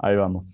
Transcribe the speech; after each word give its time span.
Ahí 0.00 0.16
vamos. 0.16 0.52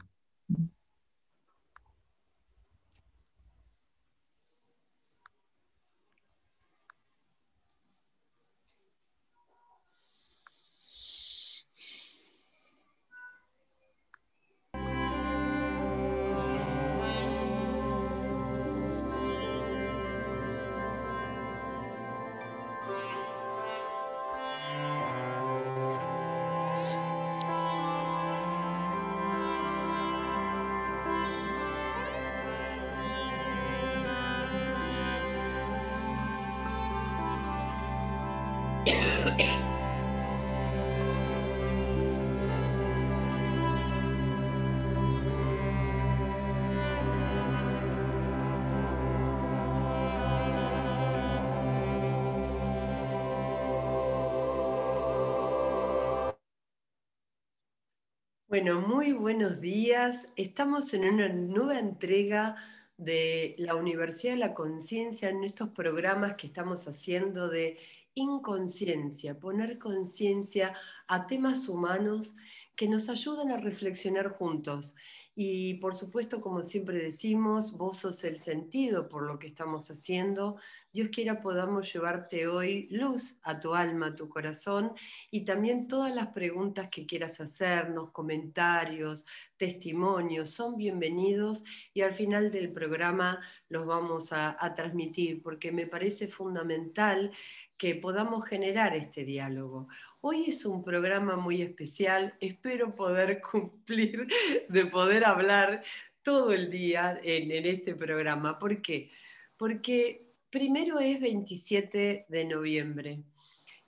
Bueno, 58.58 58.80
muy 58.80 59.12
buenos 59.12 59.60
días. 59.60 60.28
Estamos 60.34 60.94
en 60.94 61.04
una 61.04 61.28
nueva 61.28 61.78
entrega 61.78 62.56
de 62.96 63.54
la 63.58 63.74
Universidad 63.74 64.32
de 64.32 64.38
la 64.38 64.54
Conciencia 64.54 65.28
en 65.28 65.44
estos 65.44 65.68
programas 65.68 66.36
que 66.36 66.46
estamos 66.46 66.88
haciendo 66.88 67.50
de 67.50 67.76
inconsciencia, 68.14 69.38
poner 69.38 69.78
conciencia 69.78 70.72
a 71.06 71.26
temas 71.26 71.68
humanos 71.68 72.34
que 72.74 72.88
nos 72.88 73.10
ayudan 73.10 73.50
a 73.50 73.58
reflexionar 73.58 74.30
juntos. 74.30 74.96
Y 75.38 75.74
por 75.74 75.94
supuesto, 75.94 76.40
como 76.40 76.62
siempre 76.62 76.98
decimos, 76.98 77.76
vos 77.76 77.98
sos 77.98 78.24
el 78.24 78.38
sentido 78.38 79.06
por 79.06 79.22
lo 79.24 79.38
que 79.38 79.48
estamos 79.48 79.90
haciendo. 79.90 80.56
Dios 80.94 81.10
quiera 81.10 81.42
podamos 81.42 81.92
llevarte 81.92 82.46
hoy 82.46 82.88
luz 82.90 83.38
a 83.42 83.60
tu 83.60 83.74
alma, 83.74 84.06
a 84.06 84.16
tu 84.16 84.30
corazón 84.30 84.92
y 85.30 85.44
también 85.44 85.88
todas 85.88 86.14
las 86.14 86.28
preguntas 86.28 86.88
que 86.88 87.04
quieras 87.04 87.38
hacernos, 87.38 88.12
comentarios, 88.12 89.26
testimonios, 89.58 90.48
son 90.48 90.78
bienvenidos 90.78 91.64
y 91.92 92.00
al 92.00 92.14
final 92.14 92.50
del 92.50 92.72
programa 92.72 93.38
los 93.68 93.84
vamos 93.84 94.32
a, 94.32 94.56
a 94.58 94.74
transmitir 94.74 95.42
porque 95.42 95.70
me 95.70 95.86
parece 95.86 96.28
fundamental 96.28 97.30
que 97.78 97.94
podamos 97.94 98.48
generar 98.48 98.96
este 98.96 99.24
diálogo. 99.24 99.88
Hoy 100.20 100.46
es 100.48 100.64
un 100.64 100.82
programa 100.82 101.36
muy 101.36 101.62
especial, 101.62 102.34
espero 102.40 102.94
poder 102.94 103.40
cumplir, 103.50 104.26
de 104.68 104.86
poder 104.86 105.24
hablar 105.24 105.82
todo 106.22 106.52
el 106.52 106.70
día 106.70 107.20
en, 107.22 107.52
este 107.66 107.94
programa. 107.94 108.58
¿Por 108.58 108.82
qué? 108.82 109.10
Porque 109.56 110.32
primero 110.50 110.98
es 110.98 111.20
27 111.20 112.26
de 112.28 112.44
noviembre. 112.44 113.22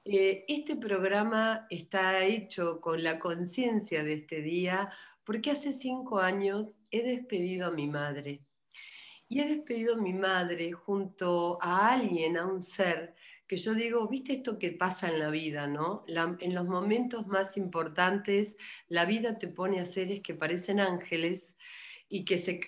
Eh, 0.04 0.44
este 0.46 0.76
programa 0.76 1.66
está 1.68 2.24
hecho 2.24 2.80
con 2.80 3.02
la 3.02 3.18
conciencia 3.18 4.04
de 4.04 4.14
este 4.14 4.40
día 4.40 4.90
porque 5.24 5.50
hace 5.50 5.72
cinco 5.72 6.20
años 6.20 6.78
he 6.90 7.02
despedido 7.02 7.66
a 7.66 7.70
mi 7.70 7.86
madre. 7.86 8.40
Y 9.28 9.40
he 9.40 9.48
despedido 9.48 9.96
a 9.96 10.00
mi 10.00 10.14
madre 10.14 10.72
junto 10.72 11.58
a 11.60 11.92
alguien, 11.92 12.38
a 12.38 12.46
un 12.46 12.62
ser 12.62 13.14
que 13.48 13.56
yo 13.56 13.74
digo, 13.74 14.06
viste 14.08 14.34
esto 14.34 14.58
que 14.58 14.70
pasa 14.70 15.08
en 15.08 15.18
la 15.18 15.30
vida, 15.30 15.66
¿no? 15.66 16.04
en 16.06 16.54
los 16.54 16.66
momentos 16.66 17.26
más 17.26 17.56
importantes, 17.56 18.56
la 18.88 19.06
vida 19.06 19.38
te 19.38 19.48
pone 19.48 19.80
a 19.80 19.86
seres 19.86 20.20
que 20.22 20.34
parecen 20.34 20.80
ángeles 20.80 21.56
y 22.10 22.24
que 22.26 22.38
se 22.38 22.60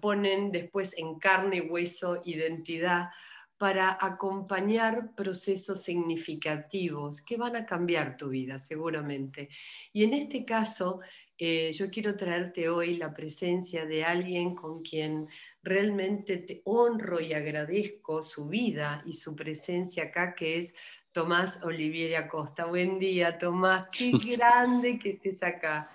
ponen 0.00 0.50
después 0.50 0.98
en 0.98 1.18
carne, 1.20 1.60
hueso, 1.60 2.22
identidad 2.24 3.10
para 3.56 3.96
acompañar 4.00 5.14
procesos 5.14 5.82
significativos 5.82 7.22
que 7.22 7.36
van 7.36 7.56
a 7.56 7.64
cambiar 7.64 8.16
tu 8.16 8.28
vida, 8.28 8.58
seguramente. 8.58 9.48
Y 9.92 10.04
en 10.04 10.12
este 10.12 10.44
caso, 10.44 11.00
eh, 11.38 11.72
yo 11.72 11.90
quiero 11.90 12.16
traerte 12.16 12.68
hoy 12.68 12.96
la 12.96 13.14
presencia 13.14 13.86
de 13.86 14.04
alguien 14.04 14.54
con 14.54 14.82
quien 14.82 15.28
realmente 15.66 16.36
te 16.38 16.62
honro 16.64 17.20
y 17.20 17.32
agradezco 17.32 18.22
su 18.22 18.48
vida 18.48 19.02
y 19.04 19.14
su 19.14 19.34
presencia 19.34 20.04
acá, 20.04 20.34
que 20.36 20.60
es 20.60 20.74
Tomás 21.10 21.60
Olivier 21.64 22.16
Acosta. 22.16 22.66
Buen 22.66 23.00
día, 23.00 23.36
Tomás, 23.36 23.88
qué 23.90 24.12
grande 24.36 24.96
que 24.98 25.10
estés 25.10 25.42
acá. 25.42 25.90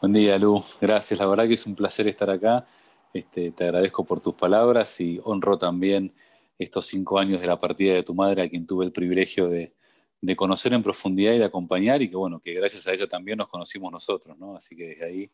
Buen 0.00 0.12
día, 0.12 0.38
Lu. 0.38 0.62
Gracias, 0.80 1.18
la 1.18 1.26
verdad 1.26 1.48
que 1.48 1.54
es 1.54 1.66
un 1.66 1.74
placer 1.74 2.06
estar 2.06 2.30
acá. 2.30 2.64
Este, 3.12 3.50
te 3.50 3.64
agradezco 3.64 4.04
por 4.04 4.20
tus 4.20 4.34
palabras 4.34 5.00
y 5.00 5.20
honro 5.24 5.58
también 5.58 6.14
estos 6.56 6.86
cinco 6.86 7.18
años 7.18 7.40
de 7.40 7.48
la 7.48 7.58
partida 7.58 7.94
de 7.94 8.04
tu 8.04 8.14
madre, 8.14 8.42
a 8.42 8.48
quien 8.48 8.64
tuve 8.64 8.84
el 8.84 8.92
privilegio 8.92 9.48
de, 9.48 9.74
de 10.20 10.36
conocer 10.36 10.72
en 10.72 10.84
profundidad 10.84 11.32
y 11.32 11.38
de 11.38 11.46
acompañar, 11.46 12.00
y 12.00 12.08
que 12.08 12.16
bueno, 12.16 12.38
que 12.38 12.54
gracias 12.54 12.86
a 12.86 12.92
ella 12.92 13.08
también 13.08 13.38
nos 13.38 13.48
conocimos 13.48 13.90
nosotros, 13.90 14.38
¿no? 14.38 14.54
Así 14.54 14.76
que 14.76 14.86
desde 14.86 15.04
ahí 15.04 15.30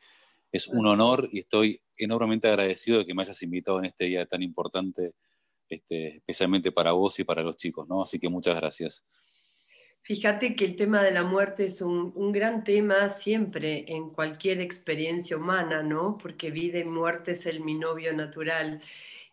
es 0.50 0.66
un 0.66 0.86
honor 0.86 1.28
y 1.30 1.40
estoy 1.40 1.82
enormemente 1.98 2.48
agradecido 2.48 2.98
de 2.98 3.06
que 3.06 3.14
me 3.14 3.22
hayas 3.22 3.42
invitado 3.42 3.78
en 3.78 3.86
este 3.86 4.06
día 4.06 4.26
tan 4.26 4.42
importante, 4.42 5.12
este, 5.68 6.16
especialmente 6.16 6.72
para 6.72 6.92
vos 6.92 7.18
y 7.18 7.24
para 7.24 7.42
los 7.42 7.56
chicos, 7.56 7.88
¿no? 7.88 8.02
Así 8.02 8.18
que 8.18 8.28
muchas 8.28 8.56
gracias. 8.56 9.06
Fíjate 10.02 10.56
que 10.56 10.64
el 10.64 10.76
tema 10.76 11.02
de 11.02 11.10
la 11.10 11.22
muerte 11.22 11.66
es 11.66 11.82
un, 11.82 12.32
gran 12.32 12.64
tema 12.64 13.10
siempre 13.10 13.84
en 13.88 14.10
cualquier 14.10 14.60
experiencia 14.60 15.36
humana, 15.36 15.82
¿no? 15.82 16.16
Porque 16.16 16.50
vida 16.50 16.78
y 16.78 16.84
muerte 16.84 17.32
es 17.32 17.44
el 17.44 17.60
binomio 17.62 18.14
natural. 18.14 18.80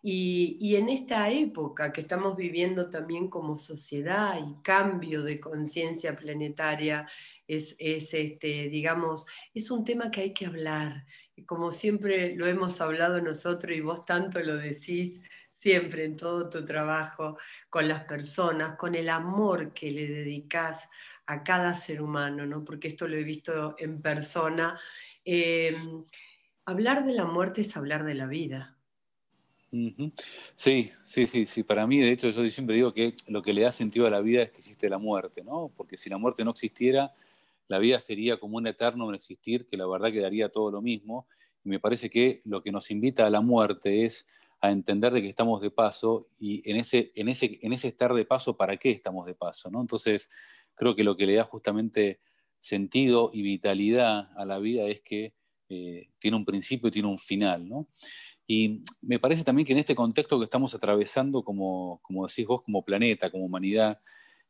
Y, 0.02 0.58
y, 0.60 0.76
en 0.76 0.90
esta 0.90 1.30
época 1.30 1.92
que 1.92 2.02
estamos 2.02 2.36
viviendo 2.36 2.90
también 2.90 3.28
como 3.28 3.56
sociedad 3.56 4.38
y 4.38 4.62
cambio 4.62 5.22
de 5.22 5.40
conciencia 5.40 6.14
planetaria, 6.14 7.08
es, 7.48 7.76
este, 7.78 8.68
digamos, 8.68 9.26
es 9.54 9.70
un 9.70 9.84
tema 9.84 10.10
que 10.10 10.22
hay 10.22 10.34
que 10.34 10.46
hablar. 10.46 11.06
Como 11.44 11.70
siempre 11.72 12.34
lo 12.34 12.46
hemos 12.46 12.80
hablado 12.80 13.20
nosotros 13.20 13.76
y 13.76 13.80
vos 13.80 14.04
tanto 14.04 14.40
lo 14.40 14.56
decís 14.56 15.22
siempre 15.50 16.04
en 16.04 16.16
todo 16.16 16.48
tu 16.48 16.64
trabajo 16.64 17.38
con 17.68 17.88
las 17.88 18.04
personas, 18.04 18.76
con 18.76 18.94
el 18.94 19.08
amor 19.08 19.72
que 19.72 19.90
le 19.90 20.06
dedicas 20.06 20.88
a 21.26 21.42
cada 21.42 21.74
ser 21.74 22.00
humano, 22.00 22.46
¿no? 22.46 22.64
porque 22.64 22.88
esto 22.88 23.08
lo 23.08 23.16
he 23.16 23.24
visto 23.24 23.74
en 23.78 24.00
persona. 24.00 24.78
Em, 25.24 26.04
hablar 26.64 27.04
de 27.04 27.12
la 27.12 27.24
muerte 27.24 27.62
es 27.62 27.76
hablar 27.76 28.04
de 28.04 28.14
la 28.14 28.26
vida. 28.26 28.76
Sí, 30.54 30.92
sí, 31.02 31.26
sí, 31.26 31.44
sí. 31.44 31.62
Para 31.62 31.86
mí, 31.86 31.98
de 31.98 32.12
hecho, 32.12 32.30
yo 32.30 32.48
siempre 32.48 32.76
digo 32.76 32.94
que 32.94 33.14
lo 33.26 33.42
que 33.42 33.52
le 33.52 33.62
da 33.62 33.72
sentido 33.72 34.06
a 34.06 34.10
la 34.10 34.20
vida 34.20 34.42
es 34.42 34.50
que 34.50 34.58
existe 34.58 34.88
la 34.88 34.98
muerte, 34.98 35.42
¿no? 35.42 35.70
Porque 35.76 35.96
si 35.96 36.08
la 36.08 36.18
muerte 36.18 36.44
no 36.44 36.52
existiera, 36.52 37.12
la 37.68 37.78
vida 37.78 38.00
sería 38.00 38.38
como 38.38 38.56
un 38.56 38.66
eterno 38.66 39.06
no 39.06 39.14
existir, 39.14 39.66
que 39.66 39.76
la 39.76 39.86
verdad 39.86 40.12
quedaría 40.12 40.48
todo 40.48 40.70
lo 40.70 40.82
mismo. 40.82 41.26
Y 41.64 41.68
me 41.68 41.80
parece 41.80 42.10
que 42.10 42.40
lo 42.44 42.62
que 42.62 42.72
nos 42.72 42.90
invita 42.90 43.26
a 43.26 43.30
la 43.30 43.40
muerte 43.40 44.04
es 44.04 44.26
a 44.60 44.70
entender 44.70 45.12
de 45.12 45.22
que 45.22 45.28
estamos 45.28 45.60
de 45.60 45.70
paso 45.70 46.28
y 46.38 46.68
en 46.68 46.76
ese, 46.76 47.12
en 47.14 47.28
ese, 47.28 47.58
en 47.62 47.72
ese 47.72 47.88
estar 47.88 48.14
de 48.14 48.24
paso, 48.24 48.56
¿para 48.56 48.76
qué 48.76 48.90
estamos 48.90 49.26
de 49.26 49.34
paso? 49.34 49.70
¿no? 49.70 49.80
Entonces, 49.80 50.30
creo 50.74 50.94
que 50.94 51.04
lo 51.04 51.16
que 51.16 51.26
le 51.26 51.34
da 51.34 51.44
justamente 51.44 52.20
sentido 52.58 53.30
y 53.32 53.42
vitalidad 53.42 54.30
a 54.36 54.44
la 54.44 54.58
vida 54.58 54.86
es 54.86 55.00
que 55.00 55.34
eh, 55.68 56.08
tiene 56.18 56.36
un 56.36 56.44
principio 56.44 56.88
y 56.88 56.92
tiene 56.92 57.08
un 57.08 57.18
final. 57.18 57.68
¿no? 57.68 57.88
Y 58.46 58.82
me 59.02 59.18
parece 59.18 59.44
también 59.44 59.66
que 59.66 59.72
en 59.72 59.78
este 59.78 59.94
contexto 59.94 60.38
que 60.38 60.44
estamos 60.44 60.74
atravesando, 60.74 61.42
como, 61.42 62.00
como 62.02 62.26
decís 62.26 62.46
vos, 62.46 62.62
como 62.62 62.84
planeta, 62.84 63.30
como 63.30 63.44
humanidad, 63.44 64.00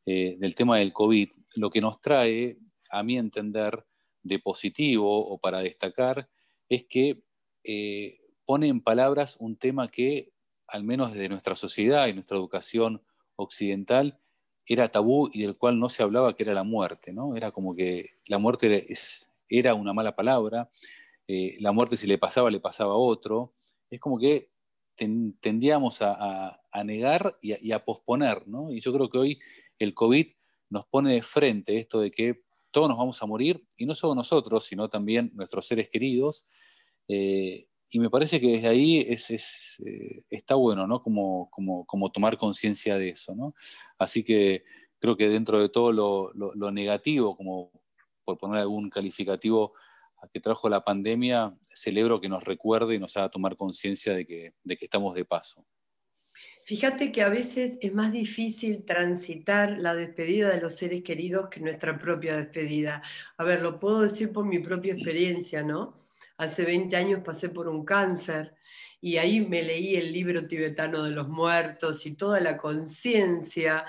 eh, 0.04 0.36
del 0.38 0.54
tema 0.54 0.78
del 0.78 0.92
COVID, 0.92 1.28
lo 1.56 1.70
que 1.70 1.80
nos 1.80 2.00
trae 2.00 2.58
a 2.90 3.02
mi 3.02 3.18
entender, 3.18 3.84
de 4.22 4.38
positivo 4.38 5.26
o 5.26 5.38
para 5.38 5.60
destacar, 5.60 6.28
es 6.68 6.84
que 6.84 7.22
eh, 7.64 8.20
pone 8.44 8.68
en 8.68 8.80
palabras 8.80 9.36
un 9.40 9.56
tema 9.56 9.88
que, 9.88 10.32
al 10.66 10.84
menos 10.84 11.12
desde 11.12 11.28
nuestra 11.28 11.54
sociedad 11.54 12.08
y 12.08 12.14
nuestra 12.14 12.36
educación 12.36 13.02
occidental, 13.36 14.18
era 14.66 14.90
tabú 14.90 15.30
y 15.32 15.42
del 15.42 15.56
cual 15.56 15.78
no 15.78 15.88
se 15.88 16.02
hablaba, 16.02 16.34
que 16.34 16.42
era 16.42 16.54
la 16.54 16.64
muerte, 16.64 17.12
¿no? 17.12 17.36
Era 17.36 17.52
como 17.52 17.74
que 17.76 18.18
la 18.26 18.38
muerte 18.38 18.86
era 19.48 19.74
una 19.74 19.92
mala 19.92 20.16
palabra, 20.16 20.70
eh, 21.28 21.56
la 21.60 21.72
muerte 21.72 21.96
si 21.96 22.06
le 22.06 22.18
pasaba, 22.18 22.50
le 22.50 22.60
pasaba 22.60 22.94
a 22.94 22.96
otro. 22.96 23.54
Es 23.90 24.00
como 24.00 24.18
que 24.18 24.50
tendíamos 24.96 25.98
a, 26.00 26.60
negar 26.84 27.36
y 27.40 27.72
a, 27.72 27.84
posponer, 27.84 28.48
¿no? 28.48 28.72
Y 28.72 28.80
yo 28.80 28.92
creo 28.92 29.08
que 29.08 29.18
hoy 29.18 29.40
el 29.78 29.94
COVID 29.94 30.26
nos 30.70 30.86
pone 30.86 31.12
de 31.12 31.22
frente 31.22 31.78
esto 31.78 32.00
de 32.00 32.10
que 32.10 32.45
todos 32.76 32.90
nos 32.90 32.98
vamos 32.98 33.22
a 33.22 33.26
morir, 33.26 33.66
y 33.78 33.86
no 33.86 33.94
solo 33.94 34.14
nosotros, 34.14 34.66
sino 34.66 34.86
también 34.86 35.30
nuestros 35.32 35.66
seres 35.66 35.88
queridos. 35.88 36.44
Eh, 37.08 37.68
y 37.88 37.98
me 37.98 38.10
parece 38.10 38.38
que 38.38 38.48
desde 38.48 38.68
ahí 38.68 38.98
eh, 38.98 40.24
está 40.28 40.56
bueno, 40.56 40.86
¿no? 40.86 41.02
Como, 41.02 41.48
como, 41.48 42.12
tomar 42.12 42.36
conciencia 42.36 42.98
de 42.98 43.08
eso, 43.08 43.34
¿no? 43.34 43.54
Así 43.96 44.22
que 44.22 44.64
creo 44.98 45.16
que 45.16 45.30
dentro 45.30 45.58
de 45.58 45.70
todo 45.70 45.90
lo, 45.90 46.70
negativo, 46.70 47.34
como 47.34 47.72
por 48.24 48.36
poner 48.36 48.58
algún 48.58 48.90
calificativo 48.90 49.72
que 50.30 50.40
trajo 50.40 50.68
la 50.68 50.84
pandemia, 50.84 51.56
celebro 51.72 52.20
que 52.20 52.28
nos 52.28 52.44
recuerde 52.44 52.94
y 52.94 52.98
nos 52.98 53.16
haga 53.16 53.30
tomar 53.30 53.56
conciencia 53.56 54.12
de 54.12 54.26
que, 54.26 54.52
de 54.64 54.76
que 54.76 54.84
estamos 54.84 55.14
de 55.14 55.24
paso. 55.24 55.64
Fíjate 56.66 57.12
que 57.12 57.22
a 57.22 57.28
veces 57.28 57.78
es 57.80 57.94
más 57.94 58.10
difícil 58.10 58.84
transitar 58.84 59.78
la 59.78 59.94
despedida 59.94 60.48
de 60.50 60.60
los 60.60 60.74
seres 60.74 61.04
queridos 61.04 61.48
que 61.48 61.60
nuestra 61.60 61.96
propia 61.96 62.36
despedida. 62.36 63.04
A 63.36 63.44
ver, 63.44 63.62
lo 63.62 63.78
puedo 63.78 64.00
decir 64.00 64.32
por 64.32 64.44
mi 64.44 64.58
propia 64.58 64.94
experiencia, 64.94 65.62
¿no? 65.62 65.94
Hace 66.38 66.64
20 66.64 66.96
años 66.96 67.22
pasé 67.24 67.50
por 67.50 67.68
un 67.68 67.84
cáncer 67.84 68.56
y 69.00 69.18
ahí 69.18 69.46
me 69.46 69.62
leí 69.62 69.94
el 69.94 70.12
libro 70.12 70.48
tibetano 70.48 71.04
de 71.04 71.12
los 71.12 71.28
muertos 71.28 72.04
y 72.04 72.16
toda 72.16 72.40
la 72.40 72.56
conciencia 72.56 73.84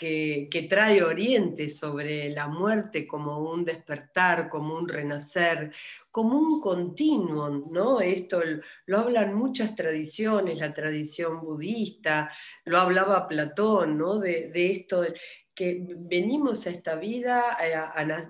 que, 0.00 0.66
trae 0.68 1.02
Oriente 1.02 1.68
sobre 1.68 2.30
la 2.30 2.48
muerte 2.48 3.06
como 3.06 3.38
un 3.52 3.66
despertar, 3.66 4.48
como 4.48 4.74
un 4.74 4.88
renacer, 4.88 5.74
como 6.10 6.38
un 6.38 6.58
continuum, 6.58 7.70
¿no? 7.70 8.00
Esto 8.00 8.40
lo 8.86 8.98
hablan 8.98 9.34
muchas 9.34 9.76
tradiciones, 9.76 10.60
la 10.60 10.72
tradición 10.72 11.42
budista, 11.42 12.32
lo 12.64 12.78
hablaba 12.78 13.28
Platón, 13.28 13.98
¿no? 13.98 14.18
De, 14.18 14.50
esto, 14.72 15.04
que 15.54 15.84
venimos 15.98 16.66
a 16.66 16.70
esta 16.70 16.94
vida, 16.94 17.58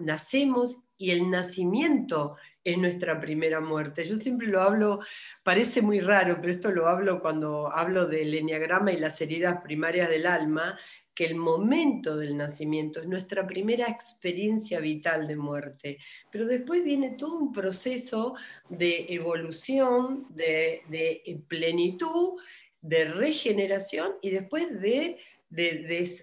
nacemos 0.01 0.89
y 0.99 1.13
el 1.13 1.31
nacimiento 1.31 2.37
es 2.65 2.77
nuestra 2.79 3.21
primera 3.21 3.61
muerte. 3.61 4.05
Yo 4.07 4.17
siempre 4.17 4.49
lo 4.49 4.61
hablo, 4.61 5.01
parece 5.45 5.83
muy 5.83 6.01
raro, 6.01 6.39
pero 6.41 6.53
esto 6.53 6.73
lo 6.73 6.89
hablo 6.89 7.21
cuando 7.21 7.73
hablo 7.73 8.07
del 8.07 8.35
enneagrama 8.35 8.93
y 8.93 8.99
las 8.99 9.21
heridas 9.21 9.63
primarias 9.63 10.11
del 10.11 10.27
alma, 10.27 10.77
que 11.21 11.27
el 11.27 11.37
momento 11.37 12.17
del 12.17 12.35
nacimiento 12.35 13.01
es 13.01 13.07
nuestra 13.07 13.47
primera 13.47 13.87
experiencia 13.91 14.81
vital 14.81 15.29
de 15.29 15.37
muerte, 15.37 15.99
pero 16.33 16.47
después 16.47 16.83
viene 16.83 17.11
todo 17.11 17.37
un 17.37 17.53
proceso 17.53 18.37
de 18.71 19.05
evolución, 19.11 20.27
de, 20.31 21.45
plenitud, 21.47 22.41
de 22.81 23.05
regeneración 23.05 24.13
y 24.23 24.31
después 24.31 24.81
de, 24.81 25.19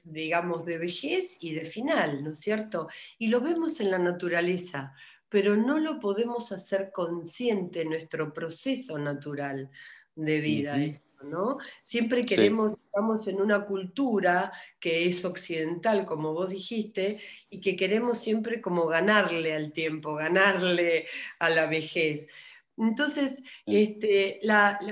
digamos, 0.03 0.65
de 0.65 0.79
vejez 0.79 1.37
y 1.41 1.53
de 1.53 1.65
final, 1.65 2.23
¿no 2.23 2.31
es 2.31 2.39
cierto? 2.39 2.87
Y 3.19 3.27
lo 3.27 3.39
vemos 3.39 3.79
en 3.79 3.91
la 3.91 3.99
naturaleza, 3.99 4.95
pero 5.29 5.55
no 5.55 5.77
lo 5.77 5.99
podemos 5.99 6.51
hacer 6.51 6.89
consciente 6.91 7.83
en 7.83 7.89
nuestro 7.89 8.33
proceso 8.33 8.97
natural 8.97 9.69
de 10.15 10.41
vida. 10.41 10.75
¿No? 11.23 11.57
Siempre 11.81 12.25
queremos, 12.25 12.75
estamos 12.85 13.27
en 13.27 13.41
una 13.41 13.65
cultura 13.65 14.51
que 14.79 15.07
es 15.07 15.23
occidental, 15.25 16.05
como 16.05 16.33
vos 16.33 16.51
dijiste, 16.51 17.19
y 17.49 17.59
que 17.59 17.75
queremos 17.75 18.17
siempre 18.17 18.61
como 18.61 18.87
ganarle 18.87 19.53
al 19.53 19.71
tiempo, 19.71 20.15
ganarle 20.15 21.07
a 21.39 21.49
la 21.49 21.67
vejez. 21.67 22.27
Entonces, 22.77 23.43
este, 23.65 24.39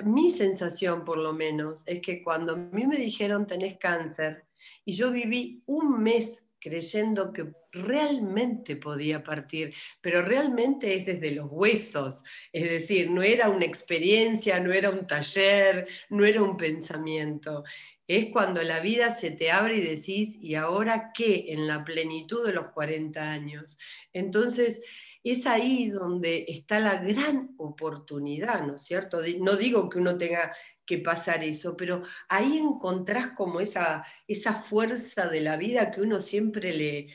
mi 0.03 0.31
sensación 0.31 1.05
por 1.05 1.17
lo 1.17 1.33
menos 1.33 1.83
es 1.87 2.01
que 2.01 2.23
cuando 2.23 2.53
a 2.53 2.57
mí 2.57 2.87
me 2.87 2.97
dijeron 2.97 3.45
tenés 3.45 3.77
cáncer 3.77 4.45
y 4.83 4.93
yo 4.93 5.11
viví 5.11 5.61
un 5.67 6.01
mes 6.01 6.44
creyendo 6.65 7.31
que 7.31 7.53
realmente 7.71 8.75
podía 8.75 9.23
partir, 9.23 9.71
pero 10.01 10.23
realmente 10.23 10.95
es 10.95 11.05
desde 11.05 11.29
los 11.29 11.47
huesos, 11.51 12.23
es 12.51 12.63
decir, 12.67 13.11
no 13.11 13.21
era 13.21 13.49
una 13.49 13.65
experiencia, 13.65 14.59
no 14.59 14.73
era 14.73 14.89
un 14.89 15.05
taller, 15.05 15.87
no 16.09 16.25
era 16.25 16.41
un 16.41 16.57
pensamiento. 16.57 17.63
Es 18.07 18.31
cuando 18.31 18.63
la 18.63 18.79
vida 18.79 19.11
se 19.11 19.29
te 19.29 19.51
abre 19.51 19.77
y 19.77 19.81
decís, 19.81 20.37
¿y 20.41 20.55
ahora 20.55 21.11
qué? 21.13 21.45
En 21.49 21.67
la 21.67 21.85
plenitud 21.85 22.43
de 22.43 22.53
los 22.53 22.71
40 22.71 23.21
años. 23.21 23.77
Entonces, 24.11 24.81
es 25.23 25.45
ahí 25.45 25.89
donde 25.89 26.45
está 26.47 26.79
la 26.79 26.95
gran 26.95 27.53
oportunidad, 27.57 28.65
¿no 28.65 28.77
es 28.77 28.83
cierto? 28.83 29.19
No 29.39 29.55
digo 29.55 29.87
que 29.87 29.99
uno 29.99 30.17
tenga 30.17 30.55
que 30.85 30.99
pasar 30.99 31.43
eso, 31.43 31.75
pero 31.75 32.03
ahí 32.29 32.57
encontrás 32.57 33.31
como 33.35 33.59
esa, 33.59 34.05
esa 34.27 34.53
fuerza 34.53 35.27
de 35.27 35.41
la 35.41 35.57
vida 35.57 35.91
que 35.91 36.01
uno 36.01 36.19
siempre 36.19 36.73
le, 36.73 37.07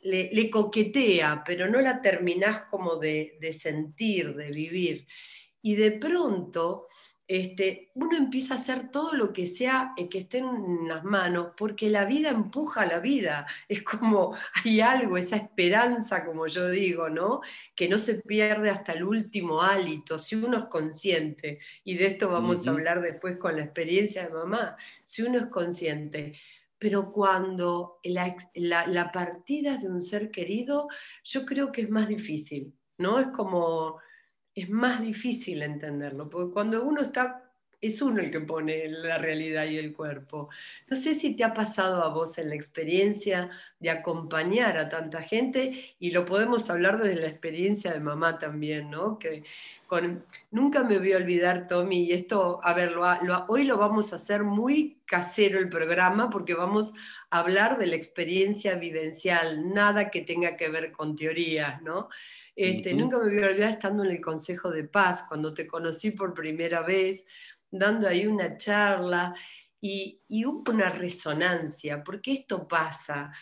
le, 0.00 0.50
coquetea, 0.50 1.42
pero 1.44 1.68
no 1.68 1.80
la 1.80 2.00
terminás 2.00 2.62
como 2.70 2.96
de, 2.96 3.38
de 3.40 3.52
sentir, 3.52 4.34
de 4.34 4.50
vivir. 4.50 5.06
Y 5.62 5.76
de 5.76 5.92
pronto 5.92 6.86
este, 7.30 7.92
uno 7.94 8.16
empieza 8.16 8.54
a 8.54 8.56
hacer 8.56 8.90
todo 8.90 9.12
lo 9.12 9.32
que 9.32 9.46
sea 9.46 9.92
eh, 9.96 10.08
que 10.08 10.18
esté 10.18 10.38
en 10.38 10.88
las 10.88 11.04
manos, 11.04 11.52
porque 11.56 11.88
la 11.88 12.04
vida 12.04 12.30
empuja 12.30 12.82
a 12.82 12.86
la 12.86 12.98
vida. 12.98 13.46
Es 13.68 13.84
como 13.84 14.34
hay 14.64 14.80
algo, 14.80 15.16
esa 15.16 15.36
esperanza, 15.36 16.26
como 16.26 16.48
yo 16.48 16.68
digo, 16.68 17.08
¿no? 17.08 17.40
Que 17.76 17.88
no 17.88 17.98
se 17.98 18.14
pierde 18.22 18.70
hasta 18.70 18.94
el 18.94 19.04
último 19.04 19.62
hálito, 19.62 20.18
si 20.18 20.34
uno 20.34 20.58
es 20.58 20.64
consciente. 20.64 21.60
Y 21.84 21.94
de 21.94 22.06
esto 22.06 22.30
vamos 22.30 22.66
a 22.66 22.70
hablar 22.72 23.00
después 23.00 23.36
con 23.36 23.54
la 23.54 23.62
experiencia 23.62 24.26
de 24.26 24.34
mamá. 24.34 24.76
Si 25.04 25.22
uno 25.22 25.38
es 25.38 25.46
consciente. 25.46 26.32
Pero 26.78 27.12
cuando 27.12 28.00
la, 28.02 28.34
la 28.54 29.12
partida 29.12 29.76
de 29.76 29.88
un 29.88 30.00
ser 30.00 30.32
querido, 30.32 30.88
yo 31.22 31.46
creo 31.46 31.70
que 31.70 31.82
es 31.82 31.90
más 31.90 32.08
difícil, 32.08 32.74
¿no? 32.98 33.20
Es 33.20 33.28
como 33.28 34.00
es 34.54 34.68
más 34.68 35.00
difícil 35.00 35.62
entenderlo, 35.62 36.28
porque 36.28 36.52
cuando 36.52 36.84
uno 36.84 37.02
está, 37.02 37.50
es 37.80 38.02
uno 38.02 38.20
el 38.20 38.30
que 38.30 38.40
pone 38.40 38.88
la 38.88 39.16
realidad 39.16 39.64
y 39.64 39.78
el 39.78 39.94
cuerpo. 39.94 40.50
No 40.88 40.96
sé 40.96 41.14
si 41.14 41.34
te 41.34 41.44
ha 41.44 41.54
pasado 41.54 42.02
a 42.04 42.08
vos 42.08 42.36
en 42.36 42.50
la 42.50 42.54
experiencia 42.54 43.48
de 43.78 43.88
acompañar 43.88 44.76
a 44.76 44.88
tanta 44.88 45.22
gente, 45.22 45.94
y 45.98 46.10
lo 46.10 46.26
podemos 46.26 46.68
hablar 46.68 47.02
desde 47.02 47.20
la 47.20 47.28
experiencia 47.28 47.92
de 47.92 48.00
mamá 48.00 48.38
también, 48.38 48.90
¿no? 48.90 49.18
Que 49.18 49.44
con, 49.86 50.24
nunca 50.50 50.84
me 50.84 50.98
voy 50.98 51.12
a 51.12 51.16
olvidar, 51.16 51.66
Tommy, 51.66 52.04
y 52.04 52.12
esto, 52.12 52.60
a 52.62 52.74
ver, 52.74 52.94
hoy 53.48 53.64
lo 53.64 53.78
vamos 53.78 54.12
a 54.12 54.16
hacer 54.16 54.42
muy 54.42 54.98
casero 55.06 55.58
el 55.58 55.70
programa, 55.70 56.28
porque 56.28 56.54
vamos 56.54 56.94
hablar 57.30 57.78
de 57.78 57.86
la 57.86 57.96
experiencia 57.96 58.74
vivencial, 58.74 59.72
nada 59.72 60.10
que 60.10 60.22
tenga 60.22 60.56
que 60.56 60.68
ver 60.68 60.90
con 60.90 61.14
teorías, 61.14 61.80
¿no? 61.82 62.08
Este, 62.56 62.92
nunca 62.92 63.18
me 63.18 63.32
voy 63.32 63.42
a 63.42 63.46
olvidar 63.46 63.70
estando 63.70 64.04
en 64.04 64.10
el 64.10 64.20
Consejo 64.20 64.70
de 64.70 64.84
Paz, 64.84 65.24
cuando 65.28 65.54
te 65.54 65.66
conocí 65.66 66.10
por 66.10 66.34
primera 66.34 66.82
vez, 66.82 67.26
dando 67.70 68.08
ahí 68.08 68.26
una 68.26 68.56
charla 68.56 69.34
y, 69.80 70.20
hubo 70.44 70.72
una 70.72 70.90
resonancia, 70.90 72.02
porque 72.04 72.32
esto 72.34 72.66
pasa. 72.68 73.32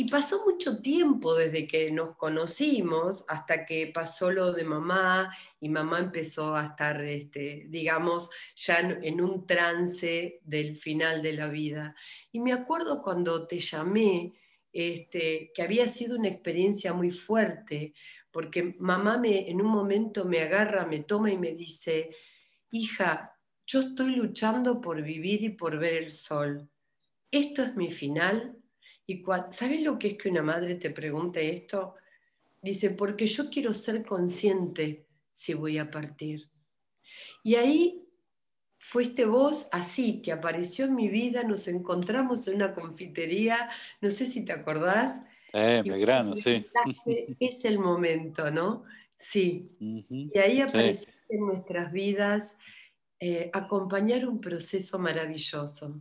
Y 0.00 0.08
pasó 0.08 0.46
mucho 0.46 0.80
tiempo 0.80 1.34
desde 1.34 1.66
que 1.66 1.90
nos 1.90 2.16
conocimos 2.16 3.26
hasta 3.28 3.66
que 3.66 3.90
pasó 3.92 4.30
lo 4.30 4.50
de 4.50 4.64
mamá 4.64 5.30
y 5.60 5.68
mamá 5.68 5.98
empezó 5.98 6.56
a 6.56 6.68
estar, 6.68 7.04
este, 7.04 7.66
digamos, 7.68 8.30
ya 8.56 8.78
en, 8.78 9.20
un 9.20 9.46
trance 9.46 10.40
del 10.42 10.76
final 10.76 11.22
de 11.22 11.34
la 11.34 11.48
vida. 11.48 11.94
Y 12.32 12.40
me 12.40 12.54
acuerdo 12.54 13.02
cuando 13.02 13.46
te 13.46 13.60
llamé, 13.60 14.32
este, 14.72 15.52
que 15.54 15.62
había 15.62 15.86
sido 15.86 16.16
una 16.16 16.28
experiencia 16.28 16.94
muy 16.94 17.10
fuerte, 17.10 17.92
porque 18.30 18.76
mamá 18.78 19.18
me, 19.18 19.50
en 19.50 19.60
un 19.60 19.70
momento 19.70 20.24
me 20.24 20.40
agarra, 20.40 20.86
me 20.86 21.00
toma 21.00 21.30
y 21.30 21.36
me 21.36 21.52
dice, 21.52 22.16
hija, 22.70 23.38
yo 23.66 23.80
estoy 23.80 24.16
luchando 24.16 24.80
por 24.80 25.02
vivir 25.02 25.42
y 25.42 25.50
por 25.50 25.78
ver 25.78 25.92
el 25.92 26.10
sol. 26.10 26.70
Esto 27.30 27.62
es 27.62 27.76
mi 27.76 27.90
final. 27.90 28.59
Y 29.10 29.24
¿Sabes 29.50 29.82
lo 29.82 29.98
que 29.98 30.08
es 30.08 30.18
que 30.18 30.28
una 30.28 30.42
madre 30.42 30.76
te 30.76 30.90
pregunte 30.90 31.52
esto? 31.52 31.96
Dice, 32.62 32.90
porque 32.90 33.26
yo 33.26 33.50
quiero 33.50 33.74
ser 33.74 34.04
consciente 34.04 35.04
si 35.32 35.52
voy 35.54 35.78
a 35.78 35.90
partir. 35.90 36.48
Y 37.42 37.56
ahí 37.56 38.06
fuiste 38.78 39.24
vos 39.24 39.68
así, 39.72 40.22
que 40.22 40.30
apareció 40.30 40.84
en 40.84 40.94
mi 40.94 41.08
vida, 41.08 41.42
nos 41.42 41.66
encontramos 41.66 42.46
en 42.46 42.54
una 42.54 42.72
confitería, 42.72 43.68
no 44.00 44.10
sé 44.10 44.26
si 44.26 44.44
te 44.44 44.52
acordás, 44.52 45.22
eh, 45.52 45.82
Belgrano, 45.84 46.36
sí. 46.36 46.64
Es 47.40 47.64
el 47.64 47.80
momento, 47.80 48.48
¿no? 48.52 48.84
Sí. 49.16 49.76
Y 49.80 50.38
ahí 50.38 50.60
aparece 50.60 51.08
en 51.28 51.46
nuestras 51.46 51.90
vidas 51.90 52.56
eh, 53.18 53.50
acompañar 53.52 54.28
un 54.28 54.40
proceso 54.40 55.00
maravilloso. 55.00 56.00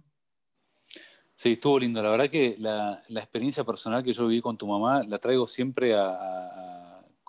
Sí, 1.42 1.54
estuvo 1.54 1.80
lindo. 1.80 2.04
La 2.04 2.10
verdad 2.10 2.30
que 2.30 2.58
la, 2.60 3.02
experiencia 3.12 3.64
personal 3.64 4.04
que 4.04 4.12
yo 4.12 4.28
viví 4.28 4.42
con 4.42 4.58
tu 4.58 4.68
mamá 4.68 5.04
la 5.08 5.20
traigo 5.20 5.48
siempre 5.48 5.94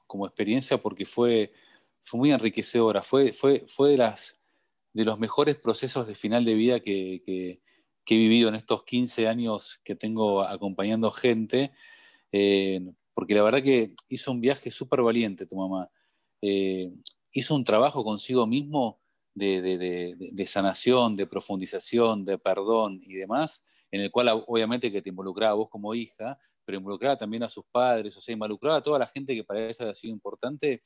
como 0.04 0.26
experiencia 0.26 0.82
porque 0.82 1.06
fue, 1.06 1.52
muy 2.14 2.32
enriquecedora. 2.32 3.02
Fue, 3.02 3.30
de, 3.30 5.04
los 5.04 5.20
mejores 5.20 5.54
procesos 5.54 6.08
de 6.08 6.16
final 6.16 6.44
de 6.44 6.54
vida 6.54 6.80
que, 6.80 7.22
que 8.04 8.14
he 8.16 8.18
vivido 8.18 8.48
en 8.48 8.56
estos 8.56 8.82
15 8.82 9.28
años 9.28 9.80
que 9.84 9.94
tengo 9.94 10.42
acompañando 10.42 11.12
gente. 11.12 11.70
Eh, 12.32 12.80
porque 13.14 13.36
la 13.36 13.44
verdad 13.44 13.62
que 13.62 13.94
hizo 14.08 14.32
un 14.32 14.40
viaje 14.40 14.72
súper 14.72 15.02
valiente 15.02 15.46
tu 15.46 15.54
mamá. 15.54 15.88
Eh, 16.42 16.92
hizo 17.30 17.54
un 17.54 17.62
trabajo 17.62 18.02
consigo 18.02 18.44
mismo 18.44 18.99
de, 19.40 20.46
sanación, 20.46 21.16
de 21.16 21.26
profundización, 21.26 22.24
de 22.24 22.38
perdón 22.38 23.00
y 23.02 23.14
demás, 23.14 23.64
en 23.90 24.02
el 24.02 24.10
cual 24.10 24.44
obviamente 24.46 24.92
que 24.92 25.02
te 25.02 25.08
involucraba 25.08 25.54
vos 25.54 25.68
como 25.68 25.94
hija, 25.94 26.38
pero 26.64 26.78
involucraba 26.78 27.16
también 27.16 27.42
a 27.42 27.48
sus 27.48 27.64
padres, 27.72 28.16
o 28.16 28.20
sea, 28.20 28.32
involucraba 28.32 28.76
a 28.76 28.82
toda 28.82 28.98
la 28.98 29.06
gente 29.06 29.34
que 29.34 29.44
para 29.44 29.60
ella 29.60 29.76
había 29.80 29.94
sido 29.94 30.12
importante, 30.12 30.82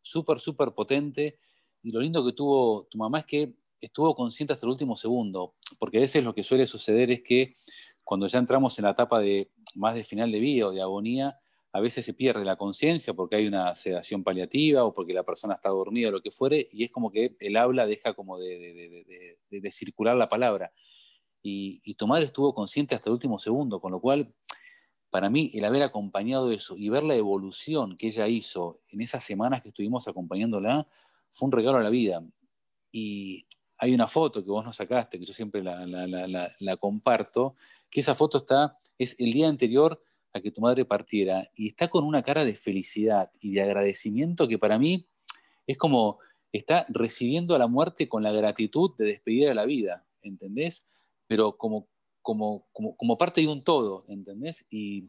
súper, 0.00 0.40
súper 0.40 0.72
potente. 0.72 1.38
Y 1.82 1.92
lo 1.92 2.00
lindo 2.00 2.24
que 2.24 2.32
tuvo 2.32 2.86
tu 2.90 2.98
mamá 2.98 3.20
es 3.20 3.26
que 3.26 3.54
estuvo 3.80 4.14
consciente 4.14 4.52
hasta 4.52 4.66
el 4.66 4.70
último 4.70 4.96
segundo, 4.96 5.54
porque 5.78 5.98
a 5.98 6.00
veces 6.00 6.22
lo 6.24 6.34
que 6.34 6.42
suele 6.42 6.66
suceder 6.66 7.10
es 7.10 7.22
que 7.22 7.56
cuando 8.04 8.26
ya 8.26 8.38
entramos 8.38 8.78
en 8.78 8.84
la 8.84 8.90
etapa 8.90 9.20
de 9.20 9.50
más 9.74 9.94
de 9.94 10.04
final 10.04 10.32
de 10.32 10.40
vida 10.40 10.66
o 10.66 10.72
de 10.72 10.82
agonía, 10.82 11.38
a 11.72 11.80
veces 11.80 12.04
se 12.04 12.14
pierde 12.14 12.44
la 12.44 12.56
conciencia 12.56 13.14
porque 13.14 13.36
hay 13.36 13.46
una 13.46 13.74
sedación 13.74 14.24
paliativa 14.24 14.84
o 14.84 14.92
porque 14.92 15.14
la 15.14 15.22
persona 15.22 15.54
está 15.54 15.68
dormida 15.68 16.08
o 16.08 16.12
lo 16.12 16.22
que 16.22 16.30
fuere, 16.30 16.68
y 16.72 16.84
es 16.84 16.90
como 16.90 17.12
que 17.12 17.36
el 17.38 17.56
habla 17.56 17.86
deja 17.86 18.14
como 18.14 18.38
de, 18.38 19.36
circular 19.70 20.16
la 20.16 20.28
palabra. 20.28 20.72
Y, 21.42 21.80
y, 21.84 21.94
tu 21.94 22.06
madre 22.06 22.26
estuvo 22.26 22.54
consciente 22.54 22.94
hasta 22.94 23.08
el 23.08 23.14
último 23.14 23.38
segundo, 23.38 23.80
con 23.80 23.92
lo 23.92 24.00
cual, 24.00 24.34
para 25.10 25.30
mí, 25.30 25.50
el 25.54 25.64
haber 25.64 25.82
acompañado 25.82 26.50
eso 26.50 26.76
y 26.76 26.88
ver 26.88 27.04
la 27.04 27.14
evolución 27.14 27.96
que 27.96 28.08
ella 28.08 28.28
hizo 28.28 28.80
en 28.88 29.00
esas 29.00 29.24
semanas 29.24 29.62
que 29.62 29.68
estuvimos 29.68 30.06
acompañándola, 30.08 30.86
fue 31.30 31.46
un 31.46 31.52
regalo 31.52 31.78
a 31.78 31.82
la 31.82 31.90
vida. 31.90 32.22
Y 32.92 33.46
hay 33.78 33.94
una 33.94 34.08
foto 34.08 34.44
que 34.44 34.50
vos 34.50 34.64
nos 34.64 34.76
sacaste, 34.76 35.18
que 35.18 35.24
yo 35.24 35.32
siempre 35.32 35.62
la, 35.62 35.86
la 35.86 36.76
comparto, 36.76 37.54
que 37.88 38.00
esa 38.00 38.14
foto 38.14 38.38
está, 38.38 38.76
es 38.98 39.16
el 39.18 39.32
día 39.32 39.48
anterior 39.48 40.02
a 40.32 40.40
que 40.40 40.50
tu 40.50 40.60
madre 40.60 40.84
partiera 40.84 41.50
y 41.54 41.68
está 41.68 41.88
con 41.88 42.04
una 42.04 42.22
cara 42.22 42.44
de 42.44 42.54
felicidad 42.54 43.30
y 43.40 43.52
de 43.52 43.62
agradecimiento 43.62 44.48
que 44.48 44.58
para 44.58 44.78
mí 44.78 45.06
es 45.66 45.76
como 45.76 46.18
está 46.52 46.86
recibiendo 46.88 47.54
a 47.54 47.58
la 47.58 47.66
muerte 47.66 48.08
con 48.08 48.22
la 48.22 48.32
gratitud 48.32 48.92
de 48.96 49.06
despedir 49.06 49.48
a 49.48 49.54
la 49.54 49.64
vida, 49.64 50.04
¿entendés? 50.22 50.84
Pero 51.26 51.56
como, 51.56 51.88
como, 52.22 52.66
como, 52.72 53.18
parte 53.18 53.40
de 53.40 53.48
un 53.48 53.62
todo, 53.62 54.04
¿entendés? 54.08 54.66
Y 54.68 55.08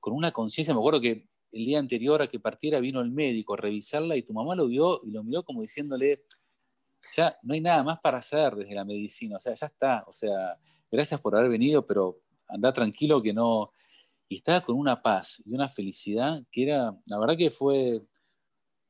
con 0.00 0.14
una 0.14 0.32
conciencia, 0.32 0.74
me 0.74 0.80
acuerdo 0.80 1.00
que 1.00 1.28
el 1.52 1.64
día 1.64 1.78
anterior 1.78 2.20
a 2.22 2.26
que 2.26 2.40
partiera 2.40 2.80
vino 2.80 3.00
el 3.00 3.10
médico 3.10 3.54
a 3.54 3.58
revisarla 3.58 4.16
y 4.16 4.22
tu 4.22 4.32
mamá 4.32 4.56
lo 4.56 4.66
vio 4.66 5.00
y 5.04 5.10
lo 5.12 5.22
miró 5.22 5.44
como 5.44 5.62
diciéndole, 5.62 6.24
ya 7.14 7.38
no 7.42 7.54
hay 7.54 7.60
nada 7.60 7.82
más 7.84 8.00
para 8.00 8.18
hacer 8.18 8.56
desde 8.56 8.74
la 8.74 8.84
medicina, 8.84 9.36
o 9.36 9.40
sea, 9.40 9.54
ya 9.54 9.66
está, 9.66 10.04
o 10.08 10.12
sea, 10.12 10.58
gracias 10.90 11.20
por 11.20 11.36
haber 11.36 11.50
venido, 11.50 11.86
pero 11.86 12.18
anda 12.48 12.72
tranquilo 12.72 13.22
que 13.22 13.32
no, 13.32 13.72
y 14.32 14.36
estaba 14.36 14.62
con 14.62 14.78
una 14.78 15.02
paz 15.02 15.42
y 15.44 15.52
una 15.52 15.68
felicidad 15.68 16.42
que 16.50 16.62
era, 16.62 16.96
la 17.06 17.18
verdad 17.18 17.36
que 17.36 17.50
fue, 17.50 18.00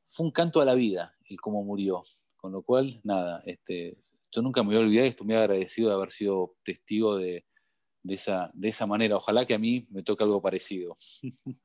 fue 0.07 0.25
un 0.25 0.31
canto 0.31 0.61
a 0.61 0.65
la 0.65 0.73
vida 0.73 1.17
el 1.25 1.41
cómo 1.41 1.63
murió. 1.65 2.01
Con 2.37 2.53
lo 2.53 2.61
cual, 2.61 3.01
nada, 3.03 3.41
este, 3.45 3.97
yo 4.31 4.41
nunca 4.41 4.63
me 4.63 4.69
voy 4.69 4.77
a 4.77 4.79
olvidar 4.79 5.05
y 5.05 5.09
estoy 5.09 5.27
muy 5.27 5.35
agradecido 5.35 5.89
de 5.89 5.95
haber 5.95 6.11
sido 6.11 6.55
testigo 6.63 7.17
de, 7.17 7.45
esa, 8.07 8.51
de 8.53 8.69
esa 8.69 8.87
manera. 8.87 9.17
Ojalá 9.17 9.45
que 9.45 9.53
a 9.53 9.59
mí 9.59 9.85
me 9.89 10.01
toque 10.01 10.23
algo 10.23 10.41
parecido. 10.41 10.95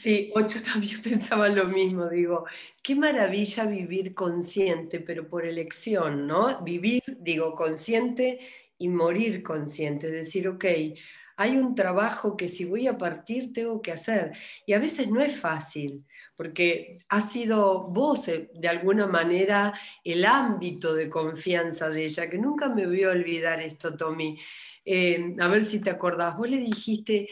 Sí, 0.00 0.30
Ocho 0.34 0.58
también 0.62 1.00
pensaba 1.02 1.48
lo 1.48 1.64
mismo, 1.64 2.10
digo, 2.10 2.44
qué 2.82 2.94
maravilla 2.94 3.64
vivir 3.64 4.14
consciente, 4.14 5.00
pero 5.00 5.26
por 5.30 5.46
elección, 5.46 6.26
¿no? 6.26 6.62
Vivir, 6.62 7.02
digo, 7.20 7.54
consciente 7.54 8.38
y 8.76 8.88
morir 8.88 9.42
consciente, 9.42 10.10
decir, 10.10 10.46
ok, 10.46 10.64
hay 11.38 11.56
un 11.56 11.76
trabajo 11.76 12.36
que 12.36 12.48
si 12.48 12.64
voy 12.64 12.88
a 12.88 12.98
partir 12.98 13.52
tengo 13.52 13.80
que 13.80 13.92
hacer. 13.92 14.32
Y 14.66 14.72
a 14.72 14.80
veces 14.80 15.08
no 15.08 15.22
es 15.22 15.38
fácil, 15.38 16.04
porque 16.36 16.98
ha 17.08 17.22
sido 17.22 17.84
vos, 17.84 18.26
eh, 18.26 18.50
de 18.54 18.66
alguna 18.66 19.06
manera, 19.06 19.72
el 20.02 20.24
ámbito 20.24 20.94
de 20.94 21.08
confianza 21.08 21.88
de 21.90 22.06
ella, 22.06 22.28
que 22.28 22.38
nunca 22.38 22.68
me 22.68 22.86
voy 22.86 23.04
a 23.04 23.10
olvidar 23.10 23.60
esto, 23.60 23.96
Tommy. 23.96 24.36
Eh, 24.84 25.36
a 25.38 25.46
ver 25.46 25.64
si 25.64 25.80
te 25.80 25.90
acordás, 25.90 26.36
vos 26.36 26.50
le 26.50 26.56
dijiste, 26.56 27.28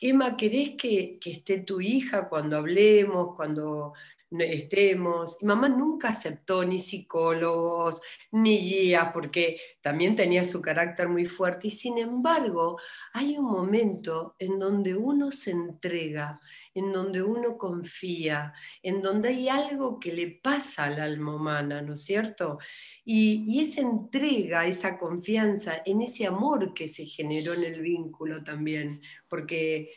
Emma, 0.00 0.38
¿querés 0.38 0.70
que, 0.78 1.18
que 1.20 1.30
esté 1.30 1.58
tu 1.60 1.82
hija 1.82 2.30
cuando 2.30 2.56
hablemos, 2.56 3.36
cuando 3.36 3.92
estemos. 4.38 5.42
mamá 5.42 5.68
nunca 5.68 6.10
aceptó 6.10 6.64
ni 6.64 6.78
psicólogos, 6.78 8.00
ni 8.30 8.58
guías, 8.58 9.10
porque 9.12 9.60
también 9.82 10.14
tenía 10.14 10.44
su 10.44 10.62
carácter 10.62 11.08
muy 11.08 11.26
fuerte. 11.26 11.68
Y 11.68 11.70
sin 11.72 11.98
embargo, 11.98 12.78
hay 13.12 13.36
un 13.36 13.46
momento 13.46 14.36
en 14.38 14.58
donde 14.58 14.94
uno 14.94 15.32
se 15.32 15.50
entrega, 15.50 16.40
en 16.74 16.92
donde 16.92 17.22
uno 17.22 17.58
confía, 17.58 18.52
en 18.82 19.02
donde 19.02 19.30
hay 19.30 19.48
algo 19.48 19.98
que 19.98 20.12
le 20.12 20.38
pasa 20.42 20.84
al 20.84 21.00
alma 21.00 21.34
humana, 21.34 21.82
¿no 21.82 21.94
es 21.94 22.04
cierto? 22.04 22.58
Y, 23.04 23.44
y 23.52 23.60
esa 23.60 23.80
entrega, 23.80 24.66
esa 24.66 24.96
confianza, 24.96 25.82
en 25.84 26.02
ese 26.02 26.26
amor 26.26 26.72
que 26.72 26.86
se 26.86 27.06
generó 27.06 27.54
en 27.54 27.64
el 27.64 27.80
vínculo 27.80 28.44
también, 28.44 29.02
porque 29.28 29.92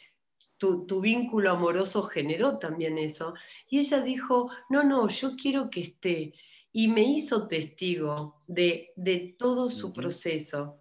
tu, 0.88 1.02
vínculo 1.02 1.52
amoroso 1.52 2.04
generó 2.04 2.58
también 2.58 2.98
eso. 2.98 3.34
Y 3.70 3.80
ella 3.80 4.02
dijo, 4.02 4.50
no, 4.70 4.84
no, 4.84 5.08
yo 5.10 5.36
quiero 5.36 5.70
que 5.70 5.82
esté. 5.82 6.34
Y 6.72 6.88
me 6.88 7.04
hizo 7.04 7.48
testigo 7.48 8.40
de, 8.48 8.94
todo 9.38 9.70
su 9.70 9.92
proceso. 9.92 10.80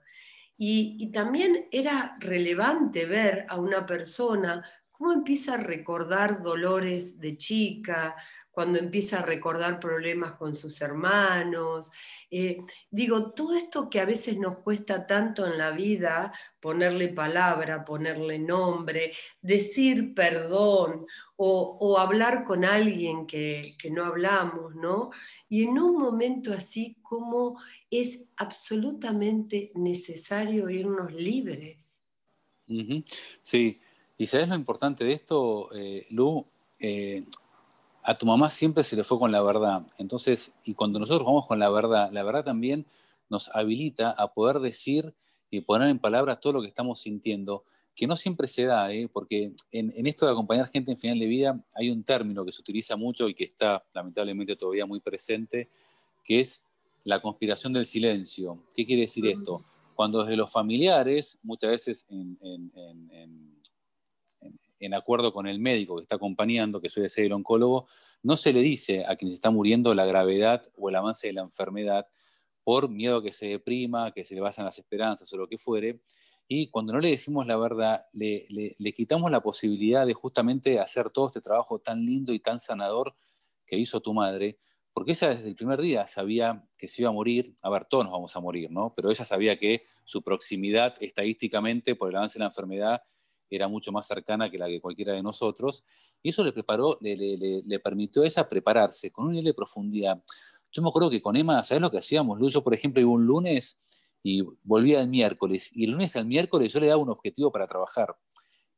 Y, 0.57 0.97
y, 1.01 1.11
también 1.11 1.69
era 1.73 2.17
relevante 2.21 3.05
ver 3.07 3.47
a 3.49 3.57
una 3.57 3.85
persona 3.85 4.65
cómo 4.91 5.13
empieza 5.13 5.55
a 5.55 5.57
recordar 5.57 6.43
dolores 6.43 7.19
de 7.19 7.37
chica, 7.37 8.15
cuando 8.53 8.79
empieza 8.79 9.19
a 9.19 9.27
recordar 9.27 9.81
problemas 9.81 10.35
con 10.35 10.55
sus 10.55 10.81
hermanos. 10.83 11.91
Eh, 12.31 12.59
digo, 12.91 13.33
todo 13.33 13.57
esto 13.57 13.89
que 13.89 13.99
a 13.99 14.05
veces 14.05 14.39
nos 14.39 14.59
cuesta 14.59 15.07
tanto 15.07 15.47
en 15.47 15.57
la 15.57 15.71
vida, 15.71 16.33
ponerle 16.61 17.09
palabra, 17.09 17.85
ponerle 17.85 18.39
nombre, 18.39 19.15
decir 19.41 20.15
perdón 20.15 21.07
o, 21.37 21.99
hablar 21.99 22.45
con 22.45 22.65
alguien 22.65 23.27
que, 23.27 23.75
no 23.91 24.05
hablamos, 24.05 24.77
¿no? 24.77 25.11
Y 25.49 25.65
en 25.65 25.79
un 25.79 25.97
momento 25.97 26.53
así 26.53 26.99
como 27.03 27.61
es 27.91 28.27
absolutamente 28.37 29.73
necesario 29.75 30.71
irnos 30.71 31.13
libres. 31.13 32.03
Sí, 33.41 33.81
y 34.17 34.27
sabes 34.27 34.49
lo 34.49 34.55
importante 34.55 35.05
de 35.05 35.13
esto, 35.13 35.75
eh, 35.75 36.07
Lu, 36.11 36.47
eh, 36.79 37.25
a 38.03 38.15
tu 38.15 38.27
mamá 38.27 38.51
siempre 38.51 38.85
se 38.85 38.97
le 38.97 39.05
fue 39.05 39.19
con 39.19 39.31
la 39.31 39.43
verdad. 39.43 39.87
Entonces, 39.99 40.53
y 40.65 40.75
cuando 40.75 40.99
nosotros 40.99 41.25
vamos 41.25 41.47
con 41.47 41.59
la 41.59 41.71
verdad, 41.71 42.11
la 42.13 42.23
verdad 42.23 42.45
también 42.45 42.87
nos 43.29 43.49
habilita 43.55 44.11
a 44.11 44.33
poder 44.33 44.59
decir 44.61 45.15
y 45.51 45.61
poner 45.61 45.89
en 45.89 45.99
palabras 45.99 46.41
todo 46.41 46.55
lo 46.55 46.63
que 46.63 46.69
estamos 46.69 47.01
sintiendo, 47.01 47.65
que 47.95 48.07
no 48.07 48.17
siempre 48.17 48.49
se 48.49 48.65
da, 48.65 48.93
¿eh? 48.93 49.09
porque 49.13 49.53
en, 49.71 50.07
esto 50.07 50.27
de 50.27 50.33
acompañar 50.33 50.69
gente 50.69 50.91
en 50.91 50.97
final 50.97 51.19
de 51.19 51.27
vida 51.27 51.65
hay 51.75 51.91
un 51.91 52.03
término 52.03 52.45
que 52.45 52.53
se 52.53 52.63
utiliza 52.63 52.97
mucho 52.97 53.29
y 53.29 53.35
que 53.35 53.45
está 53.45 53.85
lamentablemente 53.93 54.57
todavía 54.57 54.87
muy 54.87 55.01
presente, 55.01 55.69
que 56.25 56.41
es 56.41 56.63
la 57.05 57.21
conspiración 57.21 57.73
del 57.73 57.87
silencio. 57.87 58.59
¿Qué 58.75 58.87
quiere 58.87 59.03
decir 59.03 59.27
esto? 59.27 59.65
Cuando 59.95 60.23
desde 60.23 60.37
los 60.37 60.51
familiares, 60.51 61.39
muchas 61.43 61.71
veces 61.71 62.07
en 62.09 62.39
en 62.43 63.62
acuerdo 64.95 65.33
con 65.33 65.47
el 65.47 65.61
médico 65.61 65.97
que 65.97 66.03
está 66.03 66.17
acompañando, 66.17 66.81
que 66.81 66.89
suele 66.89 67.09
ser 67.09 67.27
el 67.27 67.33
oncólogo, 67.33 67.87
no 68.23 68.37
se 68.37 68.53
le 68.53 68.61
dice 68.61 69.05
a 69.07 69.17
quien 69.17 69.31
se 69.31 69.35
está 69.35 69.51
muriendo 69.51 69.95
la 69.95 70.05
gravedad 70.05 70.63
o 70.77 70.89
el 70.89 70.97
avance 70.97 71.29
de 71.29 71.33
la 71.33 71.43
enfermedad 71.43 72.07
por 72.65 72.89
miedo 72.89 73.23
que 73.23 73.33
se 73.33 73.47
deprima, 73.47 74.13
que 74.13 74.25
se 74.25 74.35
le 74.35 74.41
basan 74.41 74.65
las 74.65 74.79
esperanzas 74.79 75.33
o 75.33 75.37
lo 75.37 75.49
que 75.49 75.59
fuere. 75.59 76.01
Y 76.49 76.69
cuando 76.69 76.93
no 76.93 77.01
le 77.01 77.11
decimos 77.11 77.47
la 77.47 77.57
verdad, 77.57 78.07
le, 78.13 78.77
quitamos 78.95 79.31
la 79.31 79.43
posibilidad 79.43 80.07
de 80.07 80.15
justamente 80.15 80.79
hacer 80.79 81.11
todo 81.11 81.27
este 81.27 81.41
trabajo 81.41 81.79
tan 81.79 82.05
lindo 82.05 82.33
y 82.33 82.41
tan 82.41 82.59
sanador 82.59 83.15
que 83.67 83.77
hizo 83.77 84.01
tu 84.01 84.13
madre, 84.13 84.59
porque 84.93 85.13
ella 85.13 85.31
desde 85.31 85.49
el 85.49 85.57
primer 85.57 85.81
día 85.81 86.07
sabía 86.07 86.69
que 86.77 86.89
se 86.89 87.03
iba 87.03 87.11
a 87.11 87.13
morir, 87.13 87.55
a 87.63 87.71
ver, 87.71 87.87
todos 87.87 88.05
nos 88.05 88.13
vamos 88.13 88.37
a 88.37 88.41
morir, 88.41 88.71
¿no? 88.71 88.93
Pero 88.95 89.11
ella 89.11 89.25
sabía 89.25 89.59
que 89.59 89.85
su 90.05 90.23
proximidad 90.23 90.95
estadísticamente 91.01 91.95
por 91.95 92.11
el 92.11 92.17
avance 92.17 92.39
de 92.39 92.41
la 92.41 92.51
enfermedad 92.51 93.03
era 93.57 93.69
mucho 93.69 93.93
más 93.93 94.07
cercana 94.07 94.51
que 94.51 94.59
la 94.59 94.67
que 94.67 94.81
cualquiera 94.81 95.13
de 95.13 95.23
nosotros, 95.23 95.85
y 96.23 96.31
eso 96.31 96.45
le 96.45 96.53
preparó, 96.53 96.99
le, 97.01 97.81
permitió 97.81 98.23
a 98.23 98.27
ella 98.27 98.49
prepararse 98.49 99.11
con 99.11 99.27
un 99.27 99.33
nivel 99.33 99.47
de 99.47 99.55
profundidad. 99.55 100.23
Yo 100.71 100.83
me 100.83 100.89
acuerdo 100.89 101.11
que 101.11 101.21
con 101.21 101.37
Emma, 101.37 101.63
¿sabes 101.63 101.83
lo 101.83 101.91
que 101.91 101.99
hacíamos? 101.99 102.39
Yo, 102.53 102.63
por 102.63 102.75
ejemplo, 102.75 103.01
iba 103.01 103.11
un 103.11 103.27
lunes 103.27 103.79
y 104.23 104.43
volvía 104.65 105.01
el 105.01 105.09
miércoles, 105.09 105.71
y 105.75 105.85
el 105.85 105.91
lunes 105.93 106.17
al 106.17 106.27
miércoles 106.27 106.73
yo 106.73 106.81
le 106.81 106.87
daba 106.87 107.03
un 107.03 107.11
objetivo 107.11 107.51
para 107.51 107.67
trabajar. 107.67 108.17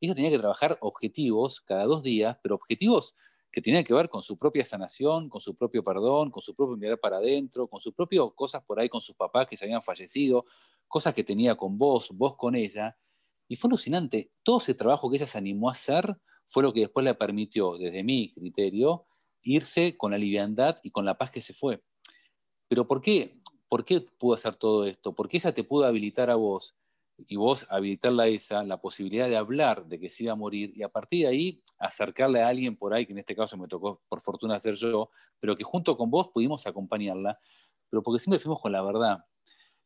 Ella 0.01 0.15
tenía 0.15 0.29
que 0.29 0.39
trabajar 0.39 0.77
objetivos 0.81 1.61
cada 1.61 1.85
dos 1.85 2.03
días, 2.03 2.37
pero 2.41 2.55
objetivos 2.55 3.15
que 3.55 3.61
tenían 3.61 3.85
que 3.85 3.93
ver 3.93 4.09
con 4.09 4.21
su 4.21 4.37
propia 4.37 4.65
sanación, 4.65 5.29
con 5.29 5.39
su 5.39 5.55
propio 5.55 5.81
perdón, 5.81 6.29
con 6.29 6.43
su 6.43 6.53
propio 6.53 6.75
mirar 6.75 6.99
para 6.99 7.17
adentro, 7.17 7.69
con 7.69 7.79
sus 7.79 7.93
propias 7.93 8.25
cosas 8.35 8.61
por 8.65 8.81
ahí 8.81 8.89
con 8.89 8.99
sus 8.99 9.15
papás 9.15 9.47
que 9.47 9.55
se 9.55 9.63
habían 9.63 9.81
fallecido, 9.81 10.45
cosas 10.89 11.13
que 11.13 11.23
tenía 11.23 11.55
con 11.55 11.77
vos, 11.77 12.09
vos 12.11 12.35
con 12.35 12.55
ella. 12.55 12.97
Y 13.47 13.55
fue 13.55 13.69
alucinante. 13.69 14.31
Todo 14.43 14.59
ese 14.59 14.73
trabajo 14.73 15.09
que 15.09 15.17
ella 15.17 15.27
se 15.27 15.37
animó 15.37 15.69
a 15.69 15.73
hacer 15.73 16.17
fue 16.45 16.63
lo 16.63 16.73
que 16.73 16.81
después 16.81 17.03
le 17.03 17.15
permitió, 17.15 17.77
desde 17.77 18.03
mi 18.03 18.33
criterio, 18.33 19.05
irse 19.41 19.97
con 19.97 20.11
la 20.11 20.17
liviandad 20.17 20.77
y 20.83 20.91
con 20.91 21.05
la 21.05 21.17
paz 21.17 21.31
que 21.31 21.41
se 21.41 21.53
fue. 21.53 21.83
Pero 22.67 22.87
¿por 22.87 23.01
qué? 23.01 23.39
¿Por 23.67 23.85
qué 23.85 24.01
pudo 24.01 24.35
hacer 24.35 24.55
todo 24.55 24.85
esto? 24.85 25.13
Porque 25.13 25.37
ella 25.37 25.53
te 25.53 25.63
pudo 25.63 25.85
habilitar 25.85 26.29
a 26.29 26.35
vos 26.35 26.75
y 27.17 27.35
vos 27.35 27.65
habilitarla 27.69 28.23
a 28.23 28.27
esa 28.27 28.63
la 28.63 28.81
posibilidad 28.81 29.29
de 29.29 29.37
hablar 29.37 29.85
de 29.85 29.99
que 29.99 30.09
se 30.09 30.23
iba 30.23 30.33
a 30.33 30.35
morir 30.35 30.73
y 30.75 30.83
a 30.83 30.89
partir 30.89 31.21
de 31.21 31.27
ahí 31.27 31.61
acercarle 31.79 32.41
a 32.41 32.47
alguien 32.47 32.75
por 32.75 32.93
ahí, 32.93 33.05
que 33.05 33.13
en 33.13 33.19
este 33.19 33.35
caso 33.35 33.57
me 33.57 33.67
tocó 33.67 34.01
por 34.09 34.19
fortuna 34.19 34.59
ser 34.59 34.75
yo, 34.75 35.09
pero 35.39 35.55
que 35.55 35.63
junto 35.63 35.97
con 35.97 36.09
vos 36.09 36.29
pudimos 36.33 36.67
acompañarla, 36.67 37.39
pero 37.89 38.03
porque 38.03 38.19
siempre 38.19 38.39
fuimos 38.39 38.61
con 38.61 38.71
la 38.71 38.81
verdad. 38.81 39.19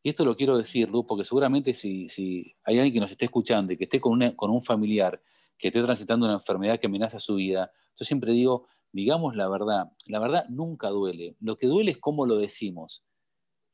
Y 0.02 0.10
esto 0.10 0.24
lo 0.24 0.36
quiero 0.36 0.58
decir, 0.58 0.90
Lu, 0.90 1.06
porque 1.06 1.24
seguramente 1.24 1.74
si, 1.74 2.08
hay 2.64 2.78
alguien 2.78 2.94
que 2.94 3.00
nos 3.02 3.12
esté 3.12 3.26
escuchando 3.26 3.74
y 3.74 3.78
que 3.78 3.84
esté 3.84 4.00
con, 4.00 4.32
con 4.32 4.50
un 4.50 4.62
familiar 4.62 5.22
que 5.58 5.68
esté 5.68 5.82
transitando 5.82 6.26
una 6.26 6.36
enfermedad 6.36 6.80
que 6.80 6.88
amenaza 6.88 7.20
su 7.20 7.36
vida, 7.36 7.72
yo 7.98 8.06
siempre 8.06 8.32
digo, 8.32 8.68
digamos 8.92 9.36
la 9.36 9.50
verdad. 9.50 9.92
La 10.06 10.20
verdad 10.20 10.46
nunca 10.48 10.90
duele. 10.90 11.36
Lo 11.42 11.58
que 11.58 11.68
duele 11.68 11.92
es 11.92 11.98
cómo 11.98 12.26
lo 12.26 12.38
decimos. 12.38 13.04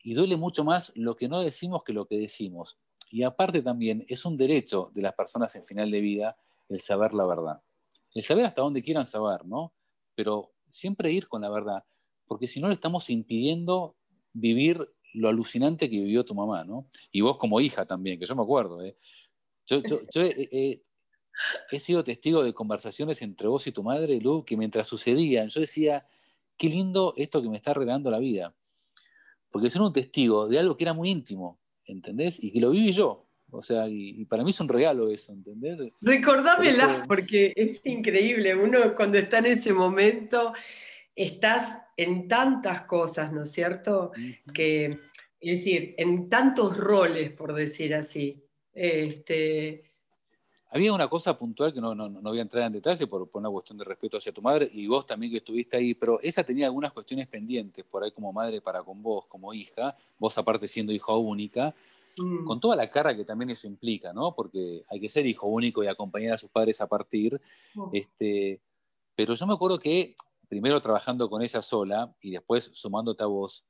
Y 0.01 0.13
duele 0.13 0.35
mucho 0.37 0.63
más 0.63 0.91
lo 0.95 1.15
que 1.15 1.27
no 1.27 1.41
decimos 1.41 1.83
que 1.83 1.93
lo 1.93 2.07
que 2.07 2.17
decimos. 2.17 2.79
Y 3.11 3.23
aparte 3.23 3.61
también 3.61 4.03
es 4.07 4.25
un 4.25 4.35
derecho 4.35 4.91
de 4.93 5.01
las 5.01 5.13
personas 5.13 5.55
en 5.55 5.63
final 5.63 5.91
de 5.91 6.01
vida 6.01 6.37
el 6.69 6.81
saber 6.81 7.13
la 7.13 7.27
verdad. 7.27 7.61
El 8.13 8.23
saber 8.23 8.45
hasta 8.45 8.61
dónde 8.61 8.81
quieran 8.81 9.05
saber, 9.05 9.45
¿no? 9.45 9.73
Pero 10.15 10.53
siempre 10.69 11.11
ir 11.11 11.27
con 11.27 11.41
la 11.41 11.49
verdad, 11.49 11.85
porque 12.25 12.47
si 12.47 12.59
no 12.59 12.67
le 12.67 12.73
estamos 12.73 13.09
impidiendo 13.09 13.95
vivir 14.33 14.89
lo 15.15 15.29
alucinante 15.29 15.89
que 15.89 15.97
vivió 15.97 16.23
tu 16.23 16.35
mamá, 16.35 16.63
¿no? 16.63 16.87
Y 17.11 17.21
vos 17.21 17.37
como 17.37 17.59
hija 17.59 17.85
también, 17.85 18.19
que 18.19 18.25
yo 18.25 18.35
me 18.35 18.43
acuerdo, 18.43 18.83
¿eh? 18.83 18.95
Yo, 19.65 19.81
he, 21.71 21.79
sido 21.79 22.03
testigo 22.03 22.43
de 22.43 22.53
conversaciones 22.53 23.21
entre 23.21 23.47
vos 23.47 23.65
y 23.67 23.71
tu 23.71 23.83
madre, 23.83 24.19
Lu, 24.21 24.45
que 24.45 24.55
mientras 24.55 24.87
sucedían, 24.87 25.49
yo 25.49 25.59
decía, 25.59 26.05
qué 26.57 26.69
lindo 26.69 27.13
esto 27.17 27.41
que 27.41 27.49
me 27.49 27.57
está 27.57 27.73
regalando 27.73 28.11
la 28.11 28.19
vida. 28.19 28.53
Porque 29.49 29.69
son 29.69 29.83
un 29.83 29.93
testigo 29.93 30.47
de 30.47 30.59
algo 30.59 30.77
que 30.77 30.83
era 30.83 30.93
muy 30.93 31.09
íntimo, 31.09 31.59
¿entendés? 31.85 32.43
Y 32.43 32.51
que 32.51 32.59
lo 32.59 32.71
viví 32.71 32.91
yo. 32.91 33.25
O 33.51 33.61
sea, 33.61 33.87
y, 33.87 34.25
para 34.25 34.43
mí 34.43 34.51
es 34.51 34.59
un 34.59 34.67
regalo 34.67 35.09
eso, 35.09 35.31
¿entendés? 35.31 35.79
Recordámela, 36.01 37.05
porque 37.07 37.53
es 37.55 37.79
increíble. 37.85 38.55
Uno 38.55 38.95
cuando 38.95 39.17
está 39.17 39.37
en 39.37 39.45
ese 39.47 39.71
momento, 39.71 40.53
estás 41.15 41.77
en 41.97 42.27
tantas 42.27 42.81
cosas, 42.81 43.31
¿no 43.31 43.43
es 43.43 43.51
cierto? 43.51 44.11
Que, 44.53 44.99
es 45.39 45.59
decir, 45.59 45.95
en 45.97 46.29
tantos 46.29 46.77
roles, 46.77 47.31
por 47.31 47.53
decir 47.53 47.95
así. 47.95 48.43
Este... 48.73 49.83
Había 50.71 50.91
una 50.91 51.07
cosa 51.07 51.37
puntual 51.37 51.73
que 51.73 51.79
no, 51.79 51.95
no, 51.95 52.09
no, 52.09 52.21
voy 52.21 52.39
a 52.39 52.41
entrar 52.41 52.65
en 52.65 52.73
detalle 52.73 53.07
por, 53.07 53.29
por, 53.29 53.39
una 53.39 53.49
cuestión 53.49 53.77
de 53.77 53.85
respeto 53.85 54.17
hacia 54.17 54.33
tu 54.33 54.41
madre 54.41 54.69
y 54.73 54.87
vos 54.87 55.05
también 55.05 55.31
que 55.31 55.37
estuviste 55.37 55.77
ahí, 55.77 55.93
pero 55.93 56.19
ella 56.21 56.43
tenía 56.43 56.65
algunas 56.65 56.91
cuestiones 56.91 57.27
pendientes 57.27 57.85
por 57.85 58.03
ahí 58.03 58.11
como 58.11 58.33
madre 58.33 58.59
para 58.59 58.83
con 58.83 59.01
vos, 59.01 59.25
como 59.27 59.53
hija, 59.53 59.95
vos 60.19 60.37
aparte 60.37 60.67
siendo 60.67 60.91
hija 60.91 61.13
única, 61.13 61.73
mm. 62.17 62.43
con 62.43 62.59
toda 62.59 62.75
la 62.75 62.89
cara 62.89 63.15
que 63.15 63.23
también 63.23 63.51
eso 63.51 63.67
implica, 63.67 64.11
¿no? 64.11 64.35
Porque 64.35 64.81
hay 64.89 64.99
que 64.99 65.07
ser 65.07 65.25
hijo 65.25 65.47
único 65.47 65.81
y 65.81 65.87
acompañar 65.87 66.33
a 66.33 66.37
sus 66.37 66.49
padres 66.49 66.81
a 66.81 66.87
partir. 66.87 67.39
Oh. 67.77 67.89
Este, 67.93 68.59
pero 69.15 69.33
yo 69.33 69.47
me 69.47 69.53
acuerdo 69.53 69.79
que 69.79 70.13
primero 70.47 70.81
trabajando 70.81 71.29
con 71.29 71.41
ella 71.41 71.61
sola 71.61 72.15
y 72.21 72.31
después 72.31 72.71
sumándote 72.73 73.23
a 73.23 73.27
vos, 73.27 73.65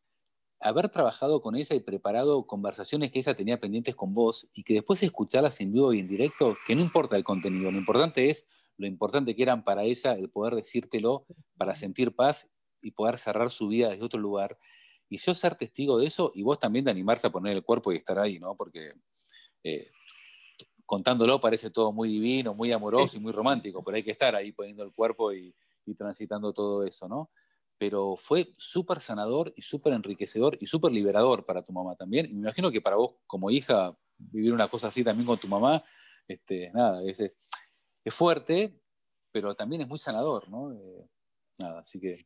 haber 0.60 0.89
trabajado 0.89 1.41
con 1.41 1.55
ella 1.55 1.75
y 1.75 1.79
preparado 1.79 2.48
conversaciones 2.48 3.12
que 3.12 3.20
ella 3.20 3.36
tenía 3.36 3.60
pendientes 3.60 3.96
con 3.96 4.13
vos 4.13 4.48
y 4.53 4.63
que 4.63 4.75
después 4.75 5.03
escucharlas 5.03 5.60
en 5.62 5.72
vivo 5.74 5.94
y 5.94 6.00
en 6.00 6.08
directo, 6.08 6.58
que 6.65 6.75
no 6.75 6.82
importa 6.82 7.15
el 7.15 7.24
contenido, 7.24 7.72
lo 7.72 7.77
importante 7.77 8.29
es 8.29 8.48
lo 8.77 8.88
importante 8.88 9.36
que 9.36 9.44
eran 9.44 9.63
para 9.63 9.84
ella 9.84 10.13
el 10.13 10.29
poder 10.29 10.55
decírtelo 10.55 11.25
para 11.58 11.75
sentir 11.75 12.13
paz 12.13 12.50
y 12.82 12.91
poder 12.91 13.17
cerrar 13.20 13.50
su 13.50 13.67
vida 13.67 13.89
desde 13.89 14.03
otro 14.03 14.20
lugar. 14.20 14.58
Y 15.08 15.17
yo 15.17 15.34
ser 15.34 15.55
testigo 15.55 15.98
de 15.98 16.08
eso 16.08 16.32
y 16.36 16.44
vos 16.44 16.60
también 16.60 16.84
de 16.84 16.91
animarte 16.91 17.27
a 17.27 17.31
poner 17.31 17.55
el 17.55 17.64
cuerpo 17.64 17.94
y 17.94 17.98
estar 17.98 18.20
ahí, 18.20 18.40
¿no? 18.40 18.55
Porque 18.55 18.94
eh, 19.64 19.90
contándolo 20.85 21.40
parece 21.40 21.70
todo 21.70 21.94
muy 21.94 22.09
divino, 22.09 22.53
muy 22.53 22.72
amoroso 22.72 23.16
y 23.18 23.20
muy 23.20 23.31
romántico, 23.31 23.83
pero 23.83 23.96
hay 23.98 24.03
que 24.03 24.11
estar 24.11 24.35
ahí 24.35 24.51
poniendo 24.51 24.83
el 24.83 24.92
cuerpo 24.92 25.31
y, 25.31 25.55
y 25.85 25.95
transitando 25.95 26.53
todo 26.53 26.83
eso, 26.83 27.07
¿no? 27.07 27.31
Pero 27.77 28.15
fue 28.15 28.51
súper 28.57 29.01
sanador 29.01 29.53
y 29.55 29.61
súper 29.61 29.93
enriquecedor 29.93 30.57
y 30.59 30.67
súper 30.67 30.91
liberador 30.91 31.45
para 31.45 31.63
tu 31.63 31.74
mamá 31.74 31.95
también. 31.95 32.25
Y 32.25 32.33
me 32.33 32.41
imagino 32.41 32.71
que 32.71 32.81
para 32.81 32.95
vos 32.95 33.15
como 33.27 33.51
hija, 33.51 33.93
vivir 34.17 34.53
una 34.53 34.67
cosa 34.67 34.87
así 34.87 35.03
también 35.03 35.27
con 35.27 35.37
tu 35.37 35.48
mamá, 35.48 35.83
este, 36.27 36.71
nada, 36.74 37.03
es, 37.03 37.19
es, 37.19 37.37
fuerte, 38.07 38.79
pero 39.31 39.55
también 39.55 39.81
es 39.81 39.87
muy 39.87 39.98
sanador, 39.98 40.50
¿no? 40.50 40.74
Eh, 40.74 41.09
nada, 41.59 41.79
así 41.79 42.00
que 42.00 42.24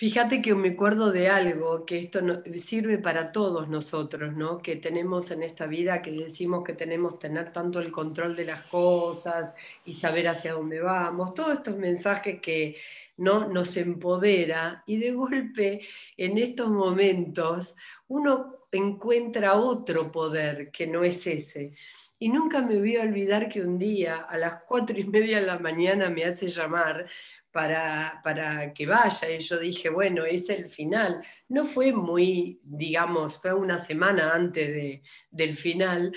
Fíjate 0.00 0.40
que 0.40 0.54
me 0.54 0.70
acuerdo 0.70 1.12
de 1.12 1.28
algo, 1.28 1.84
que 1.84 1.98
esto 1.98 2.20
sirve 2.56 2.96
para 2.96 3.32
todos 3.32 3.68
nosotros, 3.68 4.34
¿no? 4.34 4.56
Que 4.62 4.76
tenemos 4.76 5.30
en 5.30 5.42
esta 5.42 5.66
vida, 5.66 6.00
que 6.00 6.10
decimos 6.12 6.64
que 6.64 6.72
tenemos 6.72 7.18
tener 7.18 7.52
tanto 7.52 7.80
el 7.80 7.92
control 7.92 8.34
de 8.34 8.46
las 8.46 8.62
cosas 8.62 9.54
y 9.84 9.92
saber 9.92 10.28
hacia 10.28 10.54
dónde 10.54 10.80
vamos, 10.80 11.34
todos 11.34 11.52
estos 11.58 11.76
mensajes 11.76 12.40
que 12.40 12.76
¿no? 13.18 13.46
nos 13.48 13.76
empodera 13.76 14.82
y 14.86 14.96
de 14.96 15.12
golpe 15.12 15.82
en 16.16 16.38
estos 16.38 16.70
momentos 16.70 17.76
uno 18.08 18.60
encuentra 18.72 19.56
otro 19.56 20.10
poder 20.10 20.70
que 20.70 20.86
no 20.86 21.04
es 21.04 21.26
ese. 21.26 21.74
Y 22.18 22.30
nunca 22.30 22.62
me 22.62 22.78
voy 22.78 22.96
a 22.96 23.02
olvidar 23.02 23.50
que 23.50 23.60
un 23.60 23.78
día 23.78 24.16
a 24.16 24.38
las 24.38 24.62
cuatro 24.66 24.98
y 24.98 25.04
media 25.04 25.40
de 25.40 25.46
la 25.46 25.58
mañana 25.58 26.08
me 26.08 26.24
hace 26.24 26.48
llamar 26.48 27.06
para, 27.52 28.20
para, 28.22 28.72
que 28.72 28.86
vaya. 28.86 29.30
Y 29.30 29.40
yo 29.40 29.58
dije, 29.58 29.90
bueno, 29.90 30.24
es 30.24 30.48
el 30.50 30.68
final. 30.68 31.24
No 31.48 31.66
fue 31.66 31.92
muy, 31.92 32.60
digamos, 32.62 33.40
fue 33.40 33.52
una 33.52 33.78
semana 33.78 34.32
antes 34.32 34.68
de, 34.68 35.02
del 35.30 35.56
final. 35.56 36.12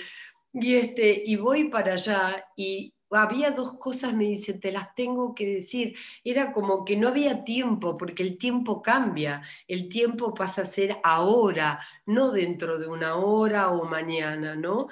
Y, 0.52 0.74
este, 0.76 1.22
y 1.24 1.36
voy 1.36 1.68
para 1.68 1.94
allá 1.94 2.46
y 2.56 2.93
había 3.16 3.50
dos 3.50 3.78
cosas, 3.78 4.14
me 4.14 4.24
dice, 4.24 4.54
te 4.54 4.72
las 4.72 4.94
tengo 4.94 5.34
que 5.34 5.46
decir. 5.46 5.96
Era 6.22 6.52
como 6.52 6.84
que 6.84 6.96
no 6.96 7.08
había 7.08 7.44
tiempo, 7.44 7.96
porque 7.96 8.22
el 8.22 8.38
tiempo 8.38 8.82
cambia, 8.82 9.42
el 9.68 9.88
tiempo 9.88 10.34
pasa 10.34 10.62
a 10.62 10.66
ser 10.66 10.98
ahora, 11.02 11.80
no 12.06 12.30
dentro 12.30 12.78
de 12.78 12.86
una 12.86 13.16
hora 13.16 13.70
o 13.70 13.84
mañana, 13.84 14.54
¿no? 14.54 14.88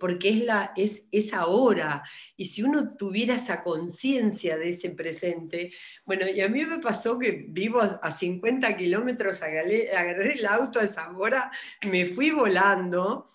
Porque 0.00 0.30
es, 0.30 0.44
la, 0.44 0.72
es, 0.76 1.06
es 1.12 1.32
ahora. 1.32 2.02
Y 2.36 2.46
si 2.46 2.62
uno 2.62 2.96
tuviera 2.96 3.36
esa 3.36 3.62
conciencia 3.62 4.58
de 4.58 4.70
ese 4.70 4.90
presente, 4.90 5.72
bueno, 6.04 6.28
y 6.28 6.40
a 6.40 6.48
mí 6.48 6.64
me 6.64 6.80
pasó 6.80 7.18
que 7.18 7.46
vivo 7.48 7.80
a 7.80 8.12
50 8.12 8.76
kilómetros, 8.76 9.42
agarré, 9.42 9.96
agarré 9.96 10.34
el 10.34 10.46
auto 10.46 10.80
a 10.80 10.84
esa 10.84 11.10
hora, 11.16 11.50
me 11.90 12.06
fui 12.06 12.30
volando 12.32 13.28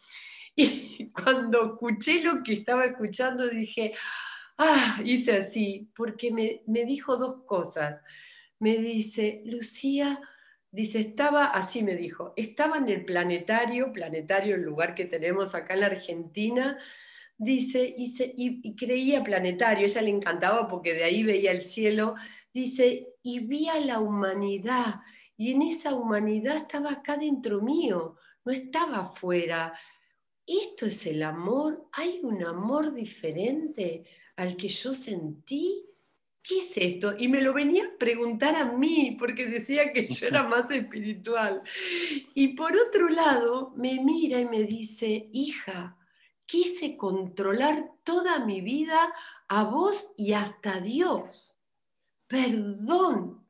y 0.55 1.11
cuando 1.11 1.73
escuché 1.73 2.23
lo 2.23 2.43
que 2.43 2.53
estaba 2.53 2.85
escuchando 2.85 3.47
dije, 3.47 3.93
ah, 4.57 4.99
hice 5.03 5.37
así, 5.37 5.89
porque 5.95 6.31
me, 6.31 6.61
me 6.67 6.85
dijo 6.85 7.17
dos 7.17 7.43
cosas. 7.45 8.01
Me 8.59 8.77
dice, 8.77 9.41
Lucía, 9.45 10.19
dice, 10.71 10.99
estaba, 10.99 11.45
así 11.45 11.83
me 11.83 11.95
dijo, 11.95 12.33
estaba 12.35 12.77
en 12.77 12.89
el 12.89 13.05
planetario, 13.05 13.91
planetario, 13.91 14.55
el 14.55 14.61
lugar 14.61 14.95
que 14.95 15.05
tenemos 15.05 15.55
acá 15.55 15.73
en 15.73 15.79
la 15.81 15.87
Argentina, 15.87 16.77
dice, 17.37 17.93
y, 17.97 18.13
y, 18.37 18.75
creía 18.75 19.23
planetario, 19.23 19.85
ella 19.85 20.01
le 20.01 20.11
encantaba 20.11 20.67
porque 20.67 20.93
de 20.93 21.03
ahí 21.03 21.23
veía 21.23 21.51
el 21.51 21.63
cielo, 21.63 22.15
dice, 22.53 23.07
y 23.23 23.39
vi 23.39 23.67
a 23.67 23.79
la 23.79 23.99
humanidad, 23.99 25.01
y 25.35 25.53
en 25.53 25.63
esa 25.63 25.95
humanidad 25.95 26.57
estaba 26.57 26.91
acá 26.91 27.17
dentro 27.17 27.61
mío, 27.61 28.17
no 28.45 28.51
estaba 28.51 28.99
afuera, 28.99 29.73
¿Esto 30.51 30.85
es 30.85 31.05
el 31.07 31.23
amor? 31.23 31.87
¿Hay 31.93 32.19
un 32.23 32.43
amor 32.43 32.93
diferente 32.93 34.03
al 34.35 34.57
que 34.57 34.67
yo 34.67 34.93
sentí? 34.93 35.85
¿Qué 36.43 36.59
es 36.59 36.73
esto? 36.75 37.15
Y 37.17 37.29
me 37.29 37.41
lo 37.41 37.53
venía 37.53 37.85
a 37.85 37.97
preguntar 37.97 38.55
a 38.57 38.65
mí, 38.65 39.15
porque 39.17 39.45
decía 39.45 39.93
que 39.93 40.09
yo 40.09 40.27
era 40.27 40.43
más 40.43 40.69
espiritual. 40.69 41.63
Y 42.33 42.49
por 42.49 42.75
otro 42.75 43.07
lado, 43.07 43.71
me 43.77 44.03
mira 44.03 44.41
y 44.41 44.45
me 44.45 44.63
dice, 44.63 45.29
hija, 45.31 45.97
quise 46.45 46.97
controlar 46.97 47.89
toda 48.03 48.45
mi 48.45 48.59
vida 48.59 49.13
a 49.47 49.63
vos 49.63 50.13
y 50.17 50.33
hasta 50.33 50.81
Dios. 50.81 51.61
Perdón, 52.27 53.47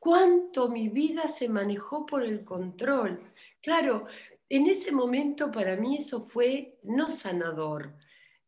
cuánto 0.00 0.68
mi 0.68 0.88
vida 0.88 1.28
se 1.28 1.48
manejó 1.48 2.06
por 2.06 2.24
el 2.24 2.44
control. 2.44 3.22
Claro, 3.60 4.06
en 4.56 4.66
ese 4.66 4.92
momento 4.92 5.50
para 5.50 5.76
mí 5.76 5.96
eso 5.96 6.26
fue 6.26 6.78
no 6.82 7.10
sanador, 7.10 7.94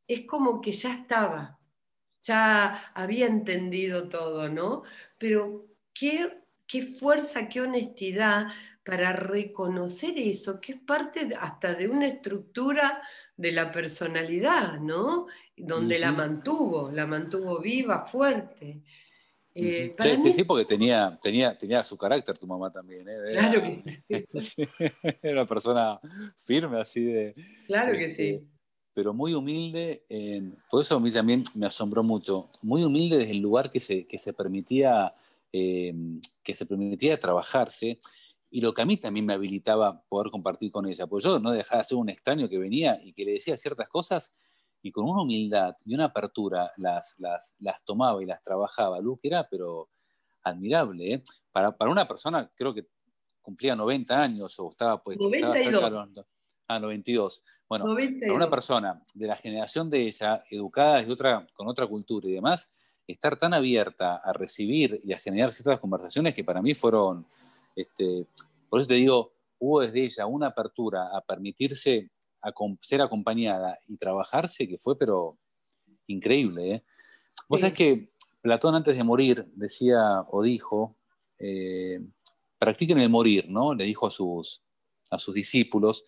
es 0.06 0.26
como 0.26 0.60
que 0.60 0.72
ya 0.72 0.94
estaba, 0.94 1.58
ya 2.22 2.92
había 2.94 3.26
entendido 3.26 4.08
todo, 4.08 4.48
¿no? 4.48 4.82
Pero 5.18 5.66
qué, 5.92 6.42
qué 6.66 6.82
fuerza, 6.82 7.48
qué 7.48 7.60
honestidad 7.60 8.48
para 8.84 9.12
reconocer 9.12 10.16
eso, 10.16 10.60
que 10.60 10.72
es 10.72 10.80
parte 10.80 11.28
hasta 11.38 11.74
de 11.74 11.88
una 11.88 12.06
estructura 12.06 13.02
de 13.36 13.52
la 13.52 13.72
personalidad, 13.72 14.78
¿no? 14.78 15.26
Donde 15.56 15.98
la 15.98 16.12
mantuvo, 16.12 16.90
la 16.90 17.06
mantuvo 17.06 17.60
viva, 17.60 18.06
fuerte. 18.06 18.82
Eh, 19.58 19.90
sí, 20.18 20.34
sí, 20.34 20.44
porque 20.44 20.66
tenía, 20.66 21.18
tenía, 21.22 21.56
tenía 21.56 21.82
su 21.82 21.96
carácter 21.96 22.36
tu 22.36 22.46
mamá 22.46 22.70
también. 22.70 23.08
¿eh? 23.08 23.32
claro 23.32 23.62
que 23.62 23.74
sí. 24.40 24.68
Era 25.22 25.40
una 25.40 25.46
persona 25.46 25.98
firme 26.36 26.78
así 26.78 27.04
de... 27.04 27.32
Claro 27.66 27.96
que 27.96 28.14
sí. 28.14 28.28
Este, 28.34 28.46
pero 28.92 29.14
muy 29.14 29.34
humilde, 29.34 30.04
por 30.70 30.82
eso 30.82 30.96
a 30.96 31.00
mí 31.00 31.10
también 31.10 31.42
me 31.54 31.66
asombró 31.66 32.02
mucho, 32.02 32.50
muy 32.62 32.82
humilde 32.82 33.18
desde 33.18 33.32
el 33.32 33.40
lugar 33.40 33.70
que 33.70 33.78
se, 33.78 34.06
que 34.06 34.18
se 34.18 34.32
permitía, 34.32 35.12
em, 35.52 36.18
que 36.42 36.54
se 36.54 36.64
permitía 36.64 37.20
trabajarse 37.20 37.98
y 38.50 38.62
lo 38.62 38.72
que 38.72 38.80
a 38.80 38.86
mí 38.86 38.96
también 38.96 39.26
me 39.26 39.34
habilitaba 39.34 40.02
poder 40.08 40.30
compartir 40.30 40.70
con 40.70 40.86
ella, 40.86 41.06
porque 41.06 41.24
yo 41.24 41.38
no 41.38 41.50
dejaba 41.50 41.82
de 41.82 41.88
ser 41.88 41.98
un 41.98 42.08
extraño 42.08 42.48
que 42.48 42.56
venía 42.56 42.98
y 43.02 43.12
que 43.12 43.24
le 43.26 43.32
decía 43.32 43.56
ciertas 43.58 43.88
cosas 43.88 44.32
y 44.86 44.92
con 44.92 45.04
una 45.08 45.22
humildad 45.22 45.74
y 45.84 45.94
una 45.94 46.04
apertura 46.04 46.70
las, 46.76 47.16
las, 47.18 47.56
las 47.58 47.84
tomaba 47.84 48.22
y 48.22 48.26
las 48.26 48.40
trabajaba. 48.40 49.00
Lu, 49.00 49.18
que 49.18 49.26
era, 49.26 49.48
pero 49.48 49.88
admirable. 50.44 51.14
¿eh? 51.14 51.22
Para, 51.50 51.76
para, 51.76 51.90
una 51.90 52.06
persona, 52.06 52.48
creo 52.54 52.72
que 52.72 52.86
cumplía 53.42 53.74
90 53.74 54.22
años 54.22 54.56
o 54.60 54.70
estaba, 54.70 55.02
pues, 55.02 55.18
92. 55.18 55.56
estaba 55.56 55.90
cerca 55.90 56.06
de 56.06 56.24
Ah, 56.68 56.78
92. 56.78 57.42
Bueno, 57.68 57.96
para 57.96 58.32
una 58.32 58.48
persona 58.48 59.02
de 59.12 59.26
la 59.26 59.36
generación 59.36 59.90
de 59.90 60.02
ella, 60.02 60.44
educada 60.50 61.02
de 61.02 61.12
otra, 61.12 61.44
con 61.52 61.66
otra 61.66 61.88
cultura 61.88 62.28
y 62.28 62.32
demás, 62.32 62.70
estar 63.08 63.36
tan 63.36 63.54
abierta 63.54 64.16
a 64.16 64.32
recibir 64.32 65.00
y 65.02 65.12
a 65.12 65.18
generar 65.18 65.52
ciertas 65.52 65.80
conversaciones 65.80 66.32
que 66.32 66.44
para 66.44 66.62
mí 66.62 66.74
fueron, 66.74 67.26
este, 67.74 68.26
por 68.68 68.80
eso 68.80 68.88
te 68.88 68.94
digo, 68.94 69.32
hubo 69.58 69.80
desde 69.80 70.04
ella 70.04 70.26
una 70.26 70.48
apertura 70.48 71.08
a 71.12 71.20
permitirse 71.22 72.10
a 72.46 72.52
ser 72.80 73.00
acompañada 73.00 73.78
y 73.88 73.96
trabajarse 73.96 74.68
que 74.68 74.78
fue, 74.78 74.98
pero 74.98 75.38
increíble. 76.06 76.74
¿eh? 76.74 76.84
Vos 77.48 77.60
sabés 77.60 77.74
que 77.74 78.08
Platón 78.40 78.74
antes 78.74 78.96
de 78.96 79.04
morir 79.04 79.46
decía 79.54 80.22
o 80.30 80.42
dijo, 80.42 80.96
eh, 81.38 82.00
practiquen 82.58 82.98
el 83.00 83.10
morir, 83.10 83.48
¿no? 83.48 83.74
Le 83.74 83.84
dijo 83.84 84.06
a 84.06 84.10
sus, 84.10 84.62
a 85.10 85.18
sus 85.18 85.34
discípulos, 85.34 86.04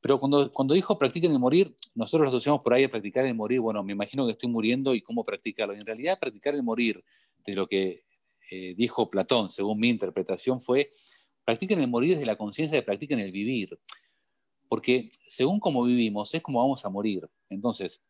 pero 0.00 0.18
cuando, 0.18 0.50
cuando 0.50 0.74
dijo 0.74 0.98
practiquen 0.98 1.32
el 1.32 1.38
morir, 1.38 1.74
nosotros 1.94 2.22
lo 2.22 2.28
asociamos 2.28 2.62
por 2.62 2.74
ahí 2.74 2.84
a 2.84 2.90
practicar 2.90 3.24
el 3.24 3.34
morir, 3.34 3.60
bueno, 3.60 3.84
me 3.84 3.92
imagino 3.92 4.26
que 4.26 4.32
estoy 4.32 4.48
muriendo 4.48 4.94
y 4.94 5.02
cómo 5.02 5.22
practicarlo. 5.22 5.74
en 5.74 5.86
realidad 5.86 6.18
practicar 6.18 6.54
el 6.54 6.62
morir, 6.62 7.04
de 7.44 7.54
lo 7.54 7.66
que 7.66 8.04
eh, 8.50 8.74
dijo 8.76 9.10
Platón, 9.10 9.50
según 9.50 9.78
mi 9.78 9.88
interpretación, 9.88 10.60
fue 10.60 10.90
practiquen 11.44 11.80
el 11.80 11.88
morir 11.88 12.14
desde 12.14 12.26
la 12.26 12.36
conciencia 12.36 12.76
de 12.76 12.82
practiquen 12.82 13.18
el 13.18 13.32
vivir. 13.32 13.78
Porque 14.72 15.10
según 15.28 15.60
cómo 15.60 15.84
vivimos 15.84 16.32
es 16.32 16.40
como 16.40 16.60
vamos 16.60 16.82
a 16.86 16.88
morir. 16.88 17.28
Entonces, 17.50 18.02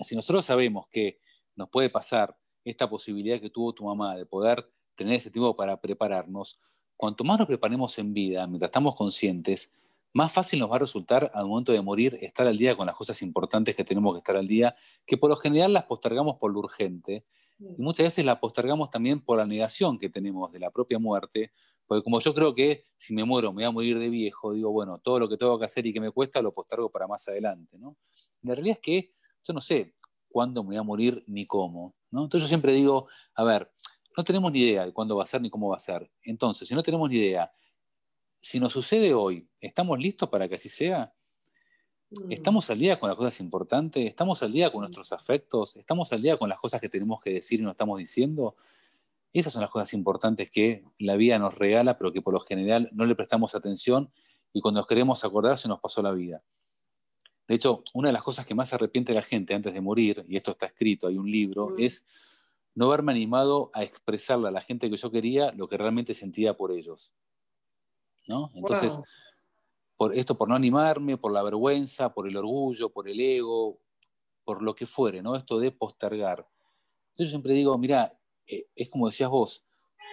si 0.00 0.14
nosotros 0.14 0.44
sabemos 0.44 0.88
que 0.92 1.20
nos 1.54 1.70
puede 1.70 1.88
pasar 1.88 2.36
esta 2.66 2.86
posibilidad 2.86 3.40
que 3.40 3.48
tuvo 3.48 3.72
tu 3.72 3.84
mamá 3.84 4.14
de 4.14 4.26
poder 4.26 4.70
tener 4.94 5.14
ese 5.14 5.30
tiempo 5.30 5.56
para 5.56 5.80
prepararnos, 5.80 6.60
cuanto 6.98 7.24
más 7.24 7.38
nos 7.38 7.46
preparemos 7.46 7.98
en 7.98 8.12
vida, 8.12 8.46
mientras 8.46 8.68
estamos 8.68 8.94
conscientes, 8.94 9.72
más 10.12 10.30
fácil 10.30 10.60
nos 10.60 10.70
va 10.70 10.76
a 10.76 10.80
resultar 10.80 11.30
al 11.32 11.46
momento 11.46 11.72
de 11.72 11.80
morir 11.80 12.18
estar 12.20 12.46
al 12.46 12.58
día 12.58 12.76
con 12.76 12.84
las 12.84 12.94
cosas 12.94 13.22
importantes 13.22 13.74
que 13.74 13.82
tenemos 13.82 14.12
que 14.12 14.18
estar 14.18 14.36
al 14.36 14.46
día, 14.46 14.76
que 15.06 15.16
por 15.16 15.30
lo 15.30 15.36
general 15.36 15.72
las 15.72 15.84
postergamos 15.84 16.36
por 16.36 16.52
lo 16.52 16.58
urgente 16.58 17.24
y 17.58 17.80
muchas 17.80 18.04
veces 18.04 18.22
las 18.26 18.38
postergamos 18.38 18.90
también 18.90 19.20
por 19.20 19.38
la 19.38 19.46
negación 19.46 19.98
que 19.98 20.10
tenemos 20.10 20.52
de 20.52 20.58
la 20.58 20.70
propia 20.70 20.98
muerte, 20.98 21.52
porque 21.86 22.02
como 22.02 22.20
yo 22.20 22.34
creo 22.34 22.54
que 22.54 22.84
si 22.96 23.14
me 23.14 23.24
muero 23.24 23.52
me 23.52 23.62
voy 23.62 23.64
a 23.64 23.70
morir 23.70 23.98
de 23.98 24.08
viejo, 24.08 24.52
digo, 24.52 24.70
bueno, 24.72 24.98
todo 24.98 25.20
lo 25.20 25.28
que 25.28 25.36
tengo 25.36 25.58
que 25.58 25.64
hacer 25.64 25.86
y 25.86 25.92
que 25.92 26.00
me 26.00 26.10
cuesta 26.10 26.42
lo 26.42 26.52
postergo 26.52 26.90
para 26.90 27.06
más 27.06 27.26
adelante, 27.28 27.78
¿no? 27.78 27.96
La 28.42 28.54
realidad 28.54 28.76
es 28.76 28.80
que 28.80 29.14
yo 29.44 29.54
no 29.54 29.60
sé 29.60 29.94
cuándo 30.28 30.62
me 30.62 30.68
voy 30.68 30.76
a 30.76 30.82
morir 30.82 31.22
ni 31.26 31.46
cómo, 31.46 31.94
¿no? 32.10 32.24
Entonces 32.24 32.42
yo 32.42 32.48
siempre 32.48 32.72
digo, 32.72 33.08
a 33.34 33.44
ver, 33.44 33.70
no 34.16 34.24
tenemos 34.24 34.50
ni 34.50 34.60
idea 34.60 34.86
de 34.86 34.92
cuándo 34.92 35.16
va 35.16 35.22
a 35.22 35.26
ser 35.26 35.40
ni 35.40 35.50
cómo 35.50 35.68
va 35.68 35.76
a 35.76 35.80
ser. 35.80 36.10
Entonces, 36.22 36.66
si 36.66 36.74
no 36.74 36.82
tenemos 36.82 37.08
ni 37.08 37.16
idea 37.16 37.50
si 38.46 38.60
nos 38.60 38.72
sucede 38.72 39.12
hoy, 39.12 39.48
¿estamos 39.60 39.98
listos 39.98 40.28
para 40.28 40.46
que 40.46 40.54
así 40.54 40.68
sea? 40.68 41.12
Mm. 42.10 42.30
¿Estamos 42.30 42.70
al 42.70 42.78
día 42.78 43.00
con 43.00 43.08
las 43.08 43.16
cosas 43.16 43.40
importantes? 43.40 44.08
¿Estamos 44.08 44.40
al 44.44 44.52
día 44.52 44.70
con 44.70 44.78
mm. 44.78 44.82
nuestros 44.82 45.10
afectos? 45.10 45.74
¿Estamos 45.74 46.12
al 46.12 46.22
día 46.22 46.36
con 46.36 46.48
las 46.48 46.56
cosas 46.56 46.80
que 46.80 46.88
tenemos 46.88 47.20
que 47.20 47.30
decir 47.30 47.58
y 47.58 47.64
no 47.64 47.72
estamos 47.72 47.98
diciendo? 47.98 48.54
Esas 49.38 49.52
son 49.52 49.60
las 49.60 49.70
cosas 49.70 49.92
importantes 49.92 50.50
que 50.50 50.82
la 50.98 51.16
vida 51.16 51.38
nos 51.38 51.54
regala, 51.54 51.98
pero 51.98 52.10
que 52.10 52.22
por 52.22 52.32
lo 52.32 52.40
general 52.40 52.88
no 52.92 53.04
le 53.04 53.14
prestamos 53.14 53.54
atención 53.54 54.10
y 54.52 54.62
cuando 54.62 54.80
nos 54.80 54.86
queremos 54.86 55.24
acordar 55.24 55.58
se 55.58 55.68
nos 55.68 55.78
pasó 55.78 56.00
la 56.00 56.12
vida. 56.12 56.42
De 57.46 57.54
hecho, 57.54 57.84
una 57.92 58.08
de 58.08 58.14
las 58.14 58.22
cosas 58.22 58.46
que 58.46 58.54
más 58.54 58.72
arrepiente 58.72 59.12
la 59.12 59.20
gente 59.20 59.54
antes 59.54 59.74
de 59.74 59.80
morir, 59.82 60.24
y 60.26 60.38
esto 60.38 60.52
está 60.52 60.64
escrito, 60.64 61.06
hay 61.06 61.18
un 61.18 61.30
libro, 61.30 61.68
mm. 61.68 61.80
es 61.80 62.06
no 62.74 62.86
haberme 62.86 63.12
animado 63.12 63.70
a 63.74 63.82
expresarle 63.82 64.48
a 64.48 64.50
la 64.50 64.62
gente 64.62 64.88
que 64.88 64.96
yo 64.96 65.10
quería 65.10 65.52
lo 65.52 65.68
que 65.68 65.76
realmente 65.76 66.14
sentía 66.14 66.56
por 66.56 66.72
ellos. 66.72 67.12
Entonces, 68.54 68.98
por 69.98 70.14
esto 70.14 70.38
por 70.38 70.48
no 70.48 70.54
animarme, 70.54 71.18
por 71.18 71.32
la 71.32 71.42
vergüenza, 71.42 72.14
por 72.14 72.26
el 72.26 72.38
orgullo, 72.38 72.88
por 72.88 73.06
el 73.06 73.20
ego, 73.20 73.80
por 74.44 74.62
lo 74.62 74.74
que 74.74 74.86
fuere, 74.86 75.20
¿no? 75.20 75.36
Esto 75.36 75.58
de 75.58 75.72
postergar. 75.72 76.48
Yo 77.18 77.26
siempre 77.26 77.52
digo, 77.52 77.76
mira, 77.78 78.15
eh, 78.46 78.66
es 78.74 78.88
como 78.88 79.06
decías 79.06 79.30
vos, 79.30 79.64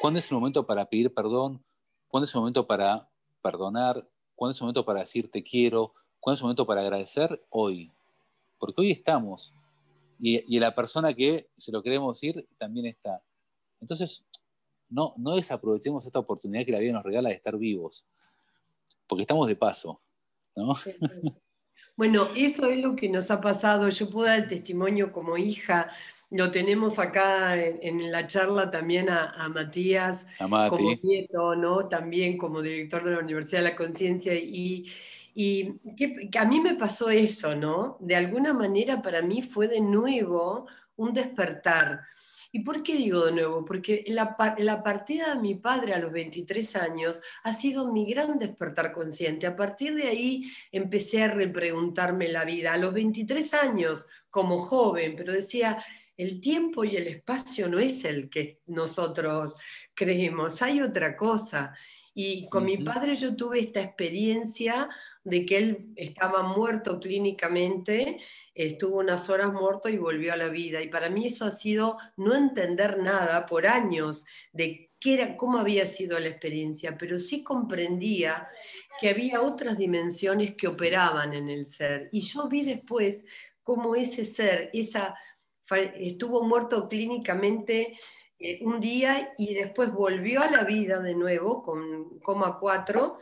¿cuándo 0.01 0.19
es 0.19 0.29
el 0.31 0.35
momento 0.35 0.65
para 0.65 0.85
pedir 0.85 1.13
perdón? 1.13 1.63
¿Cuándo 2.07 2.25
es 2.25 2.33
el 2.33 2.39
momento 2.39 2.67
para 2.67 3.09
perdonar? 3.41 4.07
¿Cuándo 4.35 4.51
es 4.51 4.57
el 4.57 4.63
momento 4.63 4.85
para 4.85 5.01
decir 5.01 5.29
te 5.31 5.43
quiero? 5.43 5.93
¿Cuándo 6.19 6.35
es 6.35 6.41
el 6.41 6.45
momento 6.45 6.65
para 6.65 6.81
agradecer? 6.81 7.45
Hoy. 7.49 7.91
Porque 8.57 8.81
hoy 8.81 8.91
estamos. 8.91 9.53
Y, 10.19 10.55
y 10.55 10.59
la 10.59 10.73
persona 10.73 11.13
que 11.13 11.49
se 11.57 11.71
lo 11.71 11.83
queremos 11.83 12.15
decir 12.15 12.45
también 12.57 12.85
está. 12.85 13.21
Entonces, 13.81 14.25
no, 14.89 15.13
no 15.17 15.35
desaprovechemos 15.35 16.05
esta 16.05 16.19
oportunidad 16.19 16.65
que 16.65 16.71
la 16.71 16.79
vida 16.79 16.93
nos 16.93 17.03
regala 17.03 17.29
de 17.29 17.35
estar 17.35 17.57
vivos, 17.57 18.05
porque 19.07 19.23
estamos 19.23 19.47
de 19.47 19.55
paso. 19.55 19.99
Bueno, 21.95 22.29
eso 22.35 22.65
es 22.67 22.81
lo 22.81 22.95
que 22.95 23.07
nos 23.07 23.29
ha 23.29 23.39
pasado. 23.39 23.87
Yo 23.89 24.09
puedo 24.09 24.25
dar 24.25 24.39
el 24.39 24.47
testimonio 24.47 25.11
como 25.11 25.37
hija. 25.37 25.91
Lo 26.33 26.51
tenemos 26.51 26.99
acá 26.99 27.55
en, 27.55 28.11
la 28.11 28.27
charla 28.27 28.71
también 28.71 29.09
a, 29.09 29.47
Matías 29.49 30.25
como 30.39 30.91
nieto, 31.01 31.55
¿no? 31.55 31.87
También 31.87 32.37
como 32.37 32.61
director 32.61 33.03
de 33.03 33.11
la 33.11 33.19
Universidad 33.19 33.59
de 33.59 33.69
la 33.69 33.75
Conciencia. 33.75 34.33
Y, 34.33 34.91
y 35.35 35.73
que, 35.95 36.29
a 36.37 36.45
mí 36.45 36.59
me 36.59 36.75
pasó 36.75 37.09
eso, 37.09 37.55
¿no? 37.55 37.97
De 37.99 38.15
alguna 38.15 38.53
manera 38.53 39.01
para 39.01 39.21
mí 39.21 39.43
fue 39.43 39.67
de 39.67 39.79
nuevo 39.79 40.67
un 40.95 41.13
despertar 41.13 42.01
¿Y 42.55 42.59
por 42.59 42.83
qué 42.83 42.95
digo 42.95 43.25
de 43.25 43.31
nuevo? 43.31 43.65
Porque 43.65 44.03
la, 44.05 44.37
la, 44.59 44.83
partida 44.83 45.33
de 45.33 45.41
mi 45.41 45.55
padre 45.55 45.95
a 45.95 45.97
los 45.97 46.11
23 46.11 46.75
años 46.75 47.19
ha 47.43 47.51
sido 47.51 47.91
mi 47.91 48.05
gran 48.05 48.37
despertar 48.37 48.91
consciente. 48.91 49.47
A 49.47 49.55
partir 49.55 49.95
de 49.95 50.03
ahí 50.03 50.51
empecé 50.71 51.23
a 51.23 51.31
repreguntarme 51.31 52.27
la 52.27 52.45
vida. 52.45 52.73
A 52.73 52.77
los 52.77 52.93
23 52.93 53.55
años, 53.55 54.07
como 54.29 54.59
joven, 54.59 55.15
pero 55.17 55.33
decía, 55.33 55.83
el 56.17 56.41
tiempo 56.41 56.83
y 56.83 56.95
el 56.95 57.07
espacio 57.07 57.67
no 57.67 57.79
es 57.79 58.05
el 58.05 58.29
que 58.29 58.61
nosotros 58.67 59.55
creemos, 59.93 60.61
hay 60.61 60.81
otra 60.81 61.15
cosa. 61.15 61.75
Y 62.15 62.47
con 62.49 62.65
mi 62.65 62.77
padre 62.77 63.15
yo 63.15 63.35
tuve 63.35 63.59
esta 63.59 63.81
experiencia 63.81 64.87
de 65.23 65.45
que 65.45 65.57
él 65.57 65.93
estaba 65.95 66.43
muerto 66.43 66.99
clínicamente 66.99 68.19
estuvo 68.55 68.99
unas 68.99 69.29
horas 69.29 69.51
muerto 69.51 69.89
y 69.89 69.97
volvió 69.97 70.33
a 70.33 70.37
la 70.37 70.49
vida. 70.49 70.81
Y 70.81 70.89
para 70.89 71.09
mí 71.09 71.27
eso 71.27 71.45
ha 71.45 71.51
sido 71.51 71.97
no 72.17 72.35
entender 72.35 72.99
nada 72.99 73.45
por 73.45 73.65
años 73.65 74.25
de 74.51 74.91
qué 74.99 75.15
era, 75.15 75.37
cómo 75.37 75.57
había 75.57 75.85
sido 75.85 76.19
la 76.19 76.27
experiencia, 76.27 76.97
pero 76.97 77.19
sí 77.19 77.43
comprendía 77.43 78.47
que 78.99 79.09
había 79.09 79.41
otras 79.41 79.77
dimensiones 79.77 80.55
que 80.55 80.67
operaban 80.67 81.33
en 81.33 81.49
el 81.49 81.65
ser. 81.65 82.09
Y 82.11 82.21
yo 82.21 82.47
vi 82.47 82.63
después 82.63 83.25
cómo 83.63 83.95
ese 83.95 84.25
ser, 84.25 84.69
esa, 84.73 85.15
estuvo 85.99 86.43
muerto 86.43 86.87
clínicamente 86.87 87.97
eh, 88.39 88.59
un 88.61 88.79
día 88.79 89.33
y 89.37 89.53
después 89.53 89.91
volvió 89.91 90.41
a 90.41 90.49
la 90.49 90.63
vida 90.63 90.99
de 90.99 91.15
nuevo 91.15 91.63
con 91.63 92.19
coma 92.19 92.57
4 92.59 93.17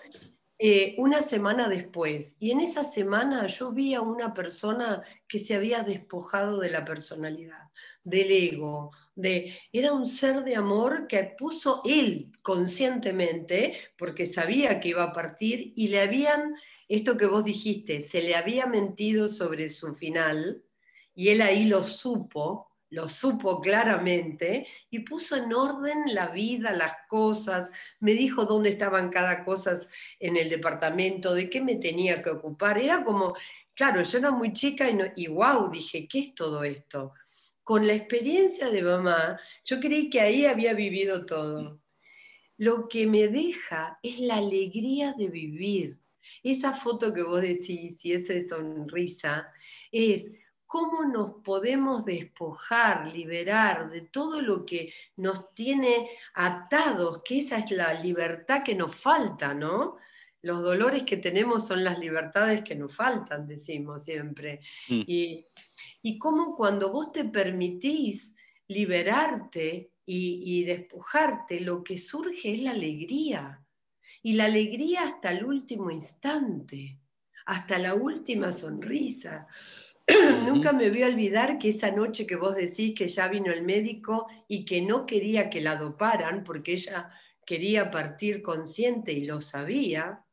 eh, 0.63 0.93
una 0.99 1.23
semana 1.23 1.67
después. 1.67 2.35
Y 2.39 2.51
en 2.51 2.61
esa 2.61 2.83
semana 2.83 3.47
yo 3.47 3.71
vi 3.71 3.95
a 3.95 4.01
una 4.01 4.31
persona 4.31 5.01
que 5.27 5.39
se 5.39 5.55
había 5.55 5.81
despojado 5.81 6.59
de 6.59 6.69
la 6.69 6.85
personalidad, 6.85 7.71
del 8.03 8.31
ego, 8.31 8.91
de, 9.15 9.57
era 9.71 9.91
un 9.91 10.05
ser 10.05 10.43
de 10.43 10.55
amor 10.55 11.07
que 11.07 11.35
puso 11.37 11.81
él 11.83 12.31
conscientemente, 12.43 13.73
porque 13.97 14.27
sabía 14.27 14.79
que 14.79 14.89
iba 14.89 15.03
a 15.03 15.13
partir, 15.13 15.73
y 15.75 15.87
le 15.87 15.99
habían, 15.99 16.53
esto 16.87 17.17
que 17.17 17.25
vos 17.25 17.43
dijiste, 17.45 18.01
se 18.01 18.21
le 18.21 18.35
había 18.35 18.67
mentido 18.67 19.29
sobre 19.29 19.67
su 19.67 19.95
final, 19.95 20.63
y 21.15 21.29
él 21.29 21.41
ahí 21.41 21.65
lo 21.65 21.83
supo, 21.83 22.71
lo 22.91 23.07
supo 23.07 23.61
claramente 23.61 24.67
y 24.89 24.99
puso 24.99 25.37
en 25.37 25.53
orden 25.53 26.13
la 26.13 26.27
vida, 26.27 26.71
las 26.73 26.93
cosas, 27.07 27.71
me 27.99 28.13
dijo 28.13 28.45
dónde 28.45 28.69
estaban 28.69 29.09
cada 29.09 29.45
cosa 29.45 29.79
en 30.19 30.35
el 30.35 30.49
departamento, 30.49 31.33
de 31.33 31.49
qué 31.49 31.61
me 31.61 31.75
tenía 31.75 32.21
que 32.21 32.31
ocupar. 32.31 32.77
Era 32.77 33.03
como, 33.03 33.33
claro, 33.73 34.03
yo 34.03 34.17
era 34.17 34.31
muy 34.31 34.51
chica 34.51 34.89
y, 34.89 34.97
y 35.23 35.27
wow, 35.27 35.71
dije, 35.71 36.05
¿qué 36.07 36.19
es 36.19 36.35
todo 36.35 36.63
esto? 36.65 37.13
Con 37.63 37.87
la 37.87 37.93
experiencia 37.93 38.69
de 38.69 38.81
mamá, 38.81 39.39
yo 39.63 39.79
creí 39.79 40.09
que 40.09 40.19
ahí 40.19 40.45
había 40.45 40.73
vivido 40.73 41.25
todo. 41.25 41.81
Lo 42.57 42.89
que 42.89 43.07
me 43.07 43.29
deja 43.29 43.99
es 44.03 44.19
la 44.19 44.35
alegría 44.35 45.13
de 45.13 45.29
vivir. 45.29 45.99
Esa 46.43 46.73
foto 46.73 47.13
que 47.13 47.23
vos 47.23 47.41
decís 47.41 48.03
y 48.05 48.13
esa 48.13 48.33
sonrisa 48.41 49.47
es 49.91 50.33
cómo 50.71 51.03
nos 51.03 51.43
podemos 51.43 52.05
despojar, 52.05 53.13
liberar 53.13 53.89
de 53.89 54.03
todo 54.03 54.41
lo 54.41 54.65
que 54.65 54.93
nos 55.17 55.53
tiene 55.53 56.07
atados, 56.33 57.23
que 57.25 57.39
esa 57.39 57.57
es 57.57 57.71
la 57.71 57.93
libertad 57.95 58.63
que 58.63 58.73
nos 58.73 58.95
falta, 58.95 59.53
¿no? 59.53 59.97
Los 60.41 60.63
dolores 60.63 61.03
que 61.03 61.17
tenemos 61.17 61.67
son 61.67 61.83
las 61.83 61.99
libertades 61.99 62.63
que 62.63 62.75
nos 62.75 62.95
faltan, 62.95 63.49
decimos 63.49 64.05
siempre. 64.05 64.61
Mm. 64.87 65.01
Y, 65.07 65.45
y 66.03 66.17
cómo 66.17 66.55
cuando 66.55 66.89
vos 66.89 67.11
te 67.11 67.25
permitís 67.25 68.33
liberarte 68.69 69.91
y, 70.05 70.41
y 70.45 70.63
despojarte, 70.63 71.59
lo 71.59 71.83
que 71.83 71.97
surge 71.97 72.53
es 72.53 72.61
la 72.61 72.71
alegría. 72.71 73.61
Y 74.23 74.35
la 74.35 74.45
alegría 74.45 75.03
hasta 75.03 75.31
el 75.31 75.43
último 75.43 75.91
instante, 75.91 76.97
hasta 77.45 77.77
la 77.77 77.93
última 77.93 78.53
sonrisa. 78.53 79.49
Nunca 80.45 80.73
me 80.73 80.89
voy 80.89 81.03
a 81.03 81.07
olvidar 81.07 81.57
que 81.57 81.69
esa 81.69 81.91
noche 81.91 82.25
que 82.25 82.35
vos 82.35 82.55
decís 82.55 82.93
que 82.95 83.07
ya 83.07 83.27
vino 83.27 83.51
el 83.51 83.63
médico 83.63 84.27
y 84.47 84.65
que 84.65 84.81
no 84.81 85.05
quería 85.05 85.49
que 85.49 85.61
la 85.61 85.75
doparan 85.75 86.43
porque 86.43 86.73
ella 86.73 87.11
quería 87.45 87.91
partir 87.91 88.41
consciente 88.41 89.11
y 89.11 89.25
lo 89.25 89.41
sabía, 89.41 90.23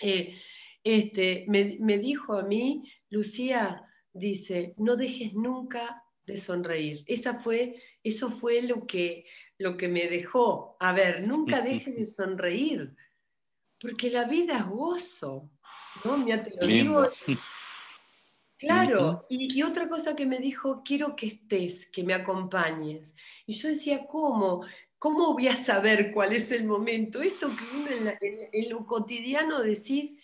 eh, 0.00 0.36
este, 0.82 1.44
me, 1.48 1.98
dijo 1.98 2.34
a 2.34 2.42
mí, 2.42 2.90
Lucía, 3.10 3.84
dice, 4.12 4.74
no 4.78 4.96
dejes 4.96 5.34
nunca 5.34 6.04
de 6.24 6.36
sonreír. 6.36 7.04
Esa 7.06 7.34
fue, 7.34 7.82
eso 8.02 8.30
fue 8.30 8.62
lo 8.62 8.86
que, 8.86 9.26
lo 9.58 9.76
que 9.76 9.88
me 9.88 10.08
dejó. 10.08 10.76
A 10.80 10.92
ver, 10.92 11.26
nunca 11.26 11.60
dejes 11.60 11.96
de 11.96 12.06
sonreír, 12.06 12.94
porque 13.80 14.10
la 14.10 14.24
vida 14.24 14.58
es 14.58 14.66
gozo. 14.66 15.50
¿no? 16.04 16.18
Mira, 16.18 16.42
te 16.42 16.54
lo 16.54 16.66
digo 16.66 17.08
Claro, 18.58 19.24
y, 19.28 19.62
otra 19.62 19.88
cosa 19.88 20.16
que 20.16 20.26
me 20.26 20.40
dijo, 20.40 20.82
quiero 20.84 21.14
que 21.14 21.28
estés, 21.28 21.88
que 21.90 22.02
me 22.02 22.12
acompañes. 22.12 23.14
Y 23.46 23.54
yo 23.54 23.68
decía, 23.68 24.04
¿cómo? 24.06 24.64
¿Cómo 24.98 25.32
voy 25.32 25.46
a 25.46 25.54
saber 25.54 26.12
cuál 26.12 26.32
es 26.32 26.50
el 26.50 26.64
momento? 26.64 27.22
Esto 27.22 27.54
que 27.54 27.64
uno 27.76 28.16
en, 28.20 28.68
lo 28.68 28.84
cotidiano 28.84 29.62
decís, 29.62 30.16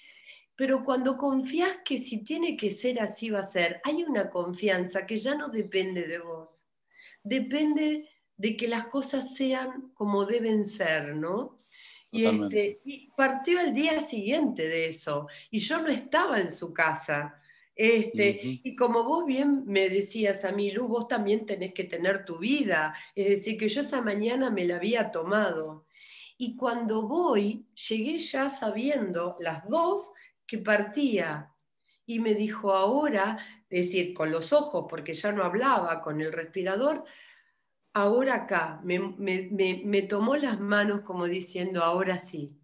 pero 0.57 0.85
cuando 0.85 1.17
confías 1.17 1.79
que 1.85 1.99
si 1.99 2.25
tiene 2.25 2.57
que 2.57 2.73
ser 2.73 3.01
así 3.01 3.31
va 3.31 3.41
a 3.41 3.45
ser, 3.45 3.81
hay 3.85 4.03
una 4.03 4.31
confianza 4.31 5.07
que 5.07 5.17
ya 5.17 5.37
no 5.37 5.49
depende 5.49 6.09
de 6.09 6.19
vos, 6.19 6.73
depende 7.23 8.09
de 8.37 8.57
que 8.57 8.67
las 8.67 8.89
cosas 8.89 9.33
sean 9.33 9.93
como 9.95 10.25
deben 10.25 10.65
ser, 10.65 11.15
¿no? 11.15 11.61
Y, 12.11 12.27
este, 12.27 12.81
y 12.85 13.11
partió 13.17 13.61
el 13.61 13.75
día 13.75 14.01
siguiente 14.01 14.67
de 14.67 14.89
eso, 14.89 15.29
y 15.53 15.61
yo 15.61 15.81
no 15.81 15.89
estaba 15.89 16.41
en 16.41 16.53
su 16.53 16.73
casa 16.75 17.41
este, 17.77 18.61
Y 18.63 18.77
como 18.77 19.03
vos 19.03 19.27
bien 19.27 19.65
me 19.67 19.89
decías 19.89 20.45
a 20.45 20.53
mí, 20.53 20.71
Lu, 20.71 20.87
vos 20.87 21.09
también 21.09 21.45
tenés 21.45 21.75
que 21.75 21.85
tener 21.85 22.25
tu 22.25 22.39
vida. 22.39 22.95
Es 23.15 23.29
decir, 23.29 23.59
que 23.59 23.69
yo 23.69 23.81
esa 23.81 24.01
mañana 24.01 24.51
me 24.51 24.65
la 24.65 24.77
había 24.77 25.11
tomado. 25.11 25.87
Y 26.37 26.57
cuando 26.57 27.07
voy, 27.07 27.67
llegué 27.89 28.19
ya 28.19 28.49
sabiendo 28.49 29.37
las 29.41 29.69
dos 29.69 30.13
que 30.47 30.59
partía. 30.59 31.53
Y 32.07 32.21
me 32.21 32.35
dijo 32.35 32.73
ahora, 32.73 33.39
es 33.71 33.87
decir, 33.87 34.15
con 34.15 34.31
los 34.31 34.53
ojos, 34.53 34.87
porque 34.89 35.15
ya 35.15 35.33
no 35.33 35.43
hablaba, 35.43 36.03
con 36.03 36.21
el 36.21 36.33
respirador, 36.33 37.05
ahora 37.95 38.35
acá, 38.35 38.81
me, 38.85 38.99
me 38.99 40.03
tomó 40.03 40.37
las 40.37 40.61
manos 40.61 41.01
como 41.03 41.27
diciendo, 41.27 41.83
ahora 41.83 42.19
sí. 42.19 42.57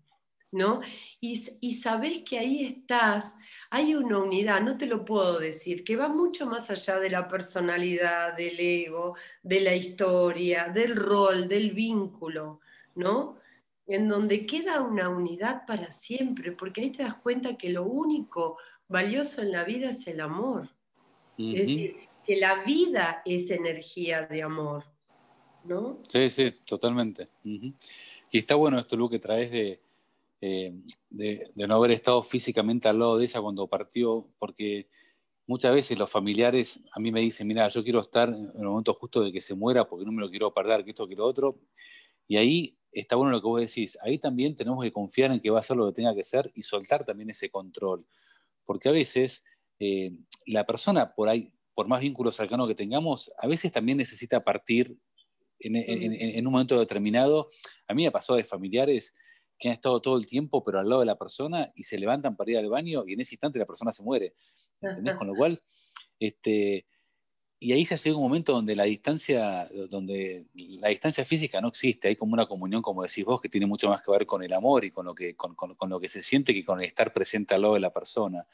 ¿No? 0.52 0.80
Y, 1.20 1.40
y 1.60 1.74
sabés 1.74 2.24
que 2.24 2.36
ahí 2.40 2.64
estás 2.64 3.38
hay 3.72 3.94
una 3.94 4.18
unidad, 4.18 4.60
no 4.60 4.76
te 4.76 4.86
lo 4.86 5.04
puedo 5.04 5.38
decir, 5.38 5.84
que 5.84 5.94
va 5.94 6.08
mucho 6.08 6.44
más 6.46 6.70
allá 6.70 6.98
de 6.98 7.08
la 7.08 7.28
personalidad, 7.28 8.36
del 8.36 8.58
ego, 8.58 9.14
de 9.44 9.60
la 9.60 9.76
historia, 9.76 10.64
del 10.64 10.96
rol, 10.96 11.46
del 11.46 11.70
vínculo, 11.70 12.60
¿no? 12.96 13.38
En 13.86 14.08
donde 14.08 14.44
queda 14.44 14.82
una 14.82 15.08
unidad 15.08 15.66
para 15.66 15.92
siempre, 15.92 16.50
porque 16.50 16.80
ahí 16.80 16.90
te 16.90 17.04
das 17.04 17.14
cuenta 17.16 17.56
que 17.56 17.70
lo 17.70 17.84
único 17.84 18.58
valioso 18.88 19.40
en 19.42 19.52
la 19.52 19.62
vida 19.62 19.90
es 19.90 20.04
el 20.08 20.20
amor. 20.20 20.68
Es 21.38 21.66
decir, 21.66 21.96
que 22.26 22.36
la 22.36 22.64
vida 22.64 23.22
es 23.24 23.50
energía 23.50 24.26
de 24.26 24.42
amor, 24.42 24.84
¿no? 25.64 26.00
Sí, 26.08 26.28
sí, 26.28 26.50
totalmente. 26.64 27.28
Y 27.42 27.74
está 28.32 28.56
bueno 28.56 28.78
esto, 28.78 28.96
Lu, 28.96 29.08
que 29.08 29.20
traes 29.20 29.50
de, 29.50 29.80
eh, 30.42 30.72
de, 31.10 31.46
no 31.68 31.74
haber 31.74 31.90
estado 31.90 32.22
físicamente 32.22 32.88
al 32.88 32.98
lado 32.98 33.18
de 33.18 33.24
ella 33.24 33.40
cuando 33.42 33.68
partió, 33.68 34.28
porque 34.38 34.88
muchas 35.46 35.74
veces 35.74 35.98
los 35.98 36.10
familiares 36.10 36.80
a 36.92 37.00
mí 37.00 37.12
me 37.12 37.20
dicen, 37.20 37.46
mira, 37.46 37.68
yo 37.68 37.84
quiero 37.84 38.00
estar 38.00 38.30
en 38.30 38.48
el 38.58 38.66
momento 38.66 38.94
justo 38.94 39.22
de 39.22 39.32
que 39.32 39.40
se 39.40 39.54
muera 39.54 39.86
porque 39.86 40.06
no 40.06 40.12
me 40.12 40.22
lo 40.22 40.30
quiero 40.30 40.54
perder, 40.54 40.84
que 40.84 40.90
esto, 40.90 41.06
que 41.06 41.16
lo 41.16 41.26
otro. 41.26 41.56
Y 42.26 42.36
ahí 42.36 42.78
está 42.90 43.16
bueno 43.16 43.32
lo 43.32 43.40
que 43.40 43.48
vos 43.48 43.60
decís, 43.60 43.98
ahí 44.02 44.18
también 44.18 44.54
tenemos 44.54 44.82
que 44.82 44.92
confiar 44.92 45.30
en 45.30 45.40
que 45.40 45.50
va 45.50 45.58
a 45.58 45.62
ser 45.62 45.76
lo 45.76 45.86
que 45.88 45.92
tenga 45.92 46.14
que 46.14 46.24
ser 46.24 46.50
y 46.54 46.62
soltar 46.62 47.04
también 47.04 47.30
ese 47.30 47.50
control. 47.50 48.06
Porque 48.64 48.88
a 48.88 48.92
veces 48.92 49.42
eh, 49.78 50.12
la 50.46 50.64
persona, 50.64 51.14
por 51.14 51.28
ahí, 51.28 51.50
por 51.74 51.86
más 51.86 52.00
vínculos 52.00 52.36
cercanos 52.36 52.66
que 52.66 52.74
tengamos, 52.74 53.30
a 53.36 53.46
veces 53.46 53.72
también 53.72 53.98
necesita 53.98 54.42
partir 54.42 54.96
en, 55.58 55.76
en 55.76 56.46
un 56.46 56.52
momento 56.52 56.78
determinado. 56.78 57.48
A 57.86 57.92
mí 57.92 58.04
me 58.04 58.10
pasó 58.10 58.34
de 58.36 58.44
familiares 58.44 59.14
que 59.60 59.68
han 59.68 59.74
estado 59.74 60.00
todo 60.00 60.16
el 60.16 60.26
tiempo, 60.26 60.64
pero 60.64 60.80
al 60.80 60.88
lado 60.88 61.00
de 61.00 61.06
la 61.06 61.18
persona, 61.18 61.70
y 61.76 61.84
se 61.84 61.98
levantan 61.98 62.34
para 62.34 62.50
ir 62.50 62.56
al 62.56 62.70
baño 62.70 63.04
y 63.06 63.12
en 63.12 63.20
ese 63.20 63.34
instante 63.34 63.58
la 63.58 63.66
persona 63.66 63.92
se 63.92 64.02
muere. 64.02 64.32
¿Entendés? 64.80 65.14
Con 65.16 65.28
lo 65.28 65.34
cual, 65.36 65.62
este, 66.18 66.86
y 67.60 67.72
ahí 67.72 67.84
se 67.84 67.94
hace 67.94 68.10
un 68.10 68.22
momento 68.22 68.54
donde 68.54 68.74
la 68.74 68.84
distancia, 68.84 69.68
donde 69.90 70.46
la 70.54 70.88
distancia 70.88 71.26
física 71.26 71.60
no 71.60 71.68
existe, 71.68 72.08
hay 72.08 72.16
como 72.16 72.32
una 72.32 72.46
comunión, 72.46 72.80
como 72.80 73.02
decís 73.02 73.22
vos, 73.22 73.38
que 73.38 73.50
tiene 73.50 73.66
mucho 73.66 73.86
más 73.90 74.02
que 74.02 74.10
ver 74.10 74.24
con 74.24 74.42
el 74.42 74.52
amor 74.54 74.86
y 74.86 74.90
con 74.90 75.04
lo 75.04 75.14
que, 75.14 75.36
con, 75.36 75.54
lo 75.90 76.00
que 76.00 76.08
se 76.08 76.22
siente 76.22 76.54
que 76.54 76.64
con 76.64 76.80
el 76.80 76.86
estar 76.86 77.12
presente 77.12 77.54
al 77.54 77.60
lado 77.60 77.74
de 77.74 77.80
la 77.80 77.92
persona. 77.92 78.46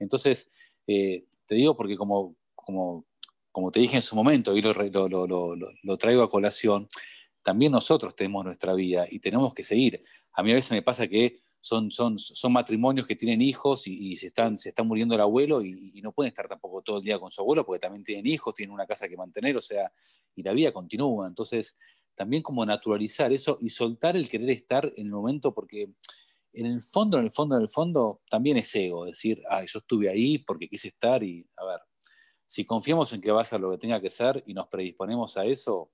Entonces, 0.00 0.50
eh, 0.88 1.26
te 1.46 1.54
digo 1.54 1.76
porque 1.76 1.96
como, 1.96 2.34
como, 2.56 3.06
como 3.52 3.70
te 3.70 3.78
dije 3.78 3.94
en 3.94 4.02
su 4.02 4.16
momento, 4.16 4.56
y 4.56 4.60
lo, 4.60 4.72
lo, 5.08 5.56
lo 5.84 5.96
traigo 5.96 6.24
a 6.24 6.30
colación, 6.30 6.88
también 7.48 7.72
nosotros 7.72 8.14
tenemos 8.14 8.44
nuestra 8.44 8.74
vida 8.74 9.06
y 9.10 9.20
tenemos 9.20 9.54
que 9.54 9.62
seguir. 9.62 10.04
A 10.34 10.42
mí 10.42 10.52
a 10.52 10.56
veces 10.56 10.70
me 10.72 10.82
pasa 10.82 11.08
que 11.08 11.40
son, 11.62 11.90
son, 11.90 12.18
son 12.18 12.52
matrimonios 12.52 13.06
que 13.06 13.16
tienen 13.16 13.40
hijos 13.40 13.86
y, 13.86 14.16
se, 14.16 14.26
están, 14.26 14.58
se 14.58 14.68
está 14.68 14.82
muriendo 14.82 15.14
el 15.14 15.22
abuelo 15.22 15.62
y, 15.64 15.98
no 16.02 16.12
pueden 16.12 16.28
estar 16.28 16.46
tampoco 16.46 16.82
todo 16.82 16.98
el 16.98 17.02
día 17.02 17.18
con 17.18 17.30
su 17.30 17.40
abuelo 17.40 17.64
porque 17.64 17.78
también 17.78 18.04
tienen 18.04 18.26
hijos, 18.26 18.52
tienen 18.52 18.74
una 18.74 18.84
casa 18.84 19.08
que 19.08 19.16
mantener, 19.16 19.56
o 19.56 19.62
sea, 19.62 19.90
y 20.36 20.42
la 20.42 20.52
vida 20.52 20.72
continúa. 20.72 21.26
Entonces, 21.26 21.78
también 22.14 22.42
como 22.42 22.66
naturalizar 22.66 23.32
eso 23.32 23.56
y 23.62 23.70
soltar 23.70 24.14
el 24.14 24.28
querer 24.28 24.50
estar 24.50 24.92
en 24.94 25.06
el 25.06 25.12
momento 25.12 25.54
porque 25.54 25.88
en 26.52 26.66
el 26.66 26.82
fondo, 26.82 27.16
en 27.16 27.24
el 27.24 27.30
fondo, 27.30 27.56
en 27.56 27.62
el 27.62 27.68
fondo, 27.70 28.20
también 28.28 28.58
es 28.58 28.74
ego, 28.74 29.06
decir, 29.06 29.40
ah, 29.48 29.64
yo 29.64 29.78
estuve 29.78 30.10
ahí 30.10 30.36
porque 30.36 30.68
quise 30.68 30.88
estar 30.88 31.22
y, 31.22 31.48
a 31.56 31.64
ver, 31.64 31.80
si 32.44 32.66
confiamos 32.66 33.10
en 33.14 33.22
que 33.22 33.30
va 33.30 33.40
a 33.40 33.46
ser 33.46 33.58
lo 33.58 33.70
que 33.70 33.78
tenga 33.78 34.02
que 34.02 34.10
ser 34.10 34.44
y 34.46 34.52
nos 34.52 34.66
predisponemos 34.66 35.38
a 35.38 35.46
eso, 35.46 35.90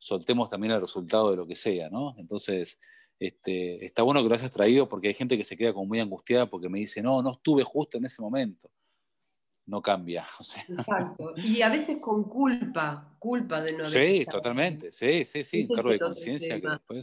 soltemos 0.00 0.48
también 0.48 0.72
el 0.72 0.80
resultado 0.80 1.30
de 1.30 1.36
lo 1.36 1.46
que 1.46 1.54
sea, 1.54 1.90
¿no? 1.90 2.14
Entonces, 2.18 2.80
este, 3.18 3.84
está 3.84 4.02
bueno 4.02 4.22
que 4.22 4.28
lo 4.30 4.34
hayas 4.34 4.50
traído 4.50 4.88
porque 4.88 5.08
hay 5.08 5.14
gente 5.14 5.36
que 5.36 5.44
se 5.44 5.56
queda 5.56 5.74
como 5.74 5.86
muy 5.86 6.00
angustiada 6.00 6.46
porque 6.46 6.70
me 6.70 6.78
dice, 6.78 7.02
no, 7.02 7.22
no 7.22 7.32
estuve 7.32 7.62
justo 7.62 7.98
en 7.98 8.06
ese 8.06 8.22
momento. 8.22 8.70
No 9.66 9.82
cambia. 9.82 10.24
Exacto. 10.68 11.34
Y 11.36 11.60
a 11.60 11.68
veces 11.68 12.00
con 12.00 12.24
culpa, 12.24 13.14
culpa 13.18 13.60
de 13.60 13.72
no 13.72 13.84
haber 13.84 14.08
Sí, 14.08 14.24
totalmente, 14.24 14.90
sí, 14.90 15.26
sí, 15.26 15.44
sí, 15.44 15.66
un 15.68 15.76
cargo 15.76 15.90
de 15.90 15.98
conciencia 15.98 16.58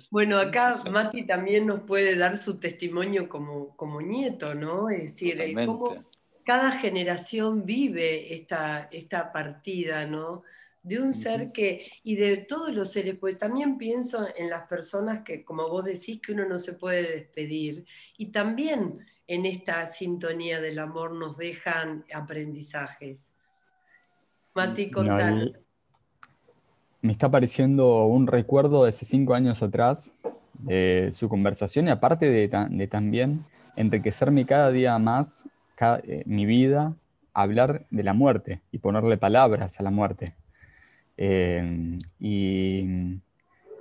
Bueno, 0.09 0.39
acá 0.39 0.75
Mati 0.91 1.25
también 1.27 1.67
nos 1.67 1.81
puede 1.81 2.17
dar 2.17 2.35
su 2.35 2.59
testimonio 2.59 3.29
como, 3.29 3.77
como 3.77 4.01
nieto, 4.01 4.55
¿no? 4.55 4.89
Es 4.89 5.13
decir, 5.13 5.39
cómo 5.65 5.93
cada 6.43 6.71
generación 6.71 7.63
vive 7.63 8.33
esta, 8.33 8.89
esta 8.91 9.31
partida, 9.31 10.07
¿no? 10.07 10.43
De 10.87 11.01
un 11.01 11.13
ser 11.13 11.51
que, 11.51 11.91
y 12.03 12.15
de 12.15 12.37
todos 12.37 12.73
los 12.73 12.91
seres, 12.91 13.17
pues 13.19 13.37
también 13.37 13.77
pienso 13.77 14.25
en 14.35 14.49
las 14.49 14.67
personas 14.67 15.23
que, 15.23 15.43
como 15.43 15.65
vos 15.67 15.83
decís, 15.83 16.21
que 16.21 16.31
uno 16.31 16.47
no 16.47 16.59
se 16.59 16.73
puede 16.73 17.03
despedir, 17.03 17.85
y 18.17 18.27
también 18.27 19.05
en 19.27 19.45
esta 19.45 19.85
sintonía 19.87 20.61
del 20.61 20.79
amor 20.79 21.11
nos 21.13 21.37
dejan 21.37 22.05
aprendizajes. 22.13 23.33
Mati, 24.55 24.89
contale. 24.89 25.53
me 27.01 27.11
está 27.11 27.29
pareciendo 27.29 28.05
un 28.05 28.25
recuerdo 28.25 28.83
de 28.83 28.89
hace 28.89 29.05
cinco 29.05 29.33
años 29.33 29.61
atrás, 29.61 30.13
de 30.59 31.09
su 31.11 31.27
conversación 31.27 31.87
y 31.87 31.91
aparte 31.91 32.29
de, 32.29 32.87
también 32.87 33.45
enriquecerme 33.75 34.45
cada 34.45 34.71
día 34.71 34.97
más 34.97 35.45
eh, 35.79 36.23
mi 36.25 36.45
vida, 36.45 36.95
hablar 37.33 37.85
de 37.91 38.03
la 38.03 38.13
muerte 38.13 38.61
y 38.71 38.79
ponerle 38.79 39.17
palabras 39.17 39.79
a 39.79 39.83
la 39.83 39.91
muerte. 39.91 40.33
Eh, 41.17 41.97
y, 42.19 43.19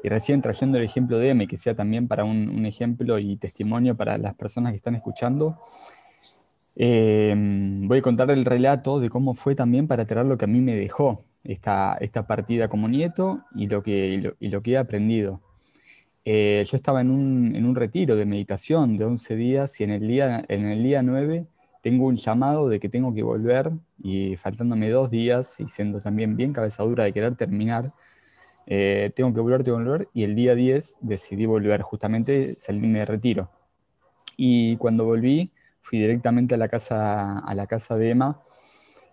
recién 0.02 0.40
trayendo 0.40 0.78
el 0.78 0.84
ejemplo 0.84 1.18
de 1.18 1.30
M, 1.30 1.48
que 1.48 1.56
sea 1.56 1.74
también 1.74 2.06
para 2.06 2.24
un, 2.24 2.64
ejemplo 2.64 3.18
y 3.18 3.36
testimonio 3.36 3.96
para 3.96 4.18
las 4.18 4.34
personas 4.34 4.72
que 4.72 4.76
están 4.76 4.94
escuchando, 4.94 5.58
eh, 6.76 7.34
voy 7.36 7.98
a 7.98 8.02
contar 8.02 8.30
el 8.30 8.44
relato 8.44 9.00
de 9.00 9.10
cómo 9.10 9.34
fue 9.34 9.54
también 9.54 9.88
para 9.88 10.04
traer 10.04 10.26
lo 10.26 10.38
que 10.38 10.44
a 10.44 10.48
mí 10.48 10.60
me 10.60 10.76
dejó 10.76 11.24
esta, 11.42 11.96
esta 12.00 12.26
partida 12.26 12.68
como 12.68 12.88
nieto 12.88 13.40
y 13.54 13.66
lo 13.66 13.82
que, 13.82 14.34
y 14.38 14.48
lo, 14.48 14.62
que 14.62 14.72
he 14.72 14.78
aprendido. 14.78 15.40
Eh, 16.24 16.64
yo 16.70 16.76
estaba 16.76 17.00
en 17.00 17.10
un, 17.10 17.56
en 17.56 17.64
un, 17.64 17.74
retiro 17.74 18.16
de 18.16 18.26
meditación 18.26 18.96
de 18.96 19.04
11 19.04 19.36
días 19.36 19.80
y 19.80 19.84
en 19.84 19.90
el, 19.90 20.06
día, 20.06 20.44
en 20.48 20.66
el 20.66 20.82
día 20.82 21.02
9 21.02 21.46
tengo 21.86 22.06
un 22.06 22.16
llamado 22.16 22.68
de 22.68 22.80
que 22.80 22.88
tengo 22.88 23.14
que 23.14 23.22
volver 23.22 23.70
y 24.02 24.34
faltándome 24.34 24.90
dos 24.90 25.08
días 25.08 25.54
y 25.60 25.68
siendo 25.68 26.00
también 26.00 26.36
bien 26.36 26.52
cabezadura 26.52 27.04
de 27.04 27.12
querer 27.12 27.36
terminar, 27.36 27.92
eh, 28.66 29.12
tengo 29.14 29.32
que 29.32 29.38
volver, 29.40 29.62
tengo 29.62 29.78
que 29.78 29.84
volver 29.84 30.08
y 30.12 30.24
el 30.24 30.34
día 30.34 30.56
10 30.56 30.96
decidí 31.00 31.46
volver, 31.46 31.82
justamente 31.82 32.56
salirme 32.58 32.98
de 32.98 33.04
retiro. 33.04 33.50
Y 34.36 34.76
cuando 34.78 35.04
volví, 35.04 35.52
fui 35.80 36.00
directamente 36.00 36.56
a 36.56 36.58
la 36.58 36.66
casa, 36.66 37.38
a 37.38 37.54
la 37.54 37.68
casa 37.68 37.96
de 37.96 38.10
Emma 38.10 38.42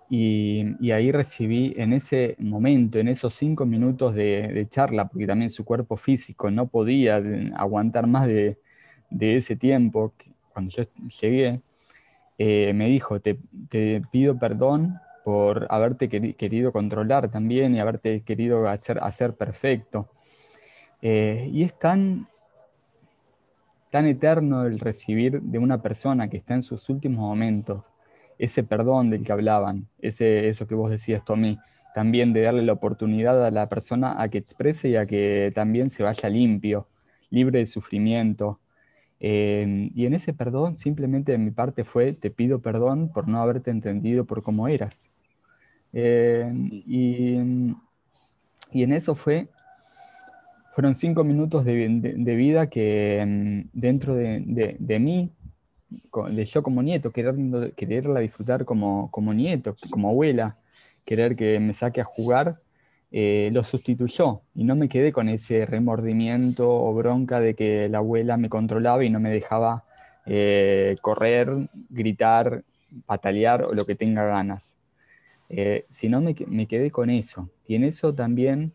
y, 0.10 0.92
ahí 0.92 1.12
recibí 1.12 1.76
en 1.78 1.94
ese 1.94 2.36
momento, 2.40 2.98
en 2.98 3.08
esos 3.08 3.36
cinco 3.36 3.68
minutos 3.68 4.16
de, 4.16 4.66
charla, 4.68 5.10
porque 5.10 5.28
también 5.28 5.52
su 5.52 5.64
cuerpo 5.64 5.96
físico 5.96 6.50
no 6.50 6.66
podía 6.70 7.22
aguantar 7.56 8.08
más 8.08 8.26
de, 8.26 8.58
ese 9.20 9.56
tiempo, 9.56 10.16
cuando 10.52 10.72
yo 10.72 10.86
llegué, 11.22 11.62
eh, 12.38 12.74
me 12.74 12.88
dijo, 12.88 13.20
te, 13.20 13.38
pido 14.12 14.38
perdón 14.38 15.00
por 15.24 15.68
haberte 15.70 16.10
querido 16.10 16.72
controlar 16.72 17.30
también 17.30 17.76
y 17.76 17.80
haberte 17.80 18.22
querido 18.22 18.68
hacer, 18.68 19.00
hacer 19.02 19.36
perfecto. 19.36 20.10
Eh, 21.02 21.50
y 21.52 21.64
es 21.64 21.78
tan, 21.78 22.28
tan 23.90 24.06
eterno 24.06 24.66
el 24.66 24.80
recibir 24.80 25.42
de 25.42 25.60
una 25.60 25.82
persona 25.82 26.30
que 26.30 26.38
está 26.38 26.54
en 26.56 26.64
sus 26.64 26.90
últimos 26.90 27.20
momentos 27.20 27.94
ese 28.38 28.64
perdón 28.64 29.10
del 29.10 29.24
que 29.24 29.32
hablaban, 29.32 29.88
ese, 30.00 30.50
eso 30.50 30.68
que 30.68 30.76
vos 30.76 30.90
decías, 30.90 31.24
Tommy, 31.24 31.60
también 31.94 32.34
de 32.34 32.42
darle 32.42 32.64
la 32.64 32.74
oportunidad 32.74 33.46
a 33.46 33.52
la 33.52 33.70
persona 33.70 34.22
a 34.22 34.28
que 34.30 34.38
exprese 34.38 34.90
y 34.90 34.96
a 34.96 35.06
que 35.06 35.52
también 35.54 35.90
se 35.90 36.04
vaya 36.04 36.30
limpio, 36.30 36.88
libre 37.30 37.60
de 37.60 37.66
sufrimiento. 37.66 38.60
Eh, 39.26 39.90
y 39.96 40.06
en 40.06 40.14
ese 40.14 40.34
perdón 40.34 40.76
simplemente 40.76 41.32
de 41.32 41.38
mi 41.38 41.50
parte 41.52 41.86
fue, 41.86 42.12
te 42.12 42.30
pido 42.30 42.60
perdón 42.60 43.10
por 43.10 43.28
no 43.28 43.42
haberte 43.42 43.72
entendido 43.72 44.26
por 44.26 44.44
cómo 44.44 44.68
eras. 44.68 45.10
Eh, 45.94 46.52
y, 46.70 47.36
en 47.36 48.92
eso 48.92 49.16
fue, 49.16 49.48
fueron 50.76 50.94
cinco 50.94 51.24
minutos 51.24 51.64
de, 51.64 52.36
vida 52.36 52.70
que 52.70 53.24
mm, 53.26 53.70
dentro 53.80 54.14
de, 54.16 54.76
de 54.78 55.00
mí 55.00 55.32
de 56.30 56.46
yo 56.46 56.64
como 56.64 56.82
nieto, 56.84 57.12
querer, 57.12 57.36
quererla 57.76 58.20
disfrutar 58.20 58.66
como, 58.66 59.10
como 59.12 59.34
nieto, 59.34 59.76
como 59.90 60.10
abuela, 60.10 60.58
querer 61.06 61.36
que 61.36 61.60
me 61.60 61.74
saque 61.74 62.02
a 62.02 62.06
jugar, 62.06 62.60
eh, 63.14 63.50
lo 63.54 63.64
sustituyó 63.64 64.42
y 64.54 64.66
no 64.66 64.76
me 64.76 64.90
quedé 64.90 65.14
con 65.14 65.30
ese 65.30 65.66
remordimiento 65.66 66.70
o 66.70 66.94
bronca 66.94 67.40
de 67.40 67.56
que 67.56 67.88
la 67.88 68.00
abuela 68.00 68.36
me 68.36 68.50
controlaba 68.50 69.06
y 69.06 69.10
no 69.10 69.20
me 69.22 69.30
dejaba 69.30 69.86
eh, 70.26 70.98
correr, 71.02 71.70
gritar, 71.90 72.64
patalear 73.06 73.64
o 73.64 73.74
lo 73.74 73.86
que 73.86 73.96
tenga 73.96 74.26
ganas. 74.26 74.76
Eh, 75.50 75.86
sino 75.90 76.20
me, 76.22 76.36
me, 76.48 76.68
quedé 76.68 76.92
con 76.92 77.10
eso. 77.10 77.50
Y 77.68 77.76
en 77.76 77.84
eso 77.84 78.14
también 78.14 78.74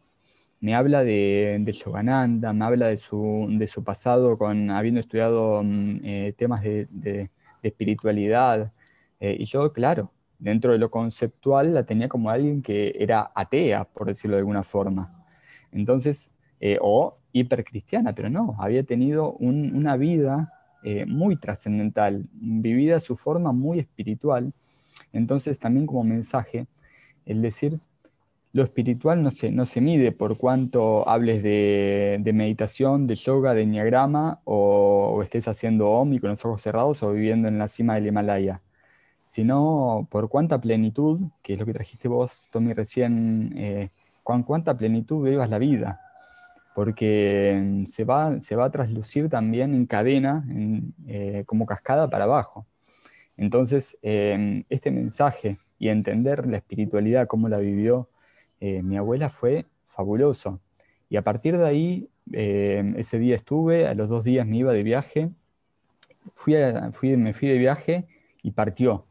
me 0.61 0.74
habla 0.74 1.05
de, 1.05 1.59
de 1.61 1.72
Yogananda, 1.72 2.53
me 2.53 2.64
habla 2.64 2.88
de 2.88 2.96
su, 2.96 3.46
de 3.51 3.68
su 3.68 3.85
pasado 3.85 4.37
con 4.38 4.70
habiendo 4.70 5.01
estudiado 5.01 5.62
mm, 5.62 6.01
eh, 6.05 6.35
temas 6.37 6.62
de, 6.62 7.31
espiritualidad. 7.62 8.72
Eh, 9.20 9.37
y 9.40 9.44
yo, 9.44 9.72
claro, 9.72 10.12
dentro 10.38 10.72
de 10.72 10.79
lo 10.79 10.90
conceptual 10.90 11.74
la 11.74 11.85
tenía 11.85 12.09
como 12.09 12.31
alguien 12.31 12.62
que 12.62 12.94
era 12.98 13.31
atea, 13.35 13.85
por 13.85 14.07
decirlo 14.07 14.37
de 14.37 14.40
alguna 14.40 14.62
forma. 14.62 15.24
Entonces, 15.72 16.31
eh, 16.61 16.79
o 16.81 17.18
hipercristiana, 17.33 18.14
pero 18.14 18.31
no, 18.31 18.57
había 18.59 18.83
tenido 18.83 19.33
una 19.35 19.96
vida 19.96 20.53
muy 21.07 21.37
trascendental, 21.37 22.27
vivida 22.33 22.96
a 22.96 23.01
su 23.01 23.16
forma 23.16 23.53
muy 23.53 23.81
espiritual. 23.81 24.53
Entonces, 25.12 25.59
también 25.59 25.87
como 25.87 26.05
mensaje, 26.05 26.66
el 27.27 27.42
decir, 27.42 27.79
lo 28.53 28.64
espiritual 28.64 29.22
no 29.22 29.31
se, 29.31 29.51
no 29.51 29.66
se 29.66 29.81
mide 29.81 30.12
por 30.12 30.38
cuánto 30.38 31.09
hables 31.09 31.42
de, 31.42 32.31
meditación, 32.35 33.07
de 33.07 33.14
yoga, 33.14 33.55
de 33.55 33.62
enneagrama, 33.62 34.40
o, 34.44 35.20
estés 35.22 35.48
haciendo 35.48 35.90
OMI 35.90 36.18
con 36.18 36.31
los 36.31 36.44
ojos 36.44 36.62
cerrados 36.62 37.03
o 37.03 37.12
viviendo 37.12 37.48
en 37.48 37.59
la 37.59 37.68
cima 37.68 37.94
del 37.94 38.07
Himalaya, 38.07 38.62
sino 39.28 40.08
por 40.10 40.28
cuánta 40.28 40.60
plenitud, 40.60 41.20
que 41.42 41.52
es 41.52 41.58
lo 41.60 41.66
que 41.66 41.74
trajiste 41.74 42.08
vos, 42.08 42.48
Tommy, 42.50 42.72
recién, 42.72 43.54
eh, 43.56 43.90
con 44.24 44.42
cuánta 44.42 44.76
plenitud 44.76 45.24
vivas 45.24 45.48
la 45.48 45.58
vida, 45.58 46.00
porque 46.74 47.84
se 47.86 48.04
va, 48.04 48.40
se 48.40 48.56
va 48.56 48.64
a 48.64 48.70
traslucir 48.70 49.28
también 49.28 49.74
en 49.74 49.86
cadena, 49.86 50.44
eh, 51.06 51.44
como 51.46 51.66
cascada 51.66 52.10
para 52.10 52.24
abajo. 52.24 52.66
Entonces, 53.36 53.96
eh, 54.02 54.64
este 54.68 54.90
mensaje 54.90 55.58
y 55.78 55.88
entender 55.88 56.46
la 56.46 56.56
espiritualidad, 56.56 57.28
cómo 57.28 57.48
la 57.48 57.58
vivió, 57.58 58.08
eh, 58.60 58.82
mi 58.82 58.96
abuela 58.96 59.30
fue 59.30 59.66
fabuloso. 59.88 60.60
Y 61.08 61.16
a 61.16 61.22
partir 61.22 61.56
de 61.56 61.66
ahí, 61.66 62.08
eh, 62.32 62.94
ese 62.96 63.18
día 63.18 63.36
estuve, 63.36 63.86
a 63.86 63.94
los 63.94 64.08
dos 64.08 64.24
días 64.24 64.46
me 64.46 64.56
iba 64.58 64.72
de 64.72 64.82
viaje, 64.82 65.30
fui, 66.34 66.54
fui 66.92 67.16
me 67.16 67.32
fui 67.32 67.48
de 67.48 67.58
viaje 67.58 68.06
y 68.42 68.50
partió. 68.50 69.07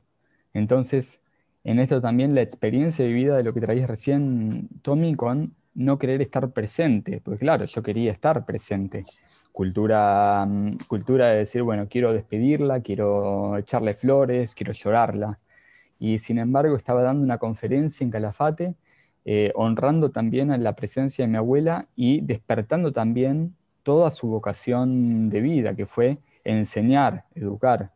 Entonces, 0.57 1.21
en 1.63 1.79
esto 1.79 2.01
también 2.01 2.33
la 2.33 2.41
experiencia 2.41 3.05
vivida 3.05 3.37
de 3.37 3.43
lo 3.43 3.53
que 3.53 3.61
traías 3.61 3.87
recién, 3.87 4.69
Tommy, 4.81 5.15
con 5.15 5.55
no 5.75 5.99
querer 5.99 6.21
estar 6.21 6.51
presente, 6.51 7.21
porque 7.23 7.41
claro, 7.41 7.65
yo 7.65 7.83
quería 7.83 8.11
estar 8.11 8.43
presente. 8.45 9.05
Cultura, 9.51 10.45
mm, 10.47 10.77
cultura 10.87 11.27
de 11.27 11.37
decir, 11.37 11.61
bueno, 11.61 11.87
quiero 11.87 12.11
despedirla, 12.13 12.81
quiero 12.81 13.57
echarle 13.57 13.93
flores, 13.93 14.55
quiero 14.55 14.73
llorarla. 14.73 15.39
Y 15.99 16.19
sin 16.19 16.39
embargo, 16.39 16.75
estaba 16.75 17.03
dando 17.03 17.23
una 17.23 17.37
conferencia 17.37 18.03
en 18.03 18.11
Calafate 18.11 18.75
eh, 19.25 19.51
honrando 19.55 20.09
también 20.11 20.51
a 20.51 20.57
la 20.57 20.73
presencia 20.75 21.25
de 21.25 21.31
mi 21.31 21.37
abuela 21.37 21.87
y 21.95 22.21
despertando 22.21 22.93
también 22.93 23.55
toda 23.83 24.09
su 24.09 24.27
vocación 24.27 25.29
de 25.29 25.41
vida, 25.41 25.75
que 25.75 25.85
fue 25.85 26.17
enseñar, 26.45 27.25
educar. 27.35 27.91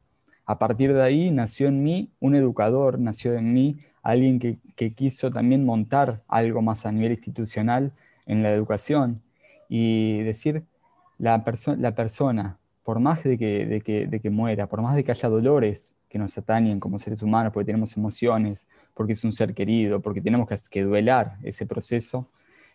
A 0.52 0.60
partir 0.60 0.94
de 0.94 1.02
ahí 1.02 1.32
nació 1.32 1.70
en 1.70 1.82
mí 1.82 2.12
un 2.20 2.36
educador, 2.36 3.00
nació 3.00 3.36
en 3.36 3.54
mí 3.54 3.78
alguien 4.04 4.38
que, 4.38 4.94
quiso 4.94 5.32
también 5.32 5.64
montar 5.66 6.24
algo 6.28 6.62
más 6.62 6.86
a 6.86 6.92
nivel 6.92 7.14
institucional 7.14 7.94
en 8.26 8.44
la 8.44 8.52
educación 8.52 9.22
y 9.70 10.22
decir, 10.24 10.66
la, 11.18 11.42
la 11.78 11.96
persona, 11.96 12.58
por 12.84 13.00
más 13.00 13.24
de 13.24 13.38
que, 13.38 13.66
de 13.66 14.20
que 14.20 14.30
muera, 14.30 14.68
por 14.68 14.82
más 14.82 14.94
de 14.98 15.06
que 15.06 15.12
haya 15.12 15.30
dolores, 15.30 15.96
que 16.10 16.20
nos 16.20 16.38
atañen 16.38 16.82
como 16.82 17.00
seres 17.00 17.22
humanos, 17.22 17.54
porque 17.54 17.68
tenemos 17.68 17.96
emociones, 17.96 18.68
porque 18.94 19.14
es 19.14 19.24
un 19.24 19.32
ser 19.32 19.54
querido, 19.54 20.02
porque 20.02 20.20
tenemos 20.20 20.50
que, 20.70 20.84
duelar 20.84 21.38
ese 21.44 21.66
proceso, 21.66 22.28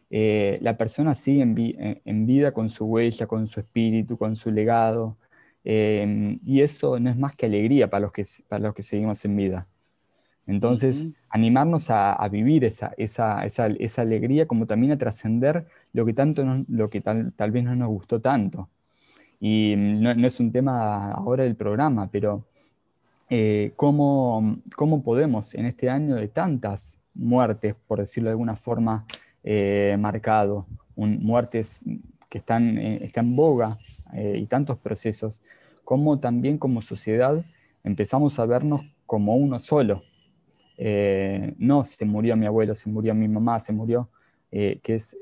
eh, 0.08 0.58
la 0.62 0.78
persona 0.78 1.14
sigue 1.14 1.42
en, 1.42 2.26
vida 2.26 2.52
con 2.52 2.70
su 2.70 2.86
huella, 2.86 3.26
con 3.26 3.46
su 3.46 3.60
espíritu, 3.60 4.16
con 4.16 4.34
su 4.34 4.50
legado, 4.50 5.18
em, 5.66 6.38
y 6.44 6.61
eso 6.62 6.98
no 7.00 7.11
es 7.11 7.16
más 7.16 7.35
que 7.37 7.46
alegría 7.46 7.90
para 7.90 8.02
los 8.02 8.12
que, 8.12 8.24
para 8.48 8.62
los 8.62 8.74
que 8.74 8.83
seguimos 8.83 9.24
en 9.24 9.37
vida. 9.37 9.66
Entonces, 10.46 11.09
animarnos 11.29 11.90
a, 11.90 12.29
vivir 12.29 12.64
esa, 12.64 12.92
esa, 12.96 13.44
esa, 13.44 13.67
esa, 13.67 14.02
alegría, 14.02 14.46
como 14.46 14.67
también 14.67 14.92
a 14.92 14.98
trascender 14.98 15.67
lo 15.92 16.06
que, 16.06 16.12
tanto 16.14 16.44
lo 16.69 16.88
que 16.88 17.00
tal, 17.00 17.33
tal, 17.35 17.50
vez 17.50 17.64
no 17.64 17.75
nos 17.75 17.88
gustó 17.88 18.21
tanto. 18.21 18.69
Y 19.40 19.75
no, 19.77 20.14
no 20.14 20.27
es 20.27 20.38
un 20.38 20.52
tema 20.52 21.10
ahora 21.10 21.42
del 21.42 21.56
programa, 21.56 22.08
pero 22.12 22.44
eh, 23.29 23.73
cómo, 23.75 24.60
podemos 25.04 25.54
en 25.54 25.67
este 25.67 25.90
año 25.90 26.14
de 26.14 26.29
tantas 26.29 26.98
muertes, 27.14 27.75
por 27.87 27.98
decirlo 27.98 28.29
de 28.29 28.33
alguna 28.33 28.54
forma, 28.54 29.04
eh, 29.42 29.96
marcado, 29.98 30.67
muertes 30.94 31.81
que 32.29 32.38
están, 32.38 32.79
eh, 32.79 33.04
están 33.04 33.27
en 33.27 33.37
boga 33.37 33.79
y 34.14 34.46
tantos 34.46 34.79
procesos, 34.79 35.42
cómo 35.87 36.18
también 36.18 36.58
como 36.58 36.82
sociedad 36.82 37.44
empezamos 37.84 38.40
a 38.40 38.44
vernos 38.44 38.82
como 39.06 39.37
uno 39.37 39.60
solo. 39.60 40.02
no 41.58 41.84
se 41.84 42.04
murió 42.04 42.37
mi 42.37 42.44
abuelo, 42.44 42.74
se 42.74 42.90
murió 42.90 43.14
mi 43.14 43.28
mamá, 43.28 43.60
se 43.60 43.72
murió 43.72 44.10
que 44.50 44.80
es 44.84 45.16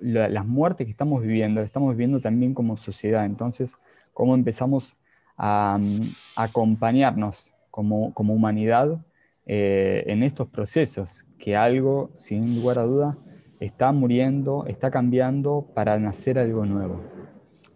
las 0.00 0.46
muertes 0.46 0.86
que 0.86 0.92
estamos 0.92 1.22
viviendo, 1.22 1.60
estamos 1.60 1.90
viviendo 1.90 2.20
también 2.20 2.54
como 2.54 2.76
sociedad. 2.76 3.24
Entonces, 3.26 3.74
cómo 4.14 4.36
empezamos 4.36 4.94
a, 5.36 5.76
acompañarnos 6.36 7.52
como, 7.72 8.14
como 8.14 8.34
humanidad 8.34 9.04
en 9.44 10.22
estos 10.22 10.48
procesos, 10.50 11.26
que 11.36 11.56
algo, 11.56 12.10
sin 12.14 12.54
lugar 12.54 12.78
a 12.78 12.84
duda, 12.84 13.18
está 13.58 13.90
muriendo, 13.90 14.66
está 14.66 14.92
cambiando 14.92 15.66
para 15.74 15.98
nacer 15.98 16.38
algo 16.38 16.64
nuevo. 16.64 17.11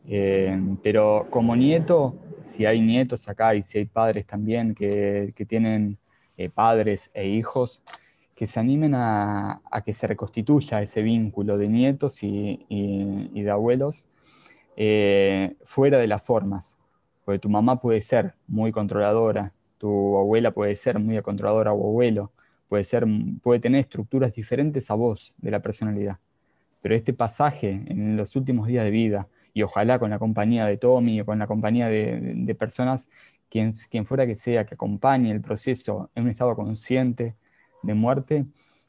Eh, 0.08 0.58
pero 0.82 1.26
como 1.30 1.56
nieto, 1.56 2.14
si 2.42 2.64
hay 2.64 2.80
nietos 2.80 3.28
acá 3.28 3.54
y 3.54 3.62
si 3.62 3.78
hay 3.78 3.86
padres 3.86 4.26
también 4.26 4.74
que, 4.74 5.32
tienen 5.48 5.98
eh, 6.36 6.48
padres 6.48 7.10
e 7.12 7.28
hijos, 7.28 7.82
que 8.34 8.46
se 8.46 8.60
animen 8.60 8.94
a, 8.94 9.62
que 9.84 9.94
se 9.94 10.06
reconstituya 10.06 10.82
ese 10.82 11.02
vínculo 11.02 11.56
de 11.56 11.68
nietos 11.68 12.22
y, 12.22 13.32
de 13.32 13.50
abuelos 13.50 14.08
eh, 14.76 15.56
fuera 15.64 15.98
de 15.98 16.06
las 16.06 16.22
formas. 16.22 16.76
Porque 17.24 17.38
tu 17.38 17.48
mamá 17.48 17.80
puede 17.80 18.02
ser 18.02 18.34
muy 18.46 18.70
controladora, 18.72 19.52
tu 19.78 20.16
abuela 20.18 20.50
puede 20.52 20.76
ser 20.76 20.98
muy 20.98 21.20
controladora 21.22 21.72
o 21.72 21.88
abuelo, 21.88 22.30
puede, 22.68 22.84
ser, 22.84 23.06
puede 23.42 23.58
tener 23.58 23.80
estructuras 23.80 24.32
diferentes 24.34 24.90
a 24.90 24.94
vos 24.94 25.34
de 25.38 25.50
la 25.50 25.60
personalidad. 25.60 26.18
Pero 26.82 26.94
este 26.94 27.12
pasaje 27.14 27.82
en 27.86 28.16
los 28.16 28.36
últimos 28.36 28.68
días 28.68 28.84
de 28.84 28.90
vida, 28.90 29.28
y 29.56 29.62
ojalá 29.62 29.98
con 29.98 30.10
la 30.10 30.18
compañía 30.18 30.66
de 30.66 30.76
Tommy 30.76 31.22
o 31.22 31.24
con 31.24 31.38
la 31.38 31.46
compañía 31.46 31.88
de, 31.88 32.54
personas, 32.58 33.08
quien, 33.48 33.72
quien, 33.88 34.04
fuera 34.04 34.26
que 34.26 34.36
sea, 34.36 34.66
que 34.66 34.74
acompañe 34.74 35.30
el 35.30 35.40
proceso 35.40 36.10
en 36.14 36.24
un 36.24 36.28
estado 36.28 36.54
consciente 36.54 37.36
de 37.82 37.94
muerte, 37.94 38.44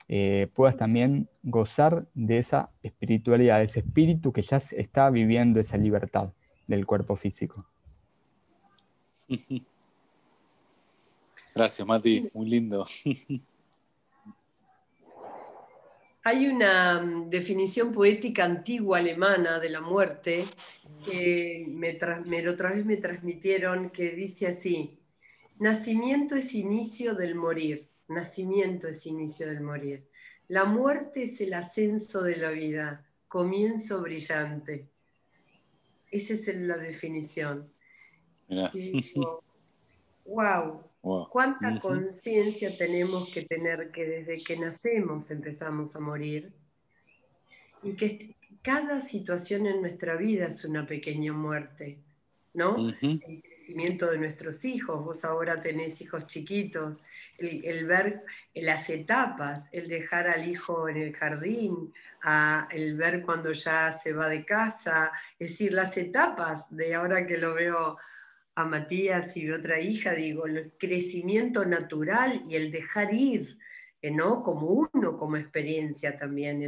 eh, 0.09 0.49
puedas 0.53 0.75
también 0.75 1.29
gozar 1.41 2.05
de 2.13 2.39
esa 2.39 2.69
espiritualidad, 2.83 3.59
de 3.59 3.63
ese 3.63 3.79
espíritu 3.79 4.33
que 4.33 4.41
ya 4.41 4.57
está 4.57 5.09
viviendo 5.09 5.61
esa 5.61 5.77
libertad 5.77 6.33
del 6.67 6.85
cuerpo 6.85 7.15
físico. 7.15 7.65
Gracias, 11.55 11.87
Mati, 11.87 12.25
muy 12.33 12.49
lindo. 12.49 12.85
Hay 16.27 16.45
una 16.47 16.99
mm, 16.99 17.29
definición 17.29 17.93
poética 17.93 18.43
antigua 18.43 18.97
alemana 18.97 19.59
de 19.59 19.69
la 19.69 19.79
muerte 19.79 20.45
que 21.05 21.65
me, 21.69 21.97
me, 22.25 22.49
otra 22.49 22.73
vez 22.73 22.85
me 22.85 22.97
transmitieron 22.97 23.91
que 23.91 24.11
dice 24.11 24.47
así, 24.47 24.99
nacimiento 25.57 26.35
es 26.35 26.53
inicio 26.53 27.15
del 27.15 27.35
morir, 27.35 27.87
nacimiento 28.09 28.89
es 28.89 29.05
inicio 29.05 29.47
del 29.47 29.61
morir. 29.61 30.05
La 30.49 30.65
muerte 30.65 31.23
es 31.23 31.39
el 31.39 31.53
ascenso 31.53 32.21
de 32.23 32.35
la 32.35 32.49
vida, 32.49 33.05
comienzo 33.29 34.01
brillante. 34.01 34.89
Esa 36.11 36.33
es 36.33 36.47
la 36.57 36.75
definición. 36.75 37.71
wow, 40.25 40.86
¿Cuánta 41.29 41.79
conciencia 41.79 42.77
tenemos 42.77 43.31
que 43.31 43.43
tener 43.43 43.91
que 43.91 44.05
desde 44.05 44.43
que 44.43 44.57
nacemos 44.57 45.31
empezamos 45.31 45.95
a 45.95 45.99
morir? 45.99 46.51
Y 47.83 47.93
que 47.93 48.35
cada 48.61 49.01
situación 49.01 49.67
en 49.67 49.81
nuestra 49.81 50.17
vida 50.17 50.47
es 50.47 50.65
una 50.65 50.85
pequeña 50.85 51.31
muerte, 51.33 51.99
¿no? 52.53 52.75
El 52.77 53.41
crecimiento 53.41 54.09
de 54.09 54.17
nuestros 54.17 54.65
hijos, 54.65 55.03
vos 55.03 55.23
ahora 55.25 55.61
tenés 55.61 56.01
hijos 56.01 56.25
chiquitos, 56.25 56.97
el, 57.37 57.85
ver 57.85 58.23
las 58.55 58.89
etapas, 58.89 59.69
el 59.71 59.87
dejar 59.87 60.27
al 60.27 60.49
hijo 60.49 60.89
en 60.89 60.97
el 60.97 61.15
jardín, 61.15 61.93
el 62.71 62.95
ver 62.95 63.21
cuando 63.23 63.51
ya 63.51 63.91
se 63.91 64.13
va 64.13 64.27
de 64.27 64.43
casa, 64.43 65.11
es 65.37 65.49
decir, 65.51 65.73
las 65.73 65.97
etapas 65.97 66.75
de 66.75 66.95
ahora 66.95 67.27
que 67.27 67.37
lo 67.37 67.53
veo 67.53 67.97
a 68.57 68.65
Matías 68.65 69.37
y 69.37 69.51
otra 69.51 69.79
hija, 69.79 70.15
digo, 70.15 70.47
el 70.47 70.73
crecimiento 70.79 71.63
natural 71.63 72.41
y 72.49 72.55
el 72.55 72.71
dejar 72.71 73.13
ir, 73.13 73.59
eh, 74.01 74.09
¿no? 74.09 74.41
Como 74.41 74.87
uno, 74.91 75.15
como 75.15 75.37
experiencia 75.37 76.17
también, 76.17 76.67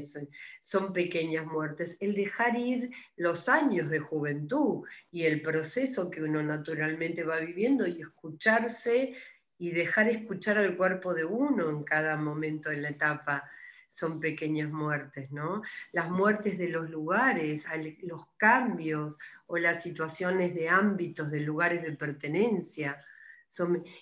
son 0.61 0.93
pequeñas 0.93 1.47
muertes. 1.47 1.97
El 1.99 2.13
dejar 2.13 2.55
ir 2.59 2.91
los 3.15 3.49
años 3.49 3.89
de 3.89 3.97
juventud 3.97 4.87
y 5.11 5.23
el 5.23 5.41
proceso 5.41 6.11
que 6.11 6.21
uno 6.21 6.43
naturalmente 6.43 7.23
va 7.23 7.39
viviendo 7.39 7.87
y 7.87 8.01
escucharse 8.01 9.15
y 9.57 9.71
dejar 9.71 10.09
escuchar 10.09 10.59
al 10.59 10.77
cuerpo 10.77 11.15
de 11.15 11.25
uno 11.25 11.71
en 11.71 11.83
cada 11.83 12.17
momento 12.17 12.69
en 12.69 12.83
la 12.83 12.89
etapa 12.89 13.49
son 13.89 14.19
pequeñas 14.19 14.71
muertes, 14.71 15.31
¿no? 15.31 15.63
Las 15.91 16.09
muertes 16.09 16.57
de 16.57 16.69
los 16.69 16.89
lugares, 16.89 17.65
los 18.03 18.27
cambios 18.37 19.17
o 19.47 19.57
las 19.57 19.83
situaciones 19.83 20.53
de 20.53 20.69
ámbitos, 20.69 21.31
de 21.31 21.41
lugares 21.41 21.81
de 21.81 21.91
pertenencia. 21.93 23.03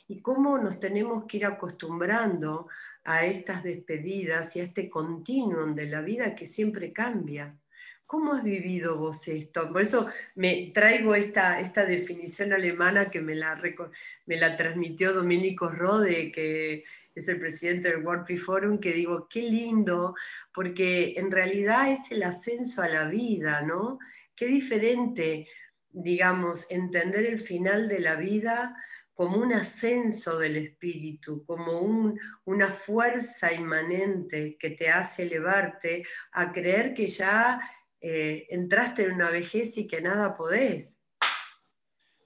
Y 0.07 0.21
cómo 0.21 0.57
nos 0.57 0.79
tenemos 0.79 1.23
que 1.25 1.37
ir 1.37 1.45
acostumbrando 1.45 2.67
a 3.05 3.25
estas 3.25 3.63
despedidas 3.63 4.55
y 4.55 4.59
a 4.59 4.63
este 4.63 4.89
continuum 4.89 5.73
de 5.73 5.85
la 5.85 6.01
vida 6.01 6.35
que 6.35 6.45
siempre 6.45 6.91
cambia. 6.91 7.55
¿Cómo 8.05 8.33
has 8.33 8.43
vivido 8.43 8.97
vos 8.97 9.27
esto? 9.27 9.71
Por 9.71 9.81
eso 9.81 10.07
me 10.35 10.71
traigo 10.73 11.15
esta, 11.15 11.59
esta 11.59 11.85
definición 11.85 12.53
alemana 12.53 13.09
que 13.09 13.21
me 13.21 13.35
la, 13.35 13.59
me 14.25 14.37
la 14.37 14.55
transmitió 14.57 15.13
Domenico 15.13 15.69
Rode, 15.69 16.31
que 16.31 16.83
es 17.17 17.27
el 17.27 17.39
presidente 17.39 17.89
del 17.89 18.05
World 18.05 18.25
Free 18.25 18.37
Forum, 18.37 18.79
que 18.79 18.93
digo, 18.93 19.27
qué 19.27 19.41
lindo, 19.41 20.13
porque 20.53 21.15
en 21.17 21.31
realidad 21.31 21.91
es 21.91 22.11
el 22.11 22.23
ascenso 22.23 22.81
a 22.81 22.87
la 22.87 23.07
vida, 23.07 23.61
¿no? 23.61 23.97
Qué 24.35 24.45
diferente, 24.45 25.47
digamos, 25.89 26.69
entender 26.69 27.25
el 27.25 27.39
final 27.39 27.87
de 27.87 27.99
la 27.99 28.15
vida 28.15 28.75
como 29.15 29.39
un 29.39 29.51
ascenso 29.51 30.37
del 30.37 30.57
espíritu, 30.57 31.43
como 31.43 32.13
una 32.45 32.69
fuerza 32.69 33.51
inmanente 33.51 34.55
que 34.59 34.69
te 34.69 34.89
hace 34.89 35.23
elevarte 35.23 36.03
a 36.33 36.51
creer 36.51 36.93
que 36.93 37.09
ya 37.09 37.59
eh, 37.99 38.45
entraste 38.51 39.05
en 39.05 39.13
una 39.13 39.31
vejez 39.31 39.75
y 39.79 39.87
que 39.87 40.01
nada 40.01 40.35
podés. 40.35 40.99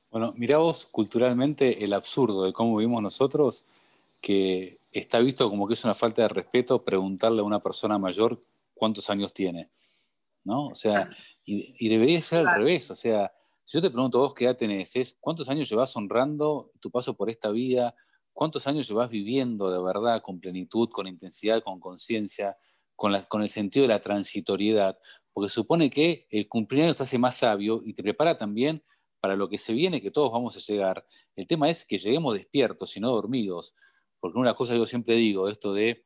Bueno, 0.10 0.34
mirá 0.36 0.58
vos 0.58 0.86
culturalmente 0.86 1.86
el 1.86 1.94
absurdo 1.94 2.44
de 2.44 2.52
cómo 2.52 2.76
vivimos 2.76 3.02
nosotros, 3.02 3.64
que 4.20 4.81
está 4.92 5.20
visto 5.20 5.50
como 5.50 5.68
que 5.68 5.74
es 5.74 5.84
una 5.84 5.94
falta 5.94 6.24
de 6.24 6.28
respeto 6.30 6.84
preguntarle 6.84 7.42
a 7.42 7.46
una 7.46 7.62
persona 7.62 7.98
mayor 7.98 8.44
cuántos 8.74 9.10
años 9.10 9.34
tiene, 9.34 9.72
¿no? 10.44 10.68
O 10.68 10.76
sea, 10.76 11.10
y, 11.46 11.90
debería 11.90 12.22
ser 12.22 12.48
al 12.48 12.56
revés, 12.56 12.92
o 12.92 12.96
sea, 12.96 13.32
si 13.64 13.78
yo 13.78 13.82
te 13.82 13.90
pregunto 13.90 14.20
vos 14.20 14.34
qué 14.34 14.46
edad 14.46 14.58
tenés, 14.58 14.96
es 14.96 15.18
cuántos 15.20 15.50
años 15.50 15.70
llevas 15.70 15.96
honrando 15.96 16.72
tu 16.80 16.92
paso 16.92 17.16
por 17.16 17.30
esta 17.30 17.50
vida, 17.50 17.96
cuántos 18.34 18.68
años 18.68 18.88
llevas 18.88 19.10
viviendo 19.10 19.72
de 19.72 19.82
verdad 19.82 20.22
con 20.22 20.40
plenitud, 20.40 20.90
con 20.90 21.08
intensidad, 21.08 21.64
con 21.64 21.80
conciencia, 21.80 22.58
con, 22.96 23.14
con 23.28 23.42
el 23.42 23.50
sentido 23.50 23.84
de 23.84 23.90
la 23.90 24.02
transitoriedad, 24.02 24.98
porque 25.34 25.50
supone 25.50 25.90
que 25.90 26.28
el 26.30 26.48
cumpleaños 26.48 26.96
te 26.96 27.04
hace 27.04 27.18
más 27.18 27.36
sabio 27.36 27.82
y 27.86 27.94
te 27.94 28.04
prepara 28.04 28.38
también 28.38 28.84
para 29.20 29.36
lo 29.36 29.48
que 29.48 29.58
se 29.58 29.74
viene, 29.74 30.02
que 30.02 30.12
todos 30.12 30.32
vamos 30.32 30.58
a 30.58 30.60
llegar. 30.60 31.06
El 31.36 31.48
tema 31.48 31.70
es 31.70 31.86
que 31.86 31.98
lleguemos 31.98 32.34
despiertos 32.34 32.98
y 32.98 33.00
no 33.00 33.12
dormidos. 33.12 33.76
Porque 34.22 34.38
una 34.38 34.54
cosa 34.54 34.74
que 34.74 34.80
yo 34.80 34.86
siempre 34.86 35.16
digo, 35.16 35.50
esto 35.50 35.74
de 35.74 36.06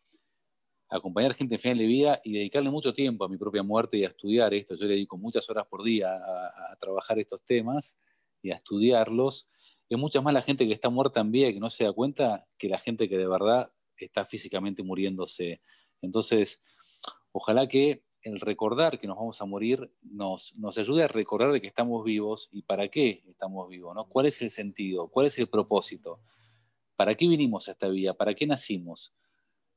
acompañar 0.89 1.33
gente 1.33 1.55
en 1.55 1.59
final 1.59 1.77
de 1.77 1.85
vida 1.85 2.21
y 2.23 2.33
dedicarle 2.33 2.69
mucho 2.69 2.93
tiempo 2.93 3.25
a 3.25 3.29
mi 3.29 3.37
propia 3.37 3.61
muerte 3.61 3.97
y 3.97 4.05
a 4.05 4.07
estudiar 4.07 4.53
esto. 4.53 4.75
Yo 4.75 4.85
le 4.85 4.93
dedico 4.93 5.17
muchas 5.17 5.49
horas 5.49 5.67
por 5.67 5.83
día 5.83 6.09
a, 6.13 6.75
trabajar 6.79 7.19
estos 7.19 7.43
temas 7.43 7.99
y 8.41 8.51
a 8.51 8.55
estudiarlos. 8.55 9.49
Es 9.89 9.97
mucha 9.97 10.21
más 10.21 10.33
la 10.33 10.41
gente 10.41 10.65
que 10.65 10.73
está 10.73 10.89
muerta 10.89 11.19
en 11.19 11.31
vida 11.31 11.49
y 11.49 11.53
que 11.55 11.59
no 11.59 11.69
se 11.69 11.83
da 11.83 11.93
cuenta 11.93 12.47
que 12.57 12.69
la 12.69 12.79
gente 12.79 13.09
que 13.09 13.17
de 13.17 13.27
verdad 13.27 13.71
está 13.97 14.23
físicamente 14.23 14.81
muriéndose. 14.81 15.61
Entonces, 16.01 16.61
ojalá 17.31 17.67
que 17.67 18.03
el 18.21 18.39
recordar 18.39 18.97
que 18.97 19.07
nos 19.07 19.17
vamos 19.17 19.41
a 19.41 19.45
morir 19.45 19.91
nos, 20.03 20.57
nos 20.57 20.77
ayude 20.77 21.03
a 21.03 21.07
recordar 21.07 21.51
de 21.51 21.61
que 21.61 21.67
estamos 21.67 22.03
vivos 22.03 22.49
y 22.51 22.63
para 22.63 22.87
qué 22.87 23.23
estamos 23.27 23.69
vivos, 23.69 23.93
¿no? 23.93 24.07
¿Cuál 24.07 24.27
es 24.27 24.41
el 24.41 24.49
sentido? 24.49 25.09
¿Cuál 25.09 25.27
es 25.27 25.37
el 25.37 25.47
propósito? 25.47 26.21
¿Para 26.95 27.15
qué 27.15 27.27
vinimos 27.27 27.67
a 27.67 27.71
esta 27.71 27.87
vida? 27.87 28.13
¿Para 28.13 28.33
qué 28.33 28.47
nacimos? 28.47 29.13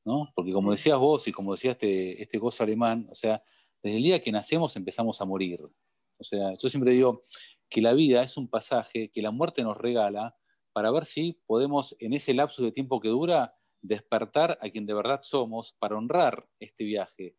¿No? 0.05 0.31
Porque 0.35 0.51
como 0.51 0.71
decías 0.71 0.97
vos 0.97 1.27
y 1.27 1.31
como 1.31 1.53
decía 1.53 1.71
este, 1.71 2.21
este 2.21 2.37
gozo 2.37 2.63
alemán, 2.63 3.07
o 3.11 3.15
sea, 3.15 3.43
desde 3.83 3.97
el 3.97 4.03
día 4.03 4.21
que 4.21 4.31
nacemos 4.31 4.75
empezamos 4.75 5.21
a 5.21 5.25
morir. 5.25 5.61
O 5.61 6.23
sea, 6.23 6.53
yo 6.55 6.69
siempre 6.69 6.93
digo 6.93 7.21
que 7.69 7.81
la 7.81 7.93
vida 7.93 8.23
es 8.23 8.37
un 8.37 8.47
pasaje 8.47 9.09
que 9.09 9.21
la 9.21 9.31
muerte 9.31 9.63
nos 9.63 9.77
regala 9.77 10.37
para 10.73 10.91
ver 10.91 11.05
si 11.05 11.41
podemos, 11.45 11.95
en 11.99 12.13
ese 12.13 12.33
lapso 12.33 12.63
de 12.63 12.71
tiempo 12.71 12.99
que 12.99 13.09
dura, 13.09 13.55
despertar 13.81 14.57
a 14.61 14.69
quien 14.69 14.85
de 14.85 14.93
verdad 14.93 15.21
somos 15.23 15.73
para 15.79 15.97
honrar 15.97 16.47
este 16.59 16.83
viaje. 16.83 17.35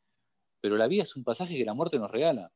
Pero 0.61 0.76
la 0.76 0.89
vida 0.89 1.03
es 1.03 1.16
un 1.16 1.24
pasaje 1.24 1.57
que 1.57 1.64
la 1.64 1.74
muerte 1.74 1.99
nos 1.99 2.11
regala, 2.11 2.53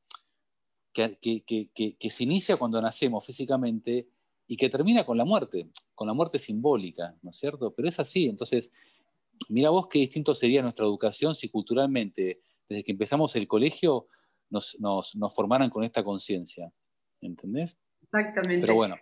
que, 0.93 1.19
que 1.19 2.11
se 2.11 2.25
inicia 2.25 2.57
cuando 2.57 2.81
nacemos 2.81 3.25
físicamente 3.25 4.09
y 4.47 4.57
que 4.57 4.69
termina 4.69 5.05
con 5.05 5.17
la 5.17 5.25
muerte, 5.25 5.71
con 5.95 6.07
la 6.07 6.15
muerte 6.15 6.39
simbólica, 6.39 7.15
¿no 7.23 7.31
es 7.31 7.37
cierto? 7.37 7.73
Pero 7.73 7.89
es 7.89 7.99
así, 8.01 8.27
entonces, 8.27 8.73
mira 9.49 9.71
vos 9.71 9.89
qué 9.89 10.01
distinto 10.01 10.35
sería 10.35 10.63
nuestra 10.63 10.85
educación 10.85 11.35
si 11.35 11.49
culturalmente 11.49 12.41
desde 12.69 12.83
que 12.83 12.93
empezamos 12.93 13.37
el 13.37 13.47
colegio 13.47 14.09
nos, 14.51 14.79
nos, 14.81 15.15
nos 15.17 15.35
formaran 15.35 15.71
con 15.71 15.85
esta 15.85 16.03
conciencia. 16.03 16.73
¿Entendés? 17.21 17.79
Exactamente. 18.03 18.61
Pero 18.61 18.75
bueno, 18.75 18.97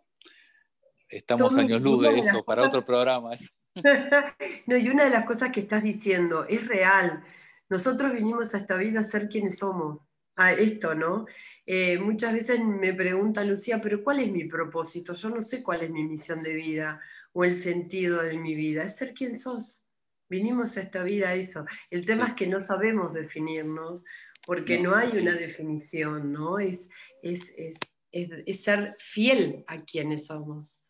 estamos 1.09 1.57
años 1.57 1.81
luz 1.83 2.03
de 2.03 2.19
eso 2.19 2.45
para 2.45 2.65
otro 2.65 2.85
programa. 2.85 3.31
no, 4.67 4.77
y 4.77 4.89
una 4.89 5.05
de 5.05 5.11
las 5.11 5.25
cosas 5.25 5.51
que 5.51 5.61
estás 5.61 5.83
diciendo 5.83 6.45
es 6.47 6.67
real. 6.67 7.23
Nosotros 7.69 8.13
vinimos 8.13 8.55
a 8.55 8.59
esta 8.59 8.77
vida 8.77 9.01
a 9.01 9.05
ser 9.05 9.29
quienes 9.29 9.59
somos, 9.59 10.01
a 10.37 10.53
esto, 10.53 10.95
¿no? 10.95 11.27
Eh, 11.67 11.99
muchas 11.99 12.33
veces 12.33 12.61
me 12.61 12.93
pregunta 12.93 13.45
Lucía, 13.45 13.81
pero 13.81 14.03
¿cuál 14.03 14.21
es 14.21 14.31
mi 14.31 14.45
propósito? 14.45 15.15
Yo 15.15 15.31
no 15.31 15.43
sé 15.43 15.63
cuál 15.63 15.83
es 15.83 15.91
mi 15.91 16.05
misión 16.05 16.43
de 16.43 16.55
vida 16.55 17.01
o 17.33 17.45
el 17.45 17.55
sentido 17.55 18.23
de 18.23 18.37
mi 18.39 18.55
vida. 18.55 18.85
Es 18.85 18.97
ser 18.97 19.15
quien 19.15 19.37
sos. 19.37 19.85
Vinimos 20.29 20.77
a 20.77 20.81
esta 20.81 21.03
vida 21.03 21.29
a 21.29 21.35
eso. 21.35 21.65
El 21.91 22.05
tema 22.05 22.29
es 22.29 22.35
que 22.35 22.47
no 22.47 22.63
sabemos 22.63 23.13
definirnos 23.13 24.05
porque 24.47 24.81
no, 24.81 24.95
hay 24.95 25.17
una 25.19 25.35
definición, 25.35 26.33
¿no? 26.33 26.59
Es, 26.59 26.89
es, 27.23 27.53
es, 27.57 27.79
es, 28.11 28.63
ser 28.63 28.97
fiel 28.99 29.65
a 29.69 29.85
quienes 29.85 30.27
somos. 30.27 30.81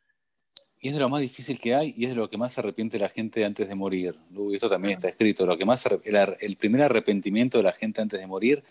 Y 0.81 0.89
es 0.89 0.95
de 0.95 1.01
lo 1.01 1.09
más 1.09 1.21
difícil 1.21 1.61
que 1.61 1.75
hay 1.75 1.95
y 1.97 2.05
es 2.05 2.11
de 2.11 2.17
lo 2.17 2.29
que 2.31 2.39
más 2.39 2.53
se 2.53 2.61
arrepiente 2.61 2.99
la 2.99 3.09
gente 3.09 3.45
antes 3.45 3.69
de 3.69 3.75
morir. 3.75 4.19
esto 4.53 4.69
también 4.69 4.95
está 4.95 5.09
escrito. 5.09 5.47
Lo 5.47 5.57
que 5.57 5.65
más 5.65 5.87
el, 5.87 6.57
primer 6.57 6.83
arrepentimiento 6.83 7.59
de 7.59 7.65
la 7.65 7.73
gente 7.73 8.01
antes 8.01 8.19
de 8.19 8.27
morir 8.27 8.65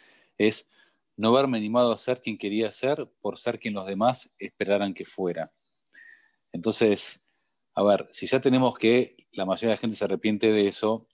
es 0.48 0.70
no 1.18 1.30
haberme 1.30 1.58
animado 1.58 1.92
a 1.92 1.98
ser 1.98 2.22
quien 2.22 2.38
quería 2.38 2.72
ser 2.72 3.12
por 3.22 3.38
ser 3.38 3.60
quien 3.60 3.74
los 3.74 3.86
demás 3.86 4.34
esperaran 4.40 4.94
que 4.94 5.06
fuera. 5.06 5.52
Entonces, 6.52 7.24
a 7.76 7.84
ver, 7.84 8.08
si 8.12 8.28
ya 8.28 8.42
tenemos 8.42 8.78
que 8.78 9.16
la 9.32 9.46
mayoría 9.46 9.70
de 9.70 9.76
la 9.76 9.82
gente 9.82 9.96
se 9.96 10.06
arrepiente 10.06 10.52
de 10.52 10.68
eso, 10.68 11.08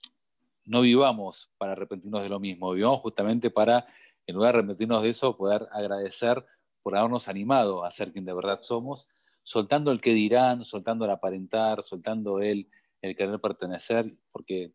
no 0.64 0.82
vivamos 0.82 1.50
para 1.58 1.72
arrepentirnos 1.72 2.22
de 2.22 2.28
lo 2.28 2.40
mismo, 2.40 2.72
vivamos 2.72 3.00
justamente 3.00 3.50
para, 3.50 3.86
en 4.26 4.34
lugar 4.34 4.54
de 4.54 4.58
arrepentirnos 4.60 5.02
de 5.02 5.10
eso, 5.10 5.36
poder 5.36 5.68
agradecer 5.72 6.44
por 6.82 6.96
habernos 6.96 7.28
animado 7.28 7.84
a 7.84 7.90
ser 7.90 8.12
quien 8.12 8.24
de 8.24 8.34
verdad 8.34 8.60
somos 8.62 9.08
soltando 9.42 9.92
el 9.92 10.00
que 10.02 10.12
dirán, 10.12 10.62
soltando 10.62 11.06
el 11.06 11.10
aparentar, 11.10 11.82
soltando 11.82 12.40
el, 12.40 12.68
el 13.00 13.14
querer 13.14 13.40
pertenecer, 13.40 14.14
porque 14.30 14.74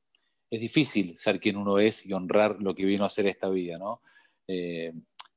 es 0.49 0.59
difícil 0.59 1.15
ser 1.15 1.39
quien 1.39 1.57
uno 1.57 1.77
es 1.77 2.03
y 2.05 2.13
honrar 2.13 2.57
lo 2.59 2.73
que 2.73 2.85
vino 2.85 3.05
a 3.05 3.09
ser 3.09 3.27
esta 3.27 3.49
vida, 3.49 3.77
¿no? 3.77 4.01
Eh, 4.47 4.93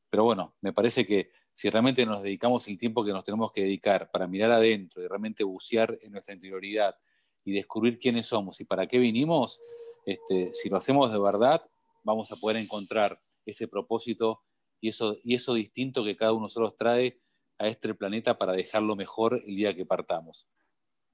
pero 0.09 0.25
bueno, 0.25 0.55
me 0.61 0.73
parece 0.73 1.05
que 1.05 1.31
si 1.53 1.71
realmente 1.71 2.05
nos 2.05 2.23
dedicamos 2.23 2.69
el 2.69 2.79
tiempo 2.79 3.05
que 3.05 3.13
nos 3.13 3.25
tenemos 3.25 3.51
que 3.53 3.63
dedicar 3.63 4.11
para 4.11 4.27
mirar 4.27 4.51
adentro 4.51 5.03
y 5.03 5.07
realmente 5.07 5.45
bucear 5.45 5.99
en 6.03 6.13
nuestra 6.13 6.35
interioridad 6.35 6.97
y 7.45 7.53
descubrir 7.53 7.99
quiénes 7.99 8.27
somos 8.27 8.61
y 8.61 8.65
para 8.65 8.87
qué 8.87 8.99
vinimos, 8.99 9.61
este, 10.05 10.53
si 10.53 10.69
lo 10.69 10.77
hacemos 10.77 11.13
de 11.13 11.19
verdad, 11.19 11.63
vamos 12.05 12.31
a 12.31 12.37
poder 12.37 12.59
encontrar 12.59 13.21
ese 13.45 13.69
propósito 13.69 14.43
y 14.81 14.91
eso, 14.91 15.17
y 15.25 15.35
eso 15.35 15.55
distinto 15.55 16.05
que 16.05 16.17
cada 16.17 16.33
uno 16.33 16.41
de 16.41 16.45
nosotros 16.45 16.77
trae 16.77 17.21
a 17.59 17.69
este 17.69 17.95
planeta 17.95 18.39
para 18.39 18.53
dejarlo 18.53 18.97
mejor 18.97 19.41
el 19.47 19.55
día 19.55 19.75
que 19.75 19.87
partamos. 19.87 20.47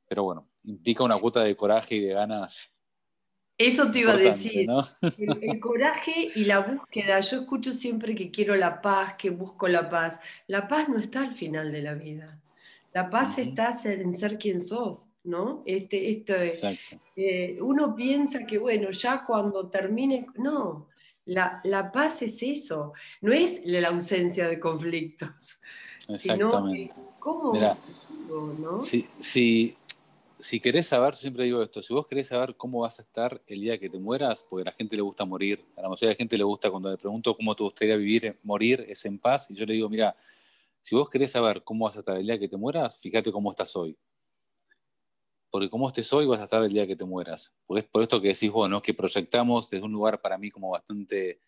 Pero 0.09 0.25
bueno, 0.25 0.51
implica 0.65 1.05
una 1.05 1.19
cuota 1.19 1.43
de 1.43 1.57
coraje 1.57 1.95
y 1.95 2.01
de 2.01 2.15
ganas. 2.15 2.73
Eso 3.59 3.91
te 3.91 4.01
iba 4.01 4.13
a 4.13 4.17
decir. 4.17 4.67
El, 5.41 5.61
coraje 5.61 6.29
y 6.35 6.45
la 6.45 6.61
búsqueda. 6.61 7.21
Yo 7.21 7.41
escucho 7.41 7.73
siempre 7.73 8.15
que 8.15 8.31
quiero 8.31 8.57
la 8.57 8.81
paz, 8.81 9.15
que 9.15 9.31
busco 9.31 9.69
la 9.69 9.89
paz. 9.89 10.21
La 10.47 10.67
paz 10.67 10.89
no 10.89 10.99
está 10.99 11.21
al 11.21 11.35
final 11.35 11.71
de 11.71 11.83
la 11.83 11.95
vida. 11.95 12.41
La 12.93 13.09
paz 13.09 13.39
está 13.39 13.71
en 13.85 14.15
ser 14.15 14.39
quien 14.39 14.61
sos, 14.61 15.09
¿no? 15.25 15.63
Este, 15.65 16.11
esto, 16.11 16.35
Exacto. 16.35 17.01
Eh, 17.17 17.59
uno 17.61 17.95
piensa 17.95 18.45
que, 18.45 18.59
bueno, 18.59 18.91
ya 18.91 19.25
cuando 19.25 19.69
termine. 19.69 20.27
No, 20.37 20.89
la, 21.25 21.61
la 21.65 21.93
paz 21.93 22.23
es 22.23 22.43
eso. 22.43 22.93
No 23.21 23.33
es 23.33 23.63
la 23.65 23.89
ausencia 23.89 24.49
de 24.49 24.59
conflictos. 24.59 25.61
Exactamente. 26.09 26.95
¿Cómo? 27.19 27.55
si, 28.81 29.07
si, 29.21 29.75
querés 30.61 30.87
saber, 30.87 31.15
siempre 31.15 31.45
digo 31.45 31.63
esto, 31.63 31.81
si 31.81 31.95
vos 31.95 32.07
querés 32.07 32.29
saber 32.29 32.57
cómo 32.57 32.81
vas 32.81 32.99
a 32.99 33.03
estar 33.03 33.41
el 33.47 33.61
día 33.61 33.79
que 33.79 33.89
te 33.89 33.99
mueras, 33.99 34.45
porque 34.49 34.63
a 34.63 34.71
la 34.71 34.73
gente 34.73 34.97
le 34.97 35.03
gusta 35.03 35.25
morir, 35.25 35.65
a 35.77 35.83
la 35.83 35.89
mayoría 35.89 36.09
de 36.09 36.15
la 36.15 36.19
gente 36.19 36.37
le 36.37 36.45
gusta 36.45 36.71
cuando 36.71 36.91
le 36.91 36.97
pregunto 36.97 37.37
cómo 37.37 37.55
te 37.55 37.63
gustaría 37.63 37.97
vivir, 37.97 38.39
morir, 38.43 38.85
es 38.89 39.05
en 39.05 39.19
paz, 39.19 39.51
y 39.51 39.55
yo 39.55 39.65
le 39.65 39.75
digo, 39.75 39.89
mira, 39.89 40.17
si 40.81 40.97
vos 40.97 41.09
querés 41.09 41.31
saber 41.31 41.63
cómo 41.63 41.85
vas 41.85 41.97
a 41.97 42.01
estar 42.01 42.17
el 42.17 42.27
día 42.27 42.39
que 42.39 42.49
te 42.49 42.57
mueras, 42.57 42.99
fíjate 42.99 43.31
cómo 43.31 43.51
estás 43.51 43.75
hoy. 43.77 43.97
Porque 45.49 45.71
cómo 45.71 45.87
estés 45.87 46.13
hoy 46.13 46.27
vas 46.27 46.41
a 46.41 46.45
estar 46.45 46.63
el 46.65 46.73
día 46.73 46.87
que 46.87 46.97
te 46.97 47.05
mueras. 47.05 47.53
Porque 47.67 47.81
es 47.81 47.87
por 47.87 48.03
esto 48.03 48.21
que 48.21 48.29
decís 48.29 48.51
vos, 48.51 48.69
¿no? 48.69 48.83
que 48.83 48.95
proyectamos 48.95 49.71
desde 49.71 49.85
un 49.85 49.93
lugar 49.93 50.21
para 50.21 50.39
mí 50.39 50.51
como 50.51 50.71
bastante 50.71 51.41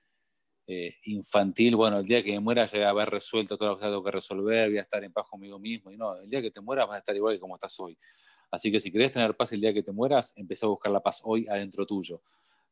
eh, 0.67 0.95
infantil, 1.05 1.77
bueno, 1.77 1.99
el 1.99 2.07
día 2.07 2.23
que 2.23 2.33
me 2.33 2.41
muera 2.41 2.65
ya 2.65 2.79
voy 2.79 2.87
a 2.87 2.91
haber 2.91 3.11
resuelto 3.11 3.59
todo 3.59 3.71
lo 3.71 3.79
que 3.79 3.85
tengo 3.85 4.03
que 4.03 4.11
resolver, 4.11 4.71
voy 4.71 4.79
a 4.79 4.83
estar 4.83 5.03
en 5.05 5.13
paz 5.13 5.27
conmigo 5.27 5.59
mismo, 5.59 5.91
y 5.91 5.97
no, 5.97 6.17
el 6.17 6.27
día 6.27 6.41
que 6.41 6.51
te 6.51 6.61
mueras 6.61 6.87
vas 6.87 6.97
a 6.97 6.99
estar 6.99 7.15
igual 7.15 7.35
que 7.35 7.41
como 7.41 7.55
estás 7.55 7.79
hoy. 7.81 7.99
Así 8.55 8.71
que 8.71 8.79
si 8.79 8.93
querés 8.93 9.11
tener 9.11 9.37
paz 9.37 9.53
el 9.53 9.61
día 9.61 9.75
que 9.75 9.83
te 9.83 9.91
mueras, 9.91 10.33
empieza 10.37 10.67
a 10.67 10.69
buscar 10.69 10.93
la 10.93 11.03
paz 11.03 11.21
hoy 11.25 11.45
adentro 11.49 11.85
tuyo, 11.85 12.23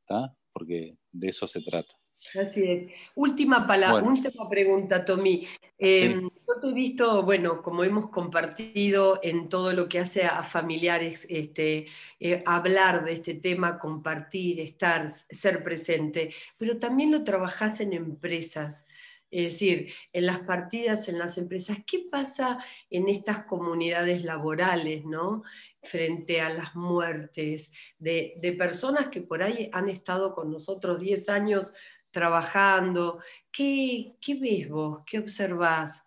¿está? 0.00 0.32
Porque 0.52 0.96
de 1.10 1.28
eso 1.28 1.46
se 1.48 1.60
trata. 1.60 1.94
Así 2.40 2.62
es. 2.62 2.92
Última 3.16 3.66
palabra, 3.66 4.04
última 4.04 4.48
pregunta, 4.48 5.04
Tommy. 5.04 5.44
Em, 5.76 6.22
yo 6.22 6.60
te 6.60 6.68
he 6.68 6.72
visto, 6.72 7.24
bueno, 7.24 7.60
como 7.62 7.82
hemos 7.82 8.10
compartido 8.10 9.18
en 9.24 9.48
todo 9.48 9.72
lo 9.72 9.88
que 9.88 9.98
hace 9.98 10.22
a 10.22 10.44
familiares, 10.44 11.26
este, 11.28 11.88
eh, 12.20 12.44
hablar 12.46 13.04
de 13.04 13.14
este 13.14 13.34
tema, 13.34 13.80
compartir, 13.80 14.60
estar, 14.60 15.10
ser 15.10 15.64
presente, 15.64 16.32
pero 16.56 16.78
también 16.78 17.10
lo 17.10 17.24
trabajás 17.24 17.80
en 17.80 17.92
empresas. 17.92 18.84
Es 19.32 19.52
decir, 19.54 19.92
en 20.12 20.26
las 20.26 20.40
partidas, 20.40 21.08
en 21.08 21.18
las 21.18 21.38
empresas, 21.38 21.78
¿qué 21.86 22.06
pasa 22.10 22.62
en 22.90 23.08
estas 23.08 23.44
comunidades 23.44 24.24
laborales, 24.24 25.06
¿no? 25.06 25.42
Frente 25.82 26.42
a 26.42 26.50
las 26.50 26.76
muertes 26.76 27.72
de, 27.98 28.34
de 28.42 28.52
personas 28.52 29.08
que 29.08 29.22
por 29.22 29.42
ahí 29.42 29.70
han 29.72 29.88
estado 29.88 30.34
con 30.34 30.52
nosotros 30.52 31.00
10 31.00 31.30
años 31.30 31.72
trabajando. 32.10 33.20
¿Qué, 33.50 34.16
qué 34.20 34.34
ves 34.34 34.68
vos? 34.68 35.02
¿Qué 35.06 35.18
observás? 35.18 36.06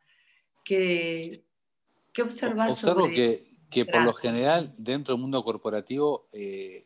¿Qué, 0.64 1.44
qué 2.14 2.22
observás? 2.22 2.74
Observo 2.74 3.10
que, 3.10 3.42
que 3.72 3.86
por 3.86 4.04
lo 4.04 4.14
general 4.14 4.74
dentro 4.78 5.16
del 5.16 5.22
mundo 5.22 5.44
corporativo 5.44 6.28
eh, 6.32 6.86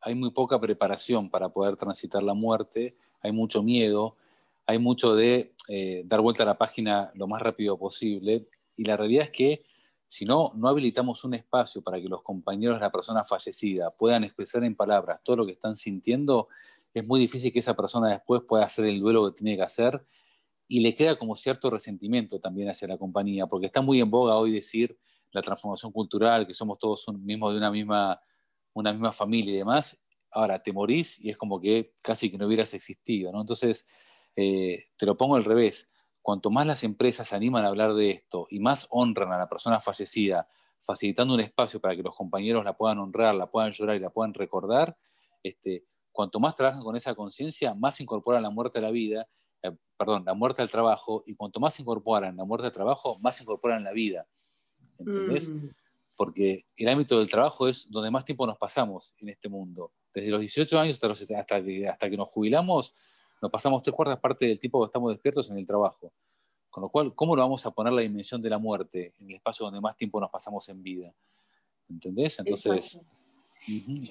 hay 0.00 0.16
muy 0.16 0.32
poca 0.32 0.60
preparación 0.60 1.30
para 1.30 1.48
poder 1.48 1.76
transitar 1.76 2.22
la 2.22 2.34
muerte, 2.34 2.96
hay 3.20 3.30
mucho 3.32 3.62
miedo, 3.62 4.16
hay 4.66 4.78
mucho 4.78 5.14
de 5.14 5.52
eh, 5.72 6.02
dar 6.04 6.20
vuelta 6.20 6.42
a 6.42 6.46
la 6.46 6.58
página 6.58 7.12
lo 7.14 7.28
más 7.28 7.40
rápido 7.40 7.78
posible 7.78 8.48
y 8.74 8.82
la 8.82 8.96
realidad 8.96 9.22
es 9.22 9.30
que 9.30 9.62
si 10.08 10.24
no, 10.24 10.50
no 10.56 10.68
habilitamos 10.68 11.22
un 11.22 11.34
espacio 11.34 11.80
para 11.80 12.00
que 12.00 12.08
los 12.08 12.22
compañeros 12.22 12.78
de 12.78 12.80
la 12.80 12.90
persona 12.90 13.22
fallecida 13.22 13.92
puedan 13.92 14.24
expresar 14.24 14.64
en 14.64 14.74
palabras 14.74 15.20
todo 15.22 15.36
lo 15.36 15.46
que 15.46 15.52
están 15.52 15.76
sintiendo, 15.76 16.48
es 16.92 17.06
muy 17.06 17.20
difícil 17.20 17.52
que 17.52 17.60
esa 17.60 17.76
persona 17.76 18.10
después 18.10 18.42
pueda 18.48 18.64
hacer 18.64 18.86
el 18.86 18.98
duelo 18.98 19.30
que 19.30 19.36
tiene 19.36 19.56
que 19.56 19.62
hacer 19.62 20.04
y 20.66 20.80
le 20.80 20.96
queda 20.96 21.16
como 21.16 21.36
cierto 21.36 21.70
resentimiento 21.70 22.40
también 22.40 22.68
hacia 22.68 22.88
la 22.88 22.98
compañía, 22.98 23.46
porque 23.46 23.66
está 23.66 23.80
muy 23.80 24.00
en 24.00 24.10
boga 24.10 24.34
hoy 24.38 24.50
decir 24.50 24.98
la 25.30 25.40
transformación 25.40 25.92
cultural, 25.92 26.48
que 26.48 26.54
somos 26.54 26.80
todos 26.80 27.06
mismos 27.14 27.52
de 27.52 27.58
una 27.58 27.70
misma, 27.70 28.20
una 28.72 28.90
misma 28.90 29.12
familia 29.12 29.54
y 29.54 29.58
demás. 29.58 29.96
Ahora 30.32 30.60
te 30.60 30.72
morís 30.72 31.16
y 31.20 31.30
es 31.30 31.36
como 31.36 31.60
que 31.60 31.94
casi 32.02 32.28
que 32.28 32.38
no 32.38 32.48
hubieras 32.48 32.74
existido, 32.74 33.30
¿no? 33.30 33.40
Entonces, 33.40 33.86
eh, 34.36 34.84
te 34.96 35.06
lo 35.06 35.16
pongo 35.16 35.36
al 35.36 35.44
revés. 35.44 35.90
Cuanto 36.22 36.50
más 36.50 36.66
las 36.66 36.84
empresas 36.84 37.28
se 37.28 37.36
animan 37.36 37.64
a 37.64 37.68
hablar 37.68 37.94
de 37.94 38.10
esto 38.10 38.46
y 38.50 38.60
más 38.60 38.86
honran 38.90 39.32
a 39.32 39.38
la 39.38 39.48
persona 39.48 39.80
fallecida, 39.80 40.48
facilitando 40.80 41.34
un 41.34 41.40
espacio 41.40 41.80
para 41.80 41.96
que 41.96 42.02
los 42.02 42.14
compañeros 42.14 42.64
la 42.64 42.76
puedan 42.76 42.98
honrar, 42.98 43.34
la 43.34 43.50
puedan 43.50 43.72
llorar 43.72 43.96
y 43.96 44.00
la 44.00 44.10
puedan 44.10 44.34
recordar, 44.34 44.96
este, 45.42 45.84
cuanto 46.12 46.40
más 46.40 46.54
trabajan 46.54 46.82
con 46.82 46.96
esa 46.96 47.14
conciencia, 47.14 47.74
más 47.74 48.00
incorporan 48.00 48.42
la 48.42 48.50
muerte 48.50 48.78
a 48.78 48.82
la 48.82 48.90
vida, 48.90 49.28
eh, 49.62 49.72
perdón, 49.96 50.24
la 50.24 50.34
muerte 50.34 50.62
al 50.62 50.70
trabajo, 50.70 51.22
y 51.26 51.34
cuanto 51.34 51.60
más 51.60 51.78
incorporan 51.80 52.36
la 52.36 52.44
muerte 52.44 52.66
al 52.66 52.72
trabajo, 52.72 53.18
más 53.20 53.40
incorporan 53.40 53.84
la 53.84 53.92
vida. 53.92 54.26
¿Entendés? 54.98 55.50
Mm. 55.50 55.70
Porque 56.16 56.66
el 56.76 56.88
ámbito 56.88 57.18
del 57.18 57.30
trabajo 57.30 57.68
es 57.68 57.90
donde 57.90 58.10
más 58.10 58.24
tiempo 58.24 58.46
nos 58.46 58.58
pasamos 58.58 59.14
en 59.18 59.30
este 59.30 59.48
mundo. 59.48 59.92
Desde 60.12 60.30
los 60.30 60.40
18 60.40 60.78
años 60.78 61.02
hasta, 61.02 61.38
hasta, 61.38 61.62
que, 61.62 61.88
hasta 61.88 62.10
que 62.10 62.16
nos 62.16 62.28
jubilamos, 62.28 62.94
nos 63.40 63.50
pasamos 63.50 63.82
tres 63.82 63.94
cuartas 63.94 64.18
partes 64.18 64.48
del 64.48 64.58
tiempo 64.58 64.80
que 64.80 64.86
estamos 64.86 65.12
despiertos 65.12 65.50
en 65.50 65.58
el 65.58 65.66
trabajo. 65.66 66.12
Con 66.68 66.82
lo 66.82 66.88
cual, 66.88 67.14
¿cómo 67.14 67.34
lo 67.34 67.42
vamos 67.42 67.64
a 67.66 67.72
poner 67.72 67.92
la 67.92 68.02
dimensión 68.02 68.40
de 68.40 68.50
la 68.50 68.58
muerte 68.58 69.14
en 69.18 69.28
el 69.30 69.36
espacio 69.36 69.64
donde 69.64 69.80
más 69.80 69.96
tiempo 69.96 70.20
nos 70.20 70.30
pasamos 70.30 70.68
en 70.68 70.82
vida? 70.82 71.12
¿Entendés? 71.88 72.38
Entonces, 72.38 73.00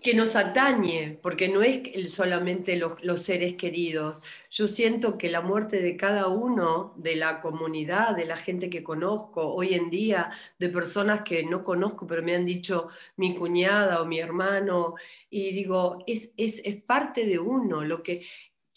que 0.03 0.13
nos 0.13 0.35
atañe, 0.35 1.17
porque 1.21 1.49
no 1.49 1.63
es 1.63 2.13
solamente 2.13 2.75
los, 2.75 3.21
seres 3.21 3.55
queridos. 3.55 4.21
Yo 4.51 4.67
siento 4.67 5.17
que 5.17 5.29
la 5.29 5.41
muerte 5.41 5.81
de 5.81 5.97
cada 5.97 6.27
uno, 6.27 6.93
de 6.97 7.15
la 7.15 7.41
comunidad, 7.41 8.15
de 8.15 8.25
la 8.25 8.37
gente 8.37 8.69
que 8.69 8.83
conozco 8.83 9.53
hoy 9.53 9.73
en 9.73 9.89
día, 9.89 10.31
de 10.59 10.69
personas 10.69 11.23
que 11.23 11.43
no 11.43 11.63
conozco, 11.63 12.05
pero 12.05 12.21
me 12.21 12.35
han 12.35 12.45
dicho 12.45 12.89
mi 13.17 13.35
cuñada 13.35 14.01
o 14.01 14.05
mi 14.05 14.19
hermano, 14.19 14.95
y 15.29 15.51
digo, 15.51 16.03
es, 16.05 16.33
es, 16.37 16.61
es 16.63 16.81
parte 16.83 17.25
de 17.25 17.39
uno, 17.39 17.83
lo 17.83 18.03
que 18.03 18.25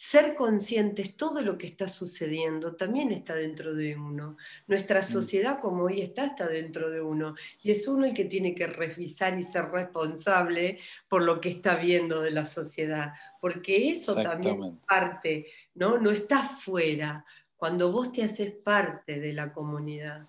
ser 0.02 0.34
conscientes, 0.34 1.16
todo 1.16 1.42
lo 1.42 1.56
que 1.56 1.68
está 1.68 1.86
sucediendo 1.86 2.74
también 2.74 3.12
está 3.12 3.36
dentro 3.36 3.72
de 3.72 3.96
uno. 3.96 4.36
Nuestra 4.66 5.00
mm. 5.00 5.04
sociedad 5.04 5.60
como 5.60 5.84
hoy 5.84 6.00
está, 6.00 6.26
está 6.26 6.48
dentro 6.48 6.90
de 6.90 7.00
uno. 7.00 7.36
Y 7.62 7.70
es 7.70 7.86
uno 7.86 8.04
el 8.04 8.12
que 8.12 8.24
tiene 8.24 8.52
que 8.52 8.66
revisar 8.66 9.38
y 9.38 9.44
ser 9.44 9.70
responsable 9.70 10.80
por 11.08 11.22
lo 11.22 11.40
que 11.40 11.50
está 11.50 11.76
viendo 11.76 12.20
de 12.20 12.32
la 12.32 12.46
sociedad. 12.46 13.12
Porque 13.40 13.92
eso 13.92 14.16
también 14.16 14.64
es 14.64 14.78
parte, 14.88 15.46
¿no? 15.76 15.98
No 15.98 16.10
está 16.10 16.48
fuera. 16.48 17.24
Cuando 17.56 17.92
vos 17.92 18.10
te 18.10 18.24
haces 18.24 18.50
parte 18.50 19.20
de 19.20 19.32
la 19.32 19.52
comunidad, 19.52 20.26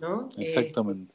¿no? 0.00 0.28
Eh, 0.36 0.42
Exactamente. 0.42 1.14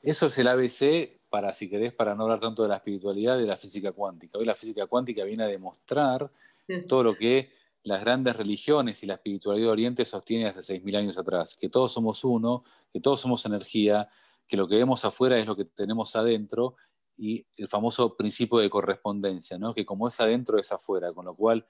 eso 0.00 0.28
es 0.28 0.38
el 0.38 0.46
ABC 0.46 1.10
para, 1.28 1.52
si 1.52 1.68
querés, 1.68 1.92
para 1.92 2.14
no 2.14 2.22
hablar 2.22 2.38
tanto 2.38 2.62
de 2.62 2.68
la 2.68 2.76
espiritualidad, 2.76 3.36
de 3.36 3.46
la 3.46 3.56
física 3.56 3.90
cuántica. 3.90 4.38
Hoy 4.38 4.46
la 4.46 4.54
física 4.54 4.86
cuántica 4.86 5.24
viene 5.24 5.42
a 5.42 5.48
demostrar 5.48 6.30
todo 6.88 7.02
lo 7.02 7.16
que 7.16 7.52
las 7.82 8.00
grandes 8.00 8.36
religiones 8.36 9.02
y 9.02 9.06
la 9.06 9.14
espiritualidad 9.14 9.66
de 9.66 9.72
Oriente 9.72 10.04
sostiene 10.04 10.46
hace 10.46 10.80
6.000 10.80 10.96
años 10.96 11.18
atrás, 11.18 11.56
que 11.56 11.68
todos 11.68 11.92
somos 11.92 12.24
uno, 12.24 12.64
que 12.90 13.00
todos 13.00 13.20
somos 13.20 13.46
energía, 13.46 14.08
que 14.46 14.56
lo 14.56 14.66
que 14.66 14.76
vemos 14.76 15.04
afuera 15.04 15.38
es 15.38 15.46
lo 15.46 15.54
que 15.54 15.64
tenemos 15.64 16.16
adentro 16.16 16.74
y 17.16 17.46
el 17.56 17.68
famoso 17.68 18.16
principio 18.16 18.58
de 18.58 18.68
correspondencia, 18.68 19.56
¿no? 19.56 19.72
que 19.72 19.86
como 19.86 20.08
es 20.08 20.20
adentro 20.20 20.58
es 20.58 20.72
afuera, 20.72 21.12
con 21.12 21.26
lo 21.26 21.36
cual 21.36 21.64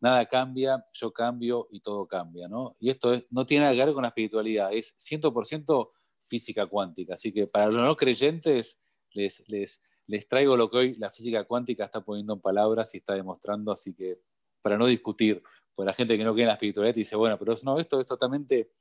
nada 0.00 0.26
cambia, 0.26 0.84
yo 0.92 1.12
cambio 1.12 1.68
y 1.70 1.80
todo 1.80 2.06
cambia. 2.06 2.48
¿no? 2.48 2.76
Y 2.80 2.90
esto 2.90 3.20
no 3.30 3.46
tiene 3.46 3.64
nada 3.64 3.76
que 3.76 3.84
ver 3.84 3.94
con 3.94 4.02
la 4.02 4.08
espiritualidad, 4.08 4.72
es 4.72 4.96
100% 4.98 5.90
física 6.22 6.66
cuántica. 6.66 7.14
Así 7.14 7.32
que 7.32 7.46
para 7.46 7.68
los 7.68 7.82
no 7.82 7.96
creyentes 7.96 8.80
les, 9.12 9.48
les, 9.48 9.80
les 10.06 10.28
traigo 10.28 10.56
lo 10.56 10.70
que 10.70 10.76
hoy 10.76 10.94
la 10.96 11.10
física 11.10 11.44
cuántica 11.44 11.84
está 11.84 12.04
poniendo 12.04 12.34
en 12.34 12.40
palabras 12.40 12.94
y 12.94 12.98
está 12.98 13.14
demostrando, 13.14 13.72
así 13.72 13.94
que 13.94 14.20
para 14.62 14.76
no 14.76 14.86
discutir, 14.86 15.42
pues 15.74 15.86
la 15.86 15.92
gente 15.92 16.16
que 16.16 16.24
no 16.24 16.32
cree 16.32 16.44
en 16.44 16.48
la 16.48 16.54
espiritualidad 16.54 16.94
dice, 16.94 17.16
bueno, 17.16 17.38
pero 17.38 17.54
no, 17.64 17.78
esto 17.78 18.00
es 18.00 18.06
totalmente 18.06 18.72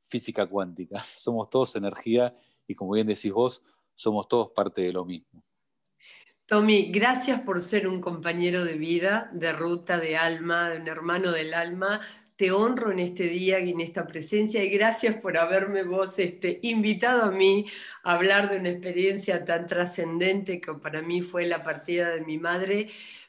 física 0.00 0.46
cuántica, 0.46 1.00
somos 1.04 1.50
todos 1.50 1.76
energía 1.76 2.34
y 2.66 2.74
como 2.74 2.92
bien 2.92 3.06
decís 3.06 3.32
vos, 3.32 3.62
somos 3.94 4.28
todos 4.28 4.50
parte 4.50 4.82
de 4.82 4.92
lo 4.92 5.04
mismo. 5.04 5.44
Tommy, 6.46 6.90
gracias 6.90 7.42
por 7.42 7.60
ser 7.60 7.86
un 7.86 8.00
compañero 8.00 8.64
de 8.64 8.78
vida, 8.78 9.28
de 9.34 9.52
ruta, 9.52 9.98
de 9.98 10.16
alma, 10.16 10.70
de 10.70 10.80
un 10.80 10.88
hermano 10.88 11.30
del 11.30 11.52
alma. 11.52 12.00
Te 12.36 12.52
honro 12.52 12.90
en 12.90 13.00
este 13.00 13.24
día 13.24 13.60
y 13.60 13.72
en 13.72 13.82
esta 13.82 14.06
presencia 14.06 14.64
y 14.64 14.70
gracias 14.70 15.16
por 15.16 15.36
haberme 15.36 15.82
vos 15.82 16.18
este, 16.18 16.58
invitado 16.62 17.24
a 17.24 17.30
mí 17.30 17.66
a 18.02 18.14
hablar 18.14 18.48
de 18.48 18.56
una 18.56 18.70
experiencia 18.70 19.44
tan 19.44 19.66
trascendente 19.66 20.58
que 20.58 20.72
para 20.72 21.02
mí 21.02 21.20
fue 21.20 21.44
la 21.46 21.62
partida 21.62 22.08
de 22.10 22.22
mi 22.22 22.38
madre, 22.38 22.88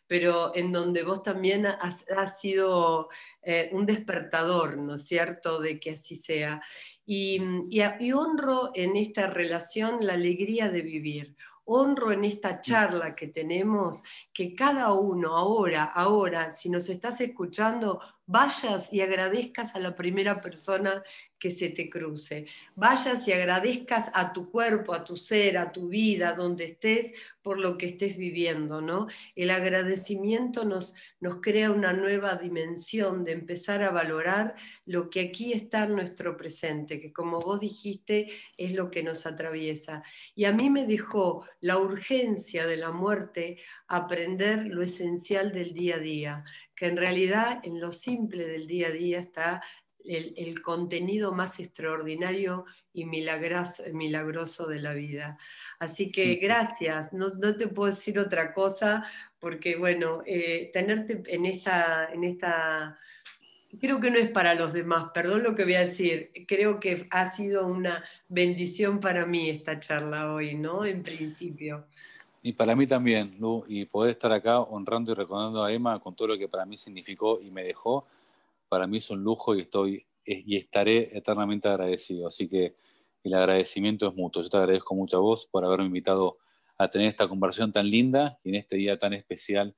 pero 0.09 0.55
en 0.55 0.71
donde 0.71 1.03
vos 1.03 1.21
también 1.21 1.67
has, 1.67 2.39
sido 2.41 3.09
eh, 3.43 3.69
un 3.73 3.85
despertador, 3.85 4.75
¿no 4.75 4.95
es 4.95 5.05
cierto?, 5.05 5.59
de 5.59 5.79
que 5.79 5.91
así 5.91 6.15
sea. 6.15 6.63
Y, 7.05 7.39
y, 7.69 8.11
honro 8.11 8.71
en 8.73 8.95
esta 8.95 9.27
relación 9.27 10.03
la 10.07 10.13
alegría 10.13 10.69
de 10.69 10.81
vivir. 10.81 11.35
Honro 11.63 12.11
en 12.11 12.23
esta 12.23 12.59
charla 12.59 13.13
que 13.13 13.27
tenemos 13.27 14.01
que 14.33 14.55
cada 14.55 14.93
uno 14.93 15.37
ahora, 15.37 15.83
ahora, 15.83 16.51
si 16.51 16.71
nos 16.71 16.89
estás 16.89 17.21
escuchando, 17.21 18.01
vayas 18.25 18.91
y 18.91 19.01
agradezcas 19.01 19.75
a 19.75 19.79
la 19.79 19.95
primera 19.95 20.41
persona 20.41 21.03
que 21.39 21.51
se 21.51 21.69
te 21.69 21.89
cruce. 21.89 22.45
Vayas 22.75 23.27
y 23.27 23.31
agradezcas 23.31 24.11
a 24.13 24.33
tu 24.33 24.51
cuerpo, 24.51 24.93
a 24.93 25.05
tu 25.05 25.17
ser, 25.17 25.57
a 25.57 25.71
tu 25.71 25.87
vida, 25.87 26.33
donde 26.33 26.65
estés, 26.65 27.13
por 27.41 27.59
lo 27.59 27.77
que 27.77 27.87
estés 27.87 28.17
viviendo, 28.17 28.81
¿no? 28.81 29.07
El 29.35 29.49
agradecimiento 29.49 30.65
nos, 30.65 30.95
nos 31.19 31.41
crea 31.41 31.71
una 31.71 31.93
nueva 31.93 32.35
dimensión 32.35 33.23
de 33.23 33.31
empezar 33.31 33.81
a 33.81 33.91
valorar 33.91 34.55
lo 34.85 35.09
que 35.09 35.21
aquí 35.21 35.53
está 35.53 35.85
en 35.85 35.95
nuestro 35.95 36.35
presente, 36.35 36.99
que 36.99 37.13
como 37.13 37.39
vos 37.39 37.61
dijiste, 37.61 38.27
es 38.57 38.73
lo 38.73 38.91
que 38.91 39.01
nos 39.01 39.25
atraviesa. 39.25 40.03
Y 40.35 40.45
a 40.45 40.51
mí 40.51 40.69
me 40.69 40.85
dejó 40.85 41.45
la 41.61 41.77
urgencia 41.77 42.67
de 42.67 42.77
la 42.77 42.91
muerte 42.91 43.57
aprender 43.87 44.67
lo 44.67 44.83
esencial 44.83 45.51
del 45.51 45.73
día 45.73 45.95
a 45.95 45.99
día, 45.99 46.43
que 46.75 46.87
en 46.87 46.97
realidad 46.97 47.59
en 47.63 47.79
lo 47.79 47.91
simple 47.91 48.47
del 48.47 48.67
día 48.67 48.87
a 48.87 48.91
día 48.91 49.19
está 49.19 49.61
el, 50.05 50.61
contenido 50.61 51.31
más 51.31 51.59
extraordinario 51.59 52.65
y 52.93 53.05
milagroso, 53.05 54.67
de 54.67 54.79
la 54.79 54.93
vida. 54.93 55.37
Así 55.79 56.11
que 56.11 56.35
gracias, 56.35 57.13
no, 57.13 57.31
te 57.55 57.67
puedo 57.67 57.91
decir 57.91 58.19
otra 58.19 58.53
cosa, 58.53 59.05
porque 59.39 59.75
bueno, 59.75 60.21
eh, 60.25 60.69
tenerte 60.73 61.23
en 61.27 61.45
esta, 61.45 62.09
en 62.11 62.23
esta, 62.23 62.97
creo 63.79 63.99
que 63.99 64.11
no 64.11 64.17
es 64.17 64.29
para 64.31 64.55
los 64.55 64.73
demás, 64.73 65.11
perdón 65.13 65.43
lo 65.43 65.55
que 65.55 65.63
voy 65.63 65.75
a 65.75 65.81
decir, 65.81 66.31
creo 66.47 66.79
que 66.79 67.07
ha 67.11 67.29
sido 67.31 67.67
una 67.67 68.03
bendición 68.27 68.99
para 68.99 69.25
mí 69.25 69.49
esta 69.49 69.79
charla 69.79 70.33
hoy, 70.33 70.55
¿no? 70.55 70.85
En 70.85 71.03
principio. 71.03 71.85
Y 72.41 72.53
para 72.53 72.73
mí 72.75 72.87
también, 72.87 73.35
Lu, 73.37 73.65
y 73.67 73.85
poder 73.85 74.11
estar 74.11 74.31
acá 74.31 74.61
honrando 74.61 75.11
y 75.11 75.15
recordando 75.15 75.61
a 75.61 75.73
Emma 75.73 75.99
con 75.99 76.15
todo 76.15 76.29
lo 76.29 76.37
que 76.37 76.47
para 76.47 76.65
mí 76.65 76.77
significó 76.77 77.39
y 77.41 77.51
me 77.51 77.63
dejó, 77.63 78.07
para 78.69 78.87
mí 78.87 78.97
es 78.97 79.09
un 79.09 79.23
lujo 79.23 79.55
y 79.55 79.61
estoy 79.61 80.07
eh, 80.25 80.43
y 80.45 80.55
estaré 80.55 81.17
eternamente 81.17 81.67
agradecido. 81.67 82.27
Así 82.27 82.47
que 82.47 82.75
el 83.23 83.33
agradecimiento 83.33 84.07
es 84.07 84.15
mutuo. 84.15 84.43
Yo 84.43 84.49
te 84.49 84.57
agradezco 84.57 84.95
mucho 84.95 85.17
a 85.17 85.21
vos 85.21 85.47
por 85.47 85.65
haberme 85.65 85.85
invitado 85.85 86.37
a 86.77 86.89
tener 86.89 87.07
esta 87.07 87.27
conversación 87.27 87.71
tan 87.71 87.89
linda 87.89 88.39
y 88.43 88.49
en 88.49 88.55
este 88.55 88.77
día 88.77 88.97
tan 88.97 89.13
especial 89.13 89.75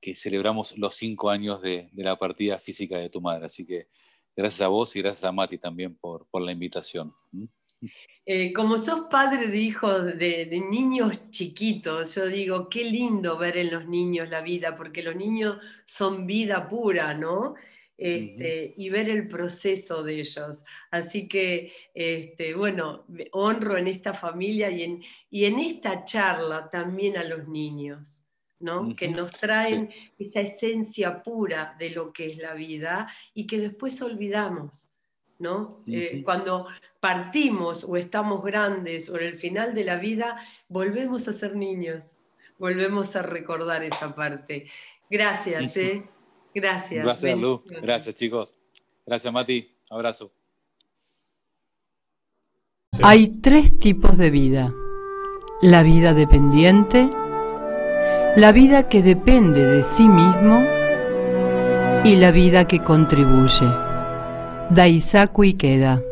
que 0.00 0.14
celebramos 0.14 0.76
los 0.76 0.94
cinco 0.94 1.30
años 1.30 1.62
de, 1.62 1.88
la 1.94 2.16
partida 2.16 2.58
física 2.58 2.98
de 2.98 3.08
tu 3.08 3.22
madre. 3.22 3.46
Así 3.46 3.64
que 3.64 3.88
gracias 4.36 4.60
a 4.60 4.68
vos 4.68 4.94
y 4.94 5.00
gracias 5.00 5.24
a 5.24 5.32
Mati 5.32 5.56
también 5.56 5.96
por, 5.96 6.26
la 6.34 6.52
invitación. 6.52 7.14
Eh, 8.26 8.52
como 8.52 8.78
sos 8.78 9.06
padre 9.10 9.48
de 9.48 9.58
hijos 9.58 10.04
de, 10.06 10.46
de, 10.46 10.60
niños 10.60 11.30
chiquitos, 11.30 12.14
yo 12.14 12.26
digo, 12.26 12.68
qué 12.68 12.84
lindo 12.84 13.38
ver 13.38 13.56
en 13.56 13.72
los 13.72 13.86
niños 13.86 14.28
la 14.28 14.42
vida, 14.42 14.76
porque 14.76 15.02
los 15.02 15.16
niños 15.16 15.58
son 15.86 16.26
vida 16.26 16.68
pura, 16.68 17.14
¿no? 17.14 17.54
Este, 17.96 18.74
y 18.76 18.90
ver 18.90 19.08
el 19.08 19.28
proceso 19.28 20.02
de 20.02 20.20
ellos. 20.20 20.64
Así 20.90 21.28
que, 21.28 21.72
este, 21.94 22.54
bueno, 22.54 23.04
honro 23.30 23.76
en 23.76 23.86
esta 23.86 24.14
familia 24.14 24.68
y 24.70 24.82
en, 24.82 25.02
y 25.30 25.44
en 25.44 25.60
esta 25.60 26.04
charla 26.04 26.68
también 26.70 27.16
a 27.16 27.24
los 27.24 27.46
niños. 27.48 28.20
¿no? 28.60 28.96
que 28.96 29.08
nos 29.08 29.32
traen 29.32 29.90
esa 30.18 30.40
esencia 30.40 31.22
pura 31.22 31.76
de 31.78 31.90
lo 31.90 32.12
que 32.14 32.30
es 32.30 32.38
la 32.38 32.54
vida 32.54 33.12
y 33.34 33.46
que 33.46 33.58
después 33.58 34.00
olvidamos. 34.00 34.90
¿no? 35.38 35.82
Eh, 35.86 36.22
cuando 36.24 36.68
partimos 37.00 37.84
o 37.84 37.96
estamos 37.96 38.42
grandes 38.42 39.10
o 39.10 39.18
en 39.18 39.24
el 39.24 39.38
final 39.38 39.74
de 39.74 39.84
la 39.84 39.96
vida, 39.96 40.38
volvemos 40.68 41.28
a 41.28 41.32
ser 41.32 41.56
niños, 41.56 42.16
volvemos 42.58 43.16
a 43.16 43.22
recordar 43.22 43.82
esa 43.84 44.14
parte. 44.14 44.66
Gracias. 45.10 45.76
¿eh? 45.76 46.08
Gracias. 46.54 47.04
Gracias, 47.04 47.40
Lu. 47.40 47.62
Gracias, 47.82 48.14
chicos. 48.14 48.54
Gracias, 49.04 49.32
Mati. 49.32 49.68
Abrazo. 49.90 50.32
Hay 53.02 53.40
tres 53.40 53.76
tipos 53.78 54.16
de 54.16 54.30
vida. 54.30 54.72
La 55.60 55.82
vida 55.82 56.14
dependiente, 56.14 57.08
la 58.36 58.52
vida 58.52 58.88
que 58.88 59.02
depende 59.02 59.64
de 59.64 59.84
sí 59.96 60.06
mismo 60.06 60.62
y 62.04 62.16
la 62.16 62.30
vida 62.30 62.66
que 62.66 62.80
contribuye. 62.82 63.66
Daisaku 64.70 65.44
Ikeda 65.44 66.02